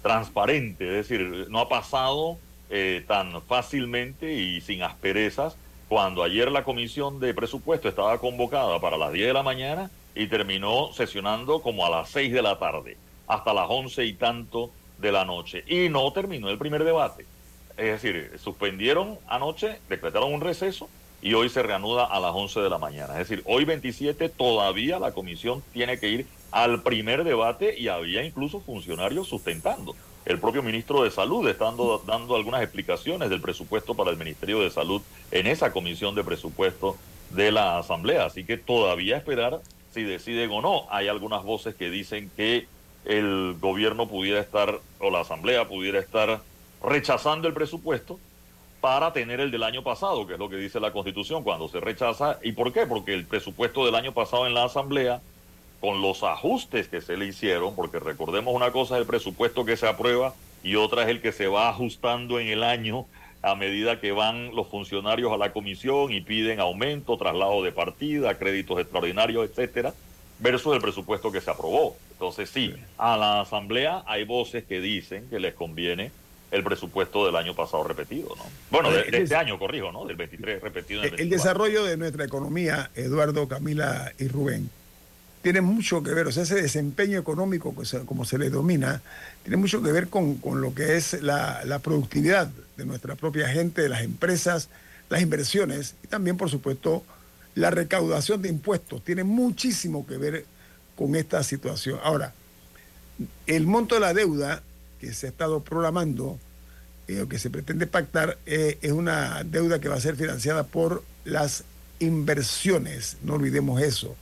transparente, 0.03 0.87
es 0.89 1.09
decir, 1.09 1.47
no 1.51 1.61
ha 1.61 1.69
pasado 1.69 2.39
eh, 2.71 3.05
tan 3.07 3.43
fácilmente 3.43 4.33
y 4.33 4.61
sin 4.61 4.83
asperezas 4.83 5.57
cuando 5.89 6.23
ayer 6.23 6.53
la 6.53 6.63
comisión 6.63 7.19
de 7.19 7.35
presupuesto 7.35 7.89
estaba 7.89 8.19
convocada 8.19 8.79
para 8.81 8.97
las 8.97 9.13
10 9.13 9.27
de 9.27 9.33
la 9.33 9.43
mañana 9.43 9.91
y 10.15 10.29
terminó 10.29 10.93
sesionando 10.93 11.63
como 11.63 11.85
a 11.85 11.91
las 11.91 12.11
6 12.11 12.33
de 12.33 12.43
la 12.43 12.61
tarde, 12.61 12.97
hasta 13.27 13.53
las 13.53 13.67
11 13.69 14.05
y 14.05 14.13
tanto 14.13 14.71
de 14.99 15.11
la 15.11 15.25
noche. 15.25 15.65
Y 15.67 15.89
no 15.89 16.13
terminó 16.13 16.49
el 16.49 16.59
primer 16.59 16.85
debate. 16.85 17.27
Es 17.77 18.03
decir, 18.03 18.31
suspendieron 18.39 19.19
anoche, 19.27 19.81
decretaron 19.89 20.33
un 20.33 20.41
receso 20.41 20.89
y 21.23 21.35
hoy 21.35 21.49
se 21.49 21.65
reanuda 21.65 22.05
a 22.05 22.21
las 22.21 22.33
11 22.37 22.61
de 22.61 22.71
la 22.71 22.79
mañana. 22.79 23.15
Es 23.15 23.29
decir, 23.29 23.43
hoy 23.47 23.65
27 23.65 24.29
todavía 24.29 25.01
la 25.01 25.11
comisión 25.11 25.61
tiene 25.73 25.99
que 25.99 26.09
ir 26.09 26.27
al 26.53 26.85
primer 26.85 27.25
debate 27.25 27.77
y 27.77 27.89
había 27.89 28.23
incluso 28.23 28.61
funcionarios 28.61 29.27
sustentando 29.27 29.97
el 30.25 30.39
propio 30.39 30.63
ministro 30.63 31.03
de 31.03 31.11
Salud 31.11 31.49
está 31.49 31.67
dando, 31.67 32.03
dando 32.07 32.37
algunas 32.37 32.63
explicaciones 32.63 33.31
del 33.31 33.41
presupuesto 33.41 33.95
para 33.95 34.11
el 34.11 34.17
Ministerio 34.17 34.61
de 34.61 34.71
Salud 34.71 35.03
en 35.31 35.47
esa 35.47 35.73
comisión 35.73 36.15
de 36.15 36.25
presupuesto 36.25 36.97
de 37.31 37.53
la 37.53 37.79
Asamblea. 37.79 38.27
Así 38.27 38.45
que 38.45 38.57
todavía 38.57 39.17
esperar 39.17 39.61
si 39.93 40.03
deciden 40.03 40.51
o 40.51 40.61
no. 40.61 40.87
Hay 40.91 41.09
algunas 41.09 41.43
voces 41.43 41.75
que 41.75 41.91
dicen 41.91 42.31
que 42.37 42.67
el 43.05 43.57
gobierno 43.61 44.09
pudiera 44.09 44.41
estar, 44.41 44.79
o 44.99 45.11
la 45.11 45.21
Asamblea 45.21 45.69
pudiera 45.69 45.99
estar 45.99 46.41
rechazando 46.83 47.49
el 47.49 47.55
presupuesto 47.55 48.19
para 48.81 49.13
tener 49.13 49.41
el 49.41 49.51
del 49.51 49.63
año 49.63 49.83
pasado, 49.83 50.27
que 50.27 50.35
es 50.35 50.39
lo 50.39 50.49
que 50.49 50.57
dice 50.57 50.81
la 50.81 50.93
Constitución, 50.93 51.43
cuando 51.43 51.69
se 51.69 51.81
rechaza. 51.81 52.39
¿Y 52.43 52.53
por 52.53 52.73
qué? 52.73 52.87
Porque 52.87 53.15
el 53.15 53.27
presupuesto 53.27 53.85
del 53.85 53.95
año 53.95 54.13
pasado 54.13 54.47
en 54.47 54.55
la 54.55 54.65
Asamblea 54.65 55.21
con 55.81 56.03
los 56.03 56.23
ajustes 56.23 56.89
que 56.89 57.01
se 57.01 57.17
le 57.17 57.27
hicieron, 57.27 57.75
porque 57.75 57.99
recordemos 57.99 58.55
una 58.55 58.71
cosa 58.71 58.97
es 58.97 59.01
el 59.01 59.07
presupuesto 59.07 59.65
que 59.65 59.77
se 59.77 59.89
aprueba 59.89 60.35
y 60.63 60.77
otra 60.77 61.03
es 61.03 61.09
el 61.09 61.23
que 61.23 61.33
se 61.33 61.47
va 61.47 61.71
ajustando 61.71 62.39
en 62.39 62.49
el 62.49 62.63
año 62.63 63.07
a 63.43 63.55
medida 63.55 64.01
que 64.01 64.13
van 64.13 64.55
los 64.55 64.69
funcionarios 64.69 65.33
a 65.33 65.39
la 65.39 65.53
comisión 65.53 66.13
y 66.13 66.21
piden 66.21 66.61
aumento, 66.61 67.17
traslado 67.17 67.63
de 67.63 67.73
partida, 67.73 68.39
créditos 68.39 68.79
extraordinarios, 68.79 69.49
etcétera, 69.49 69.95
versus 70.39 70.75
el 70.75 70.83
presupuesto 70.83 71.33
que 71.33 71.41
se 71.41 71.51
aprobó. 71.51 71.97
Entonces, 72.13 72.51
sí, 72.51 72.75
a 72.99 73.17
la 73.17 73.41
Asamblea 73.41 74.05
hay 74.07 74.25
voces 74.25 74.65
que 74.65 74.83
dicen 74.83 75.27
que 75.31 75.41
les 75.41 75.55
conviene 75.55 76.13
el 76.51 76.63
presupuesto 76.63 77.25
del 77.25 77.37
año 77.37 77.55
pasado 77.55 77.85
repetido, 77.85 78.35
¿no? 78.37 78.43
Bueno, 78.71 78.91
de, 78.91 79.07
este 79.11 79.37
año, 79.37 79.59
corrijo, 79.59 79.93
¿no? 79.93 80.05
Del 80.05 80.17
23 80.17 80.61
repetido. 80.61 81.05
En 81.05 81.15
el, 81.15 81.21
el 81.21 81.31
desarrollo 81.31 81.85
de 81.85 81.97
nuestra 81.97 82.25
economía, 82.25 82.91
Eduardo, 82.95 83.49
Camila 83.49 84.13
y 84.19 84.29
Rubén, 84.29 84.69
tiene 85.43 85.61
mucho 85.63 86.03
que 86.03 86.13
ver, 86.13 86.27
o 86.27 86.33
sea, 86.33 86.43
ese 86.43 86.61
desempeño 86.61 87.19
económico, 87.19 87.75
como 88.05 88.25
se 88.25 88.39
le 88.39 88.51
domina, 88.51 89.01
tiene 89.43 89.57
mucho 89.57 89.83
que 89.83 89.91
ver 89.91 90.09
con, 90.09 90.39
lo 90.43 90.75
que 90.75 90.97
es 90.97 91.23
la, 91.23 91.81
productividad 91.83 92.51
de 92.77 92.85
nuestra 92.85 93.15
propia 93.15 93.49
gente, 93.49 93.83
de 93.83 93.89
las 93.89 94.03
empresas, 94.03 94.69
las 95.09 95.23
inversiones 95.23 95.95
y 96.05 96.09
también, 96.09 96.37
por 96.37 96.51
supuesto, 96.51 97.05
la 97.55 97.71
recaudación 97.71 98.43
de 98.43 98.51
impuestos. 98.51 99.03
Tiene 99.03 99.25
muchísimo 99.25 100.07
que 100.07 100.19
ver 100.19 100.45
con 100.95 101.17
esta 101.17 101.43
situación. 101.43 101.99
Ahora, 102.03 102.35
el 103.47 103.67
monto 103.67 103.95
de 103.95 104.03
la 104.03 104.15
deuda 104.15 104.63
que 105.01 105.15
se 105.15 105.27
ha 105.27 105.31
estado 105.31 105.61
programando 105.65 106.39
eh, 107.09 107.23
o 107.23 107.29
que 107.29 107.39
se 107.39 107.49
pretende 107.49 107.87
pactar 107.87 108.39
eh, 108.45 108.79
es 108.83 108.93
una 108.93 109.43
deuda 109.43 109.81
que 109.81 109.89
va 109.89 109.97
a 109.97 110.01
ser 110.01 110.17
financiada 110.17 110.65
por 110.65 111.03
las 111.25 111.65
inversiones, 111.99 113.17
no 113.23 113.35
olvidemos 113.35 113.81
eso 113.81 114.17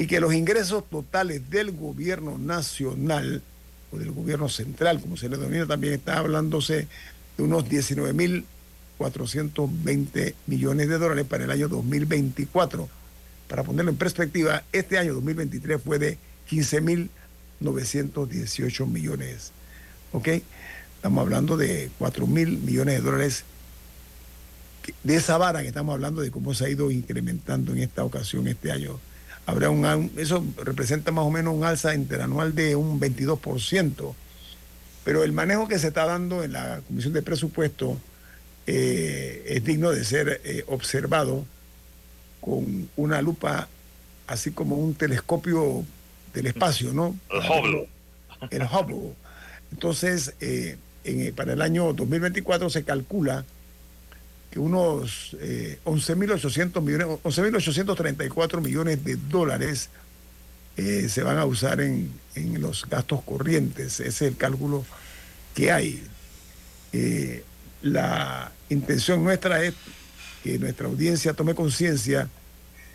y 0.00 0.06
que 0.06 0.18
los 0.18 0.32
ingresos 0.32 0.88
totales 0.88 1.50
del 1.50 1.72
gobierno 1.72 2.38
nacional 2.38 3.42
o 3.92 3.98
del 3.98 4.12
gobierno 4.12 4.48
central, 4.48 4.98
como 4.98 5.18
se 5.18 5.28
le 5.28 5.36
denomina 5.36 5.66
también, 5.66 5.92
está 5.92 6.16
hablándose 6.16 6.88
de 7.36 7.42
unos 7.42 7.66
19.420 7.66 10.34
millones 10.46 10.88
de 10.88 10.96
dólares 10.96 11.26
para 11.26 11.44
el 11.44 11.50
año 11.50 11.68
2024. 11.68 12.88
Para 13.46 13.62
ponerlo 13.62 13.90
en 13.90 13.98
perspectiva, 13.98 14.62
este 14.72 14.96
año 14.96 15.12
2023 15.12 15.82
fue 15.82 15.98
de 15.98 16.16
15.918 16.50 18.86
millones. 18.86 19.52
¿Ok? 20.12 20.28
Estamos 20.96 21.20
hablando 21.20 21.58
de 21.58 21.90
4.000 22.00 22.58
millones 22.58 22.94
de 22.94 23.00
dólares 23.02 23.44
de 25.04 25.16
esa 25.16 25.36
vara 25.36 25.60
que 25.60 25.68
estamos 25.68 25.92
hablando 25.92 26.22
de 26.22 26.30
cómo 26.30 26.54
se 26.54 26.64
ha 26.64 26.70
ido 26.70 26.90
incrementando 26.90 27.72
en 27.72 27.80
esta 27.80 28.02
ocasión, 28.02 28.48
este 28.48 28.72
año 28.72 28.98
habrá 29.50 29.70
un 29.70 30.12
eso 30.16 30.44
representa 30.62 31.10
más 31.10 31.24
o 31.24 31.30
menos 31.30 31.54
un 31.54 31.64
alza 31.64 31.94
interanual 31.94 32.54
de 32.54 32.76
un 32.76 33.00
22%. 33.00 34.14
Pero 35.04 35.24
el 35.24 35.32
manejo 35.32 35.66
que 35.66 35.78
se 35.78 35.88
está 35.88 36.06
dando 36.06 36.44
en 36.44 36.52
la 36.52 36.82
Comisión 36.86 37.12
de 37.12 37.22
Presupuesto 37.22 37.98
eh, 38.66 39.42
es 39.46 39.64
digno 39.64 39.90
de 39.90 40.04
ser 40.04 40.40
eh, 40.44 40.64
observado 40.68 41.44
con 42.40 42.88
una 42.96 43.20
lupa, 43.22 43.68
así 44.26 44.52
como 44.52 44.76
un 44.76 44.94
telescopio 44.94 45.84
del 46.32 46.46
espacio, 46.46 46.92
¿no? 46.92 47.16
El 47.30 47.40
Hubble. 47.40 47.88
El 48.50 48.62
Hubble. 48.62 49.14
Entonces, 49.72 50.34
eh, 50.40 50.76
para 51.34 51.54
el 51.54 51.62
año 51.62 51.92
2024 51.92 52.70
se 52.70 52.84
calcula 52.84 53.44
que 54.50 54.58
unos 54.58 55.36
11.800 55.84 56.76
eh, 56.76 56.80
millones, 56.80 57.06
11.834 57.22 58.60
millones 58.60 59.04
de 59.04 59.16
dólares 59.16 59.90
eh, 60.76 61.08
se 61.08 61.22
van 61.22 61.38
a 61.38 61.44
usar 61.44 61.80
en, 61.80 62.10
en, 62.34 62.60
los 62.60 62.88
gastos 62.88 63.22
corrientes. 63.22 64.00
Ese 64.00 64.08
es 64.08 64.22
el 64.22 64.36
cálculo 64.36 64.84
que 65.54 65.70
hay. 65.70 66.02
Eh, 66.92 67.44
la 67.82 68.52
intención 68.68 69.22
nuestra 69.22 69.62
es 69.62 69.74
que 70.42 70.58
nuestra 70.58 70.86
audiencia 70.86 71.34
tome 71.34 71.54
conciencia 71.54 72.28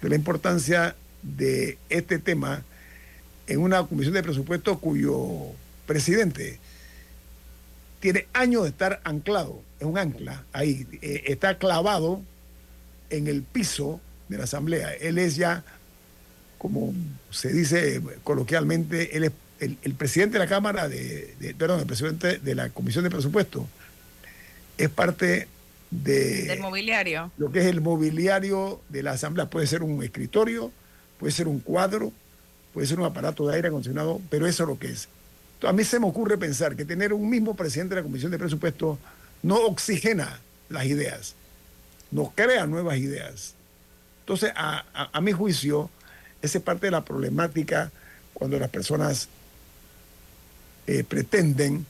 de 0.02 0.10
la 0.10 0.16
importancia 0.16 0.96
de 1.22 1.78
este 1.90 2.20
tema 2.20 2.64
en 3.48 3.60
una 3.60 3.84
comisión 3.84 4.14
de 4.14 4.24
presupuesto 4.24 4.80
cuyo 4.80 5.52
presidente 5.86 6.60
tiene 8.00 8.28
años 8.34 8.64
de 8.64 8.70
estar 8.70 9.02
anclado, 9.04 9.62
es 9.86 9.92
un 9.92 9.98
ancla 9.98 10.44
ahí, 10.52 10.88
eh, 11.02 11.24
está 11.28 11.58
clavado 11.58 12.22
en 13.10 13.28
el 13.28 13.44
piso 13.44 14.02
de 14.30 14.38
la 14.38 14.46
Asamblea. 14.46 14.94
Él 14.94 15.18
es 15.18 15.36
ya, 15.36 15.64
como 16.58 16.94
se 17.30 17.54
dice 17.54 18.02
coloquialmente, 18.24 19.16
él 19.16 19.26
es 19.26 19.32
el, 19.60 19.94
presidente 19.94 20.34
de 20.34 20.40
la 20.40 20.50
Cámara, 20.50 20.90
de, 20.90 21.56
perdón, 21.58 21.80
el 21.80 21.86
presidente 21.86 22.40
de 22.40 22.56
la 22.56 22.70
Comisión 22.70 23.04
de 23.04 23.10
Presupuesto, 23.10 23.68
es 24.78 24.90
parte 24.90 25.48
de... 25.92 26.44
Del 26.44 26.60
mobiliario. 26.60 27.32
Lo 27.38 27.52
que 27.52 27.60
es 27.60 27.66
el 27.66 27.80
mobiliario 27.80 28.82
de 28.90 29.04
la 29.04 29.12
Asamblea. 29.12 29.50
Puede 29.50 29.68
ser 29.68 29.82
un 29.84 30.04
escritorio, 30.04 30.72
puede 31.20 31.32
ser 31.32 31.48
un 31.48 31.60
cuadro, 31.60 32.12
puede 32.74 32.88
ser 32.88 33.00
un 33.00 33.06
aparato 33.06 33.48
de 33.48 33.56
aire 33.56 33.70
acondicionado, 33.70 34.20
pero 34.30 34.48
eso 34.48 34.64
es 34.64 34.70
lo 34.70 34.78
que 34.78 34.88
es. 34.88 35.08
a 35.64 35.72
mí 35.72 35.84
se 35.84 36.00
me 36.00 36.08
ocurre 36.08 36.38
pensar 36.38 36.76
que 36.76 36.84
tener 36.84 37.14
un 37.14 37.30
mismo 37.30 37.56
presidente 37.56 37.96
de 37.96 38.02
la 38.02 38.06
Comisión 38.06 38.32
de 38.32 38.38
Presupuesto 38.38 39.00
no 39.44 39.58
oxigena 39.66 40.40
las 40.70 40.86
ideas, 40.86 41.36
no 42.12 42.34
crea 42.36 42.66
nuevas 42.66 42.98
ideas. 42.98 43.54
Entonces, 44.22 44.52
a, 44.56 45.22
mi 45.22 45.32
juicio, 45.32 45.90
esa 46.42 46.58
es 46.58 46.64
parte 46.64 46.88
de 46.88 46.92
la 46.92 47.06
problemática 47.06 47.92
cuando 48.34 48.58
las 48.60 48.70
personas 48.70 49.30
eh, 50.88 51.04
pretenden 51.04 51.86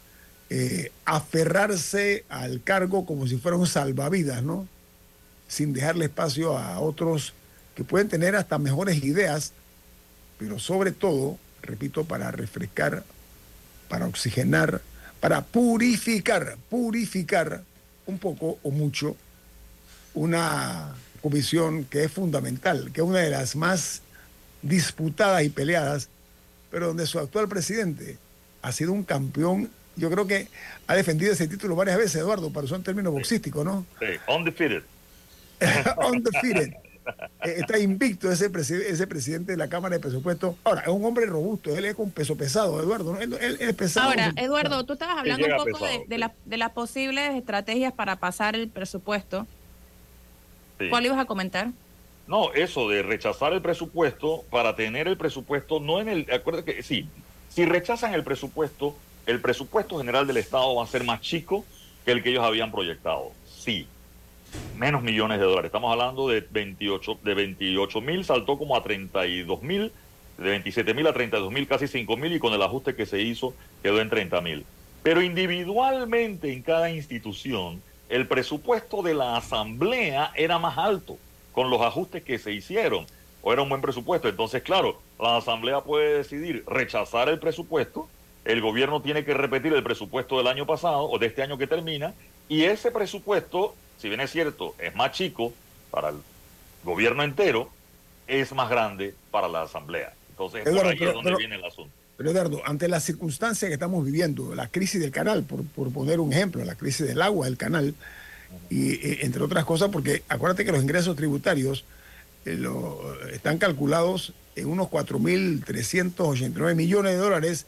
eh, 0.49 0.91
aferrarse 1.05 2.25
al 2.29 2.61
cargo 2.61 3.05
como 3.05 3.27
si 3.27 3.37
fuera 3.37 3.57
un 3.57 3.67
salvavidas, 3.67 4.43
¿no? 4.43 4.67
Sin 5.47 5.73
dejarle 5.73 6.05
espacio 6.05 6.57
a 6.57 6.79
otros 6.79 7.33
que 7.75 7.83
pueden 7.83 8.09
tener 8.09 8.35
hasta 8.35 8.57
mejores 8.57 9.03
ideas 9.03 9.53
pero 10.37 10.59
sobre 10.59 10.91
todo, 10.91 11.37
repito, 11.61 12.03
para 12.05 12.31
refrescar, 12.31 13.03
para 13.89 14.07
oxigenar, 14.07 14.81
para 15.25 15.41
purificar, 15.41 16.55
purificar 16.69 17.63
un 18.05 18.19
poco 18.19 18.59
o 18.61 18.69
mucho 18.69 19.15
una 20.13 20.93
comisión 21.19 21.85
que 21.85 22.03
es 22.03 22.11
fundamental, 22.11 22.91
que 22.93 23.01
es 23.01 23.07
una 23.07 23.21
de 23.21 23.31
las 23.31 23.55
más 23.55 24.03
disputadas 24.61 25.43
y 25.43 25.49
peleadas, 25.49 26.09
pero 26.69 26.89
donde 26.89 27.07
su 27.07 27.17
actual 27.17 27.47
presidente 27.47 28.19
ha 28.61 28.71
sido 28.71 28.93
un 28.93 29.03
campeón. 29.03 29.71
Yo 29.95 30.11
creo 30.11 30.27
que 30.27 30.47
ha 30.85 30.93
defendido 30.93 31.33
ese 31.33 31.47
título 31.47 31.75
varias 31.75 31.97
veces, 31.97 32.17
Eduardo, 32.17 32.53
para 32.53 32.65
usar 32.65 32.77
un 32.77 32.83
término 32.83 33.11
boxístico, 33.11 33.63
¿no? 33.63 33.83
Sí, 33.99 34.05
undefeated. 34.27 34.83
undefeated. 36.07 36.71
Eh, 37.43 37.57
está 37.59 37.77
invicto 37.77 38.31
ese, 38.31 38.49
ese 38.89 39.07
presidente 39.07 39.51
de 39.51 39.57
la 39.57 39.67
Cámara 39.67 39.95
de 39.95 40.01
Presupuestos. 40.01 40.55
Ahora, 40.63 40.81
es 40.81 40.87
un 40.87 41.05
hombre 41.05 41.25
robusto, 41.25 41.75
él 41.75 41.85
es 41.85 41.95
con 41.95 42.09
peso 42.09 42.35
pesado, 42.35 42.81
Eduardo. 42.81 43.19
Él, 43.19 43.33
es 43.59 43.73
pesado. 43.75 44.09
Ahora, 44.09 44.33
Eduardo, 44.35 44.83
tú 44.85 44.93
estabas 44.93 45.17
hablando 45.17 45.45
un 45.45 45.71
poco 45.71 45.85
de, 46.07 46.57
las 46.57 46.71
posibles 46.71 47.35
estrategias 47.35 47.93
para 47.93 48.15
pasar 48.17 48.55
el 48.55 48.69
presupuesto. 48.69 49.45
¿Cuál 50.89 51.05
ibas 51.05 51.19
a 51.19 51.25
comentar? 51.25 51.69
No, 52.27 52.53
eso 52.53 52.89
de 52.89 53.03
rechazar 53.03 53.53
el 53.53 53.61
presupuesto 53.61 54.43
para 54.49 54.75
tener 54.75 55.07
el 55.07 55.17
presupuesto, 55.17 55.79
no 55.79 56.01
en 56.01 56.09
el. 56.09 56.27
Acuérdate 56.31 56.75
que 56.75 56.83
sí, 56.83 57.07
si 57.49 57.65
rechazan 57.65 58.13
el 58.13 58.23
presupuesto, 58.23 58.95
el 59.27 59.39
presupuesto 59.39 59.97
general 59.99 60.25
del 60.25 60.37
Estado 60.37 60.75
va 60.75 60.83
a 60.83 60.87
ser 60.87 61.03
más 61.03 61.21
chico 61.21 61.63
que 62.03 62.11
el 62.11 62.23
que 62.23 62.29
ellos 62.29 62.43
habían 62.43 62.71
proyectado. 62.71 63.31
Sí, 63.45 63.87
menos 64.77 65.01
millones 65.01 65.39
de 65.39 65.45
dólares. 65.45 65.69
Estamos 65.69 65.91
hablando 65.91 66.27
de 66.27 66.45
28 66.49 67.19
de 67.23 67.33
28 67.33 68.01
mil, 68.01 68.25
saltó 68.25 68.57
como 68.57 68.75
a 68.75 68.83
32 68.83 69.61
mil, 69.61 69.91
de 70.37 70.49
27 70.49 70.93
mil 70.93 71.07
a 71.07 71.13
32 71.13 71.51
mil, 71.51 71.67
casi 71.67 71.87
5 71.87 72.17
mil 72.17 72.33
y 72.33 72.39
con 72.39 72.53
el 72.53 72.61
ajuste 72.61 72.95
que 72.95 73.05
se 73.05 73.21
hizo 73.21 73.53
quedó 73.81 74.01
en 74.01 74.09
30 74.09 74.41
mil. 74.41 74.65
Pero 75.03 75.21
individualmente 75.21 76.51
en 76.51 76.61
cada 76.61 76.89
institución, 76.89 77.81
el 78.09 78.27
presupuesto 78.27 79.01
de 79.01 79.13
la 79.13 79.37
asamblea 79.37 80.31
era 80.35 80.59
más 80.59 80.77
alto 80.77 81.17
con 81.51 81.69
los 81.69 81.81
ajustes 81.81 82.23
que 82.23 82.37
se 82.37 82.51
hicieron. 82.51 83.05
O 83.41 83.53
era 83.53 83.61
un 83.61 83.69
buen 83.69 83.81
presupuesto. 83.81 84.27
Entonces, 84.27 84.63
claro, 84.63 84.99
la 85.19 85.37
asamblea 85.37 85.81
puede 85.81 86.17
decidir 86.17 86.63
rechazar 86.67 87.29
el 87.29 87.39
presupuesto. 87.39 88.09
El 88.43 88.61
gobierno 88.61 89.01
tiene 89.01 89.23
que 89.23 89.33
repetir 89.33 89.73
el 89.73 89.83
presupuesto 89.83 90.37
del 90.37 90.47
año 90.47 90.65
pasado 90.65 91.03
o 91.03 91.17
de 91.19 91.27
este 91.27 91.43
año 91.43 91.57
que 91.57 91.67
termina. 91.67 92.13
Y 92.47 92.63
ese 92.63 92.91
presupuesto 92.91 93.75
si 93.97 94.09
bien 94.09 94.21
es 94.21 94.31
cierto, 94.31 94.75
es 94.79 94.95
más 94.95 95.11
chico 95.11 95.53
para 95.91 96.09
el 96.09 96.17
gobierno 96.83 97.23
entero, 97.23 97.69
es 98.27 98.53
más 98.53 98.69
grande 98.69 99.15
para 99.31 99.47
la 99.47 99.63
Asamblea. 99.63 100.13
Entonces, 100.29 100.63
por 100.63 100.85
ahí 100.85 100.97
es 100.99 101.13
donde 101.13 101.35
viene 101.37 101.55
el 101.55 101.65
asunto. 101.65 101.91
Pero 102.17 102.31
Eduardo, 102.31 102.61
ante 102.65 102.87
las 102.87 103.03
circunstancias 103.03 103.67
que 103.67 103.73
estamos 103.73 104.05
viviendo, 104.05 104.55
la 104.55 104.67
crisis 104.67 105.01
del 105.01 105.11
canal, 105.11 105.43
por, 105.43 105.65
poner 105.91 106.19
un 106.19 106.31
ejemplo, 106.31 106.63
la 106.63 106.75
crisis 106.75 107.07
del 107.07 107.21
agua 107.21 107.45
del 107.45 107.57
canal, 107.57 107.93
y 108.69 108.93
eh, 108.93 109.19
entre 109.21 109.43
otras 109.43 109.65
cosas, 109.65 109.89
porque 109.89 110.23
acuérdate 110.29 110.63
que 110.65 110.71
los 110.71 110.81
ingresos 110.81 111.15
tributarios 111.15 111.83
eh, 112.45 112.57
están 113.33 113.57
calculados 113.57 114.33
en 114.55 114.67
unos 114.67 114.87
4.389 114.87 116.75
millones 116.75 117.13
de 117.13 117.17
dólares, 117.17 117.65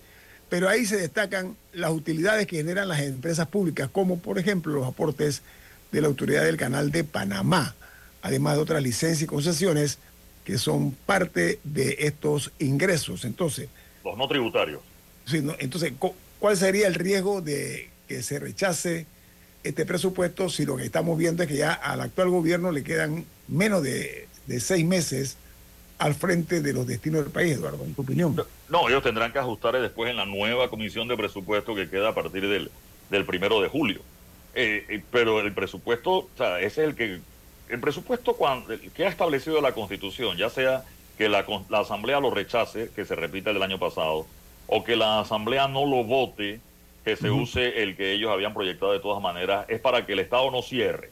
pero 0.49 0.69
ahí 0.69 0.85
se 0.85 0.97
destacan 0.97 1.55
las 1.73 1.91
utilidades 1.91 2.47
que 2.47 2.57
generan 2.57 2.87
las 2.87 3.01
empresas 3.01 3.47
públicas, 3.47 3.89
como 3.91 4.19
por 4.19 4.39
ejemplo 4.39 4.73
los 4.73 4.87
aportes 4.87 5.41
de 5.91 6.01
la 6.01 6.07
Autoridad 6.07 6.43
del 6.43 6.57
Canal 6.57 6.91
de 6.91 7.03
Panamá, 7.03 7.75
además 8.21 8.55
de 8.55 8.61
otras 8.61 8.83
licencias 8.83 9.21
y 9.21 9.27
concesiones 9.27 9.99
que 10.43 10.57
son 10.57 10.91
parte 10.91 11.59
de 11.63 11.97
estos 11.99 12.51
ingresos. 12.59 13.25
Entonces... 13.25 13.67
Los 14.03 14.17
no 14.17 14.27
tributarios. 14.27 14.81
Sí, 15.25 15.43
entonces, 15.59 15.91
¿cuál 16.39 16.55
sería 16.55 16.87
el 16.87 16.95
riesgo 16.95 17.41
de 17.41 17.89
que 18.07 18.23
se 18.23 18.39
rechace 18.39 19.05
este 19.63 19.85
presupuesto 19.85 20.49
si 20.49 20.65
lo 20.65 20.77
que 20.77 20.85
estamos 20.85 21.17
viendo 21.17 21.43
es 21.43 21.49
que 21.49 21.57
ya 21.57 21.73
al 21.73 22.01
actual 22.01 22.29
gobierno 22.29 22.71
le 22.71 22.83
quedan 22.83 23.25
menos 23.47 23.83
de, 23.83 24.27
seis 24.59 24.85
meses 24.85 25.35
al 25.99 26.13
frente 26.13 26.61
de 26.61 26.73
los 26.73 26.85
destinos 26.85 27.23
del 27.23 27.31
país, 27.31 27.53
Eduardo, 27.53 27.83
en 27.83 27.95
tu 27.95 28.01
opinión? 28.03 28.35
No, 28.69 28.89
ellos 28.89 29.03
tendrán 29.03 29.31
que 29.31 29.39
ajustar 29.39 29.79
después 29.79 30.09
en 30.09 30.17
la 30.17 30.25
nueva 30.25 30.69
comisión 30.69 31.07
de 31.07 31.17
presupuesto 31.17 31.73
que 31.73 31.89
queda 31.89 32.09
a 32.09 32.15
partir 32.15 32.47
del, 32.47 32.69
del 33.09 33.25
primero 33.25 33.61
de 33.61 33.69
julio. 33.69 34.01
Eh, 34.53 34.85
eh, 34.89 35.03
pero 35.11 35.39
el 35.39 35.53
presupuesto, 35.53 36.11
o 36.11 36.29
sea, 36.37 36.59
ese 36.59 36.83
es 36.83 36.89
el 36.89 36.95
que, 36.95 37.19
el 37.69 37.79
presupuesto 37.79 38.35
cuando, 38.35 38.73
que 38.95 39.05
ha 39.05 39.09
establecido 39.09 39.61
la 39.61 39.73
Constitución, 39.73 40.37
ya 40.37 40.49
sea 40.49 40.83
que 41.17 41.29
la, 41.29 41.45
la 41.69 41.79
Asamblea 41.79 42.19
lo 42.19 42.31
rechace, 42.31 42.89
que 42.95 43.05
se 43.05 43.15
repita 43.15 43.49
el 43.49 43.55
del 43.55 43.63
año 43.63 43.79
pasado, 43.79 44.27
o 44.67 44.83
que 44.83 44.95
la 44.95 45.19
Asamblea 45.19 45.67
no 45.67 45.85
lo 45.85 46.03
vote, 46.03 46.59
que 47.03 47.15
se 47.15 47.31
use 47.31 47.81
el 47.81 47.95
que 47.95 48.13
ellos 48.13 48.31
habían 48.31 48.53
proyectado 48.53 48.91
de 48.91 48.99
todas 48.99 49.21
maneras, 49.21 49.65
es 49.69 49.79
para 49.79 50.05
que 50.05 50.13
el 50.13 50.19
Estado 50.19 50.51
no 50.51 50.61
cierre. 50.61 51.09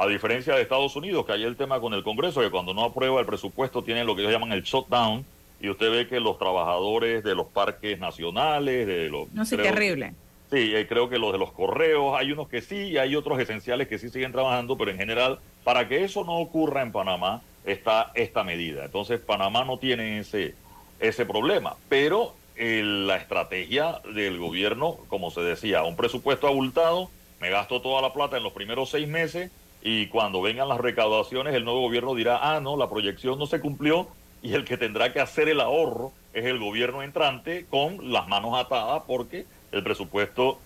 A 0.00 0.06
diferencia 0.06 0.54
de 0.54 0.62
Estados 0.62 0.96
Unidos, 0.96 1.26
que 1.26 1.32
hay 1.32 1.44
el 1.44 1.56
tema 1.56 1.78
con 1.78 1.92
el 1.92 2.02
Congreso, 2.02 2.40
que 2.40 2.48
cuando 2.48 2.72
no 2.72 2.84
aprueba 2.84 3.20
el 3.20 3.26
presupuesto 3.26 3.84
tienen 3.84 4.06
lo 4.06 4.16
que 4.16 4.22
ellos 4.22 4.32
llaman 4.32 4.50
el 4.52 4.62
shutdown, 4.62 5.26
y 5.60 5.68
usted 5.68 5.90
ve 5.90 6.08
que 6.08 6.20
los 6.20 6.38
trabajadores 6.38 7.22
de 7.22 7.34
los 7.34 7.48
parques 7.48 7.98
nacionales, 7.98 8.86
de 8.86 9.10
los... 9.10 9.30
No 9.34 9.44
sé, 9.44 9.58
terrible 9.58 10.14
Sí, 10.50 10.74
eh, 10.74 10.86
creo 10.88 11.10
que 11.10 11.18
los 11.18 11.32
de 11.32 11.38
los 11.38 11.52
correos, 11.52 12.18
hay 12.18 12.32
unos 12.32 12.48
que 12.48 12.62
sí 12.62 12.76
y 12.76 12.96
hay 12.96 13.14
otros 13.14 13.38
esenciales 13.40 13.88
que 13.88 13.98
sí 13.98 14.08
siguen 14.08 14.32
trabajando, 14.32 14.78
pero 14.78 14.90
en 14.90 14.96
general, 14.96 15.38
para 15.64 15.86
que 15.86 16.02
eso 16.02 16.24
no 16.24 16.38
ocurra 16.38 16.80
en 16.80 16.92
Panamá, 16.92 17.42
está 17.66 18.10
esta 18.14 18.42
medida. 18.42 18.86
Entonces, 18.86 19.20
Panamá 19.20 19.66
no 19.66 19.76
tiene 19.76 20.20
ese, 20.20 20.54
ese 20.98 21.26
problema, 21.26 21.76
pero 21.90 22.32
eh, 22.56 22.80
la 22.82 23.16
estrategia 23.16 24.00
del 24.14 24.38
gobierno, 24.38 24.96
como 25.08 25.30
se 25.30 25.42
decía, 25.42 25.82
un 25.82 25.94
presupuesto 25.94 26.48
abultado, 26.48 27.10
me 27.38 27.50
gasto 27.50 27.82
toda 27.82 28.00
la 28.00 28.14
plata 28.14 28.38
en 28.38 28.42
los 28.42 28.54
primeros 28.54 28.88
seis 28.88 29.06
meses 29.06 29.50
y 29.82 30.08
cuando 30.08 30.42
vengan 30.42 30.68
las 30.68 30.78
recaudaciones, 30.78 31.54
el 31.54 31.64
nuevo 31.64 31.80
gobierno 31.80 32.14
dirá, 32.14 32.38
ah, 32.42 32.60
no, 32.60 32.76
la 32.76 32.90
proyección 32.90 33.38
no 33.38 33.46
se 33.46 33.60
cumplió 33.60 34.08
y 34.42 34.54
el 34.54 34.64
que 34.64 34.76
tendrá 34.76 35.12
que 35.12 35.20
hacer 35.20 35.48
el 35.48 35.60
ahorro 35.60 36.12
es 36.32 36.44
el 36.44 36.58
gobierno 36.58 37.02
entrante 37.02 37.66
con 37.68 38.12
las 38.12 38.28
manos 38.28 38.58
atadas 38.58 39.02
porque 39.06 39.46
el 39.72 39.82
presupuesto 39.82 40.58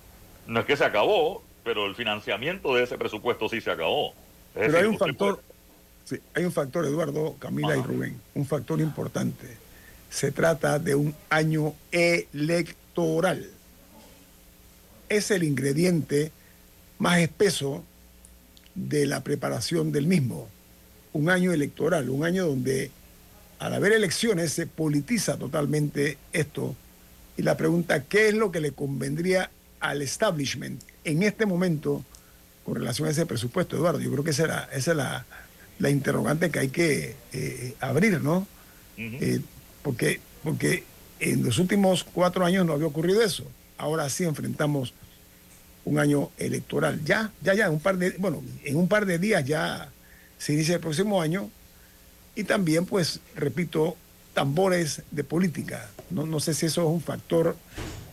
no 0.47 0.61
es 0.61 0.67
que 0.67 0.77
se 0.77 0.85
acabó, 0.85 1.43
pero 1.63 1.87
el 1.87 1.95
financiamiento 1.95 2.75
de 2.75 2.85
ese 2.85 2.99
presupuesto 2.99 3.49
sí 3.49 3.61
se 3.61 3.71
acabó. 3.71 4.15
pero 4.53 4.79
hay 4.79 4.85
un 4.85 4.99
factor, 4.99 5.41
sí, 6.05 6.19
hay 6.35 6.45
un 6.45 6.53
factor, 6.53 6.85
Eduardo, 6.85 7.37
Camila 7.39 7.77
y 7.77 7.83
Rubén, 7.83 8.21
un 8.35 8.47
factor 8.47 8.81
importante. 8.81 9.57
Se 10.11 10.31
trata 10.33 10.79
de 10.79 10.95
un 10.95 11.15
año 11.31 11.75
electoral. 11.91 13.51
Es 15.09 15.31
el 15.31 15.43
ingrediente 15.43 16.31
más 16.99 17.19
espeso 17.19 17.85
de 18.75 19.07
la 19.07 19.23
preparación 19.23 19.93
del 19.93 20.07
mismo. 20.07 20.49
Un 21.13 21.31
año 21.31 21.53
electoral, 21.53 22.11
un 22.11 22.25
año 22.25 22.47
donde 22.47 22.91
al 23.59 23.73
haber 23.75 23.93
elecciones 23.93 24.53
se 24.53 24.67
politiza 24.67 25.37
totalmente 25.37 26.19
esto. 26.33 26.75
Y 27.37 27.43
la 27.43 27.57
pregunta, 27.57 28.05
¿qué 28.05 28.29
es 28.29 28.35
lo 28.35 28.51
que 28.51 28.61
le 28.61 28.73
convendría 28.73 29.51
al 29.81 30.03
establishment 30.03 30.83
en 31.05 31.23
este 31.23 31.47
momento 31.47 32.05
con 32.65 32.77
relación 32.77 33.09
a 33.09 33.11
ese 33.11 33.27
presupuesto, 33.27 33.77
Eduardo? 33.77 34.01
Yo 34.01 34.11
creo 34.11 34.25
que 34.25 34.31
esa, 34.31 34.69
esa 34.73 34.91
es 34.91 34.97
la, 34.97 35.27
la, 35.79 35.91
interrogante 35.91 36.51
que 36.51 36.59
hay 36.59 36.69
que 36.69 37.17
eh, 37.33 37.75
abrir, 37.81 38.21
¿no? 38.21 38.47
Eh, 38.97 39.41
porque, 39.83 40.21
porque 40.43 40.85
en 41.21 41.43
los 41.43 41.59
últimos 41.59 42.05
cuatro 42.05 42.45
años 42.45 42.67
no 42.67 42.73
había 42.73 42.87
ocurrido 42.87 43.23
eso. 43.23 43.45
Ahora 43.79 44.09
sí 44.09 44.25
enfrentamos 44.25 44.95
un 45.85 45.99
año 45.99 46.31
electoral. 46.39 47.01
Ya, 47.05 47.31
ya, 47.43 47.55
ya, 47.55 47.71
un 47.71 47.81
par 47.81 47.97
de, 47.97 48.11
bueno, 48.19 48.43
en 48.65 48.77
un 48.77 48.89
par 48.89 49.07
de 49.07 49.19
días 49.19 49.45
ya 49.45 49.91
se 50.39 50.55
inicia 50.55 50.77
el 50.77 50.81
próximo 50.81 51.21
año 51.21 51.51
y 52.35 52.45
también, 52.45 52.87
pues, 52.87 53.21
repito, 53.35 53.97
tambores 54.33 55.03
de 55.11 55.25
política. 55.25 55.91
No, 56.11 56.27
no 56.27 56.41
sé 56.41 56.55
si 56.55 56.67
eso 56.67 56.83
es 56.83 56.89
un 56.89 57.01
factor, 57.01 57.57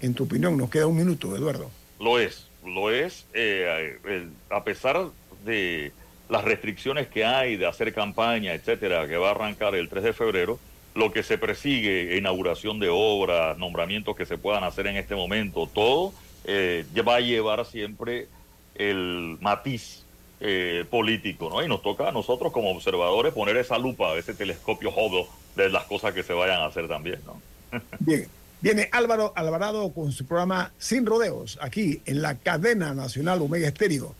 en 0.01 0.13
tu 0.13 0.23
opinión. 0.23 0.57
Nos 0.57 0.69
queda 0.69 0.87
un 0.87 0.97
minuto, 0.97 1.35
Eduardo. 1.35 1.71
Lo 1.99 2.19
es, 2.19 2.47
lo 2.65 2.91
es. 2.91 3.25
Eh, 3.33 4.27
a 4.49 4.63
pesar 4.63 5.09
de 5.45 5.91
las 6.29 6.43
restricciones 6.43 7.07
que 7.07 7.25
hay 7.25 7.57
de 7.57 7.67
hacer 7.67 7.93
campaña, 7.93 8.53
etcétera, 8.53 9.07
que 9.07 9.17
va 9.17 9.29
a 9.29 9.31
arrancar 9.31 9.75
el 9.75 9.89
3 9.89 10.03
de 10.03 10.13
febrero, 10.13 10.59
lo 10.95 11.11
que 11.11 11.23
se 11.23 11.37
persigue, 11.37 12.17
inauguración 12.17 12.79
de 12.79 12.89
obras, 12.89 13.57
nombramientos 13.57 14.15
que 14.15 14.25
se 14.25 14.37
puedan 14.37 14.63
hacer 14.63 14.87
en 14.87 14.97
este 14.97 15.15
momento, 15.15 15.67
todo 15.67 16.13
eh, 16.45 16.85
va 17.07 17.15
a 17.15 17.19
llevar 17.19 17.65
siempre 17.65 18.27
el 18.75 19.37
matiz 19.41 20.03
eh, 20.39 20.85
político, 20.89 21.49
¿no? 21.49 21.63
Y 21.63 21.67
nos 21.67 21.81
toca 21.81 22.09
a 22.09 22.11
nosotros 22.11 22.51
como 22.51 22.71
observadores 22.71 23.33
poner 23.33 23.57
esa 23.57 23.77
lupa, 23.77 24.15
ese 24.17 24.33
telescopio 24.33 24.89
Hubble 24.89 25.27
de 25.55 25.69
las 25.69 25.83
cosas 25.85 26.13
que 26.13 26.23
se 26.23 26.33
vayan 26.33 26.61
a 26.61 26.65
hacer 26.65 26.87
también, 26.87 27.19
¿no? 27.25 27.41
Bien. 27.99 28.27
Viene 28.61 28.89
Álvaro 28.91 29.33
Alvarado 29.35 29.91
con 29.91 30.11
su 30.11 30.25
programa 30.25 30.71
Sin 30.77 31.07
Rodeos, 31.07 31.57
aquí 31.61 32.01
en 32.05 32.21
la 32.21 32.35
cadena 32.35 32.93
nacional 32.93 33.41
Omega 33.41 33.67
Estéreo. 33.67 34.13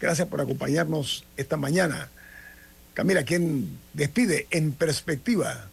Gracias 0.00 0.28
por 0.28 0.42
acompañarnos 0.42 1.24
esta 1.38 1.56
mañana. 1.56 2.10
Camila, 2.92 3.24
¿quién 3.24 3.78
despide 3.94 4.46
en 4.50 4.72
perspectiva? 4.72 5.68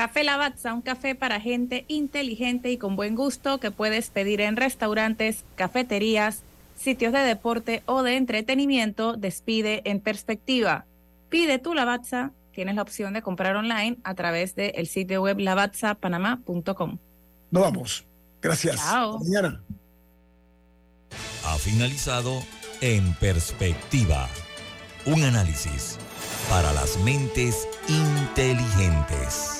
Café 0.00 0.24
Lavazza, 0.24 0.72
un 0.72 0.80
café 0.80 1.14
para 1.14 1.42
gente 1.42 1.84
inteligente 1.86 2.70
y 2.70 2.78
con 2.78 2.96
buen 2.96 3.14
gusto 3.14 3.60
que 3.60 3.70
puedes 3.70 4.08
pedir 4.08 4.40
en 4.40 4.56
restaurantes, 4.56 5.44
cafeterías, 5.56 6.42
sitios 6.74 7.12
de 7.12 7.18
deporte 7.18 7.82
o 7.84 8.02
de 8.02 8.16
entretenimiento. 8.16 9.12
Despide 9.12 9.82
en 9.84 10.00
perspectiva. 10.00 10.86
Pide 11.28 11.58
tu 11.58 11.74
Lavazza. 11.74 12.30
Tienes 12.54 12.76
la 12.76 12.82
opción 12.82 13.12
de 13.12 13.20
comprar 13.20 13.56
online 13.56 13.98
a 14.02 14.14
través 14.14 14.54
del 14.54 14.86
sitio 14.86 15.20
web 15.20 15.38
lavazzapanamá.com. 15.38 16.96
Nos 17.50 17.62
vamos. 17.62 18.06
Gracias. 18.40 18.76
Chao. 18.76 19.18
mañana. 19.18 19.62
Ha 21.44 21.58
finalizado 21.58 22.42
En 22.80 23.12
Perspectiva. 23.16 24.30
Un 25.04 25.24
análisis 25.24 25.98
para 26.48 26.72
las 26.72 26.96
mentes 27.00 27.68
inteligentes 27.86 29.59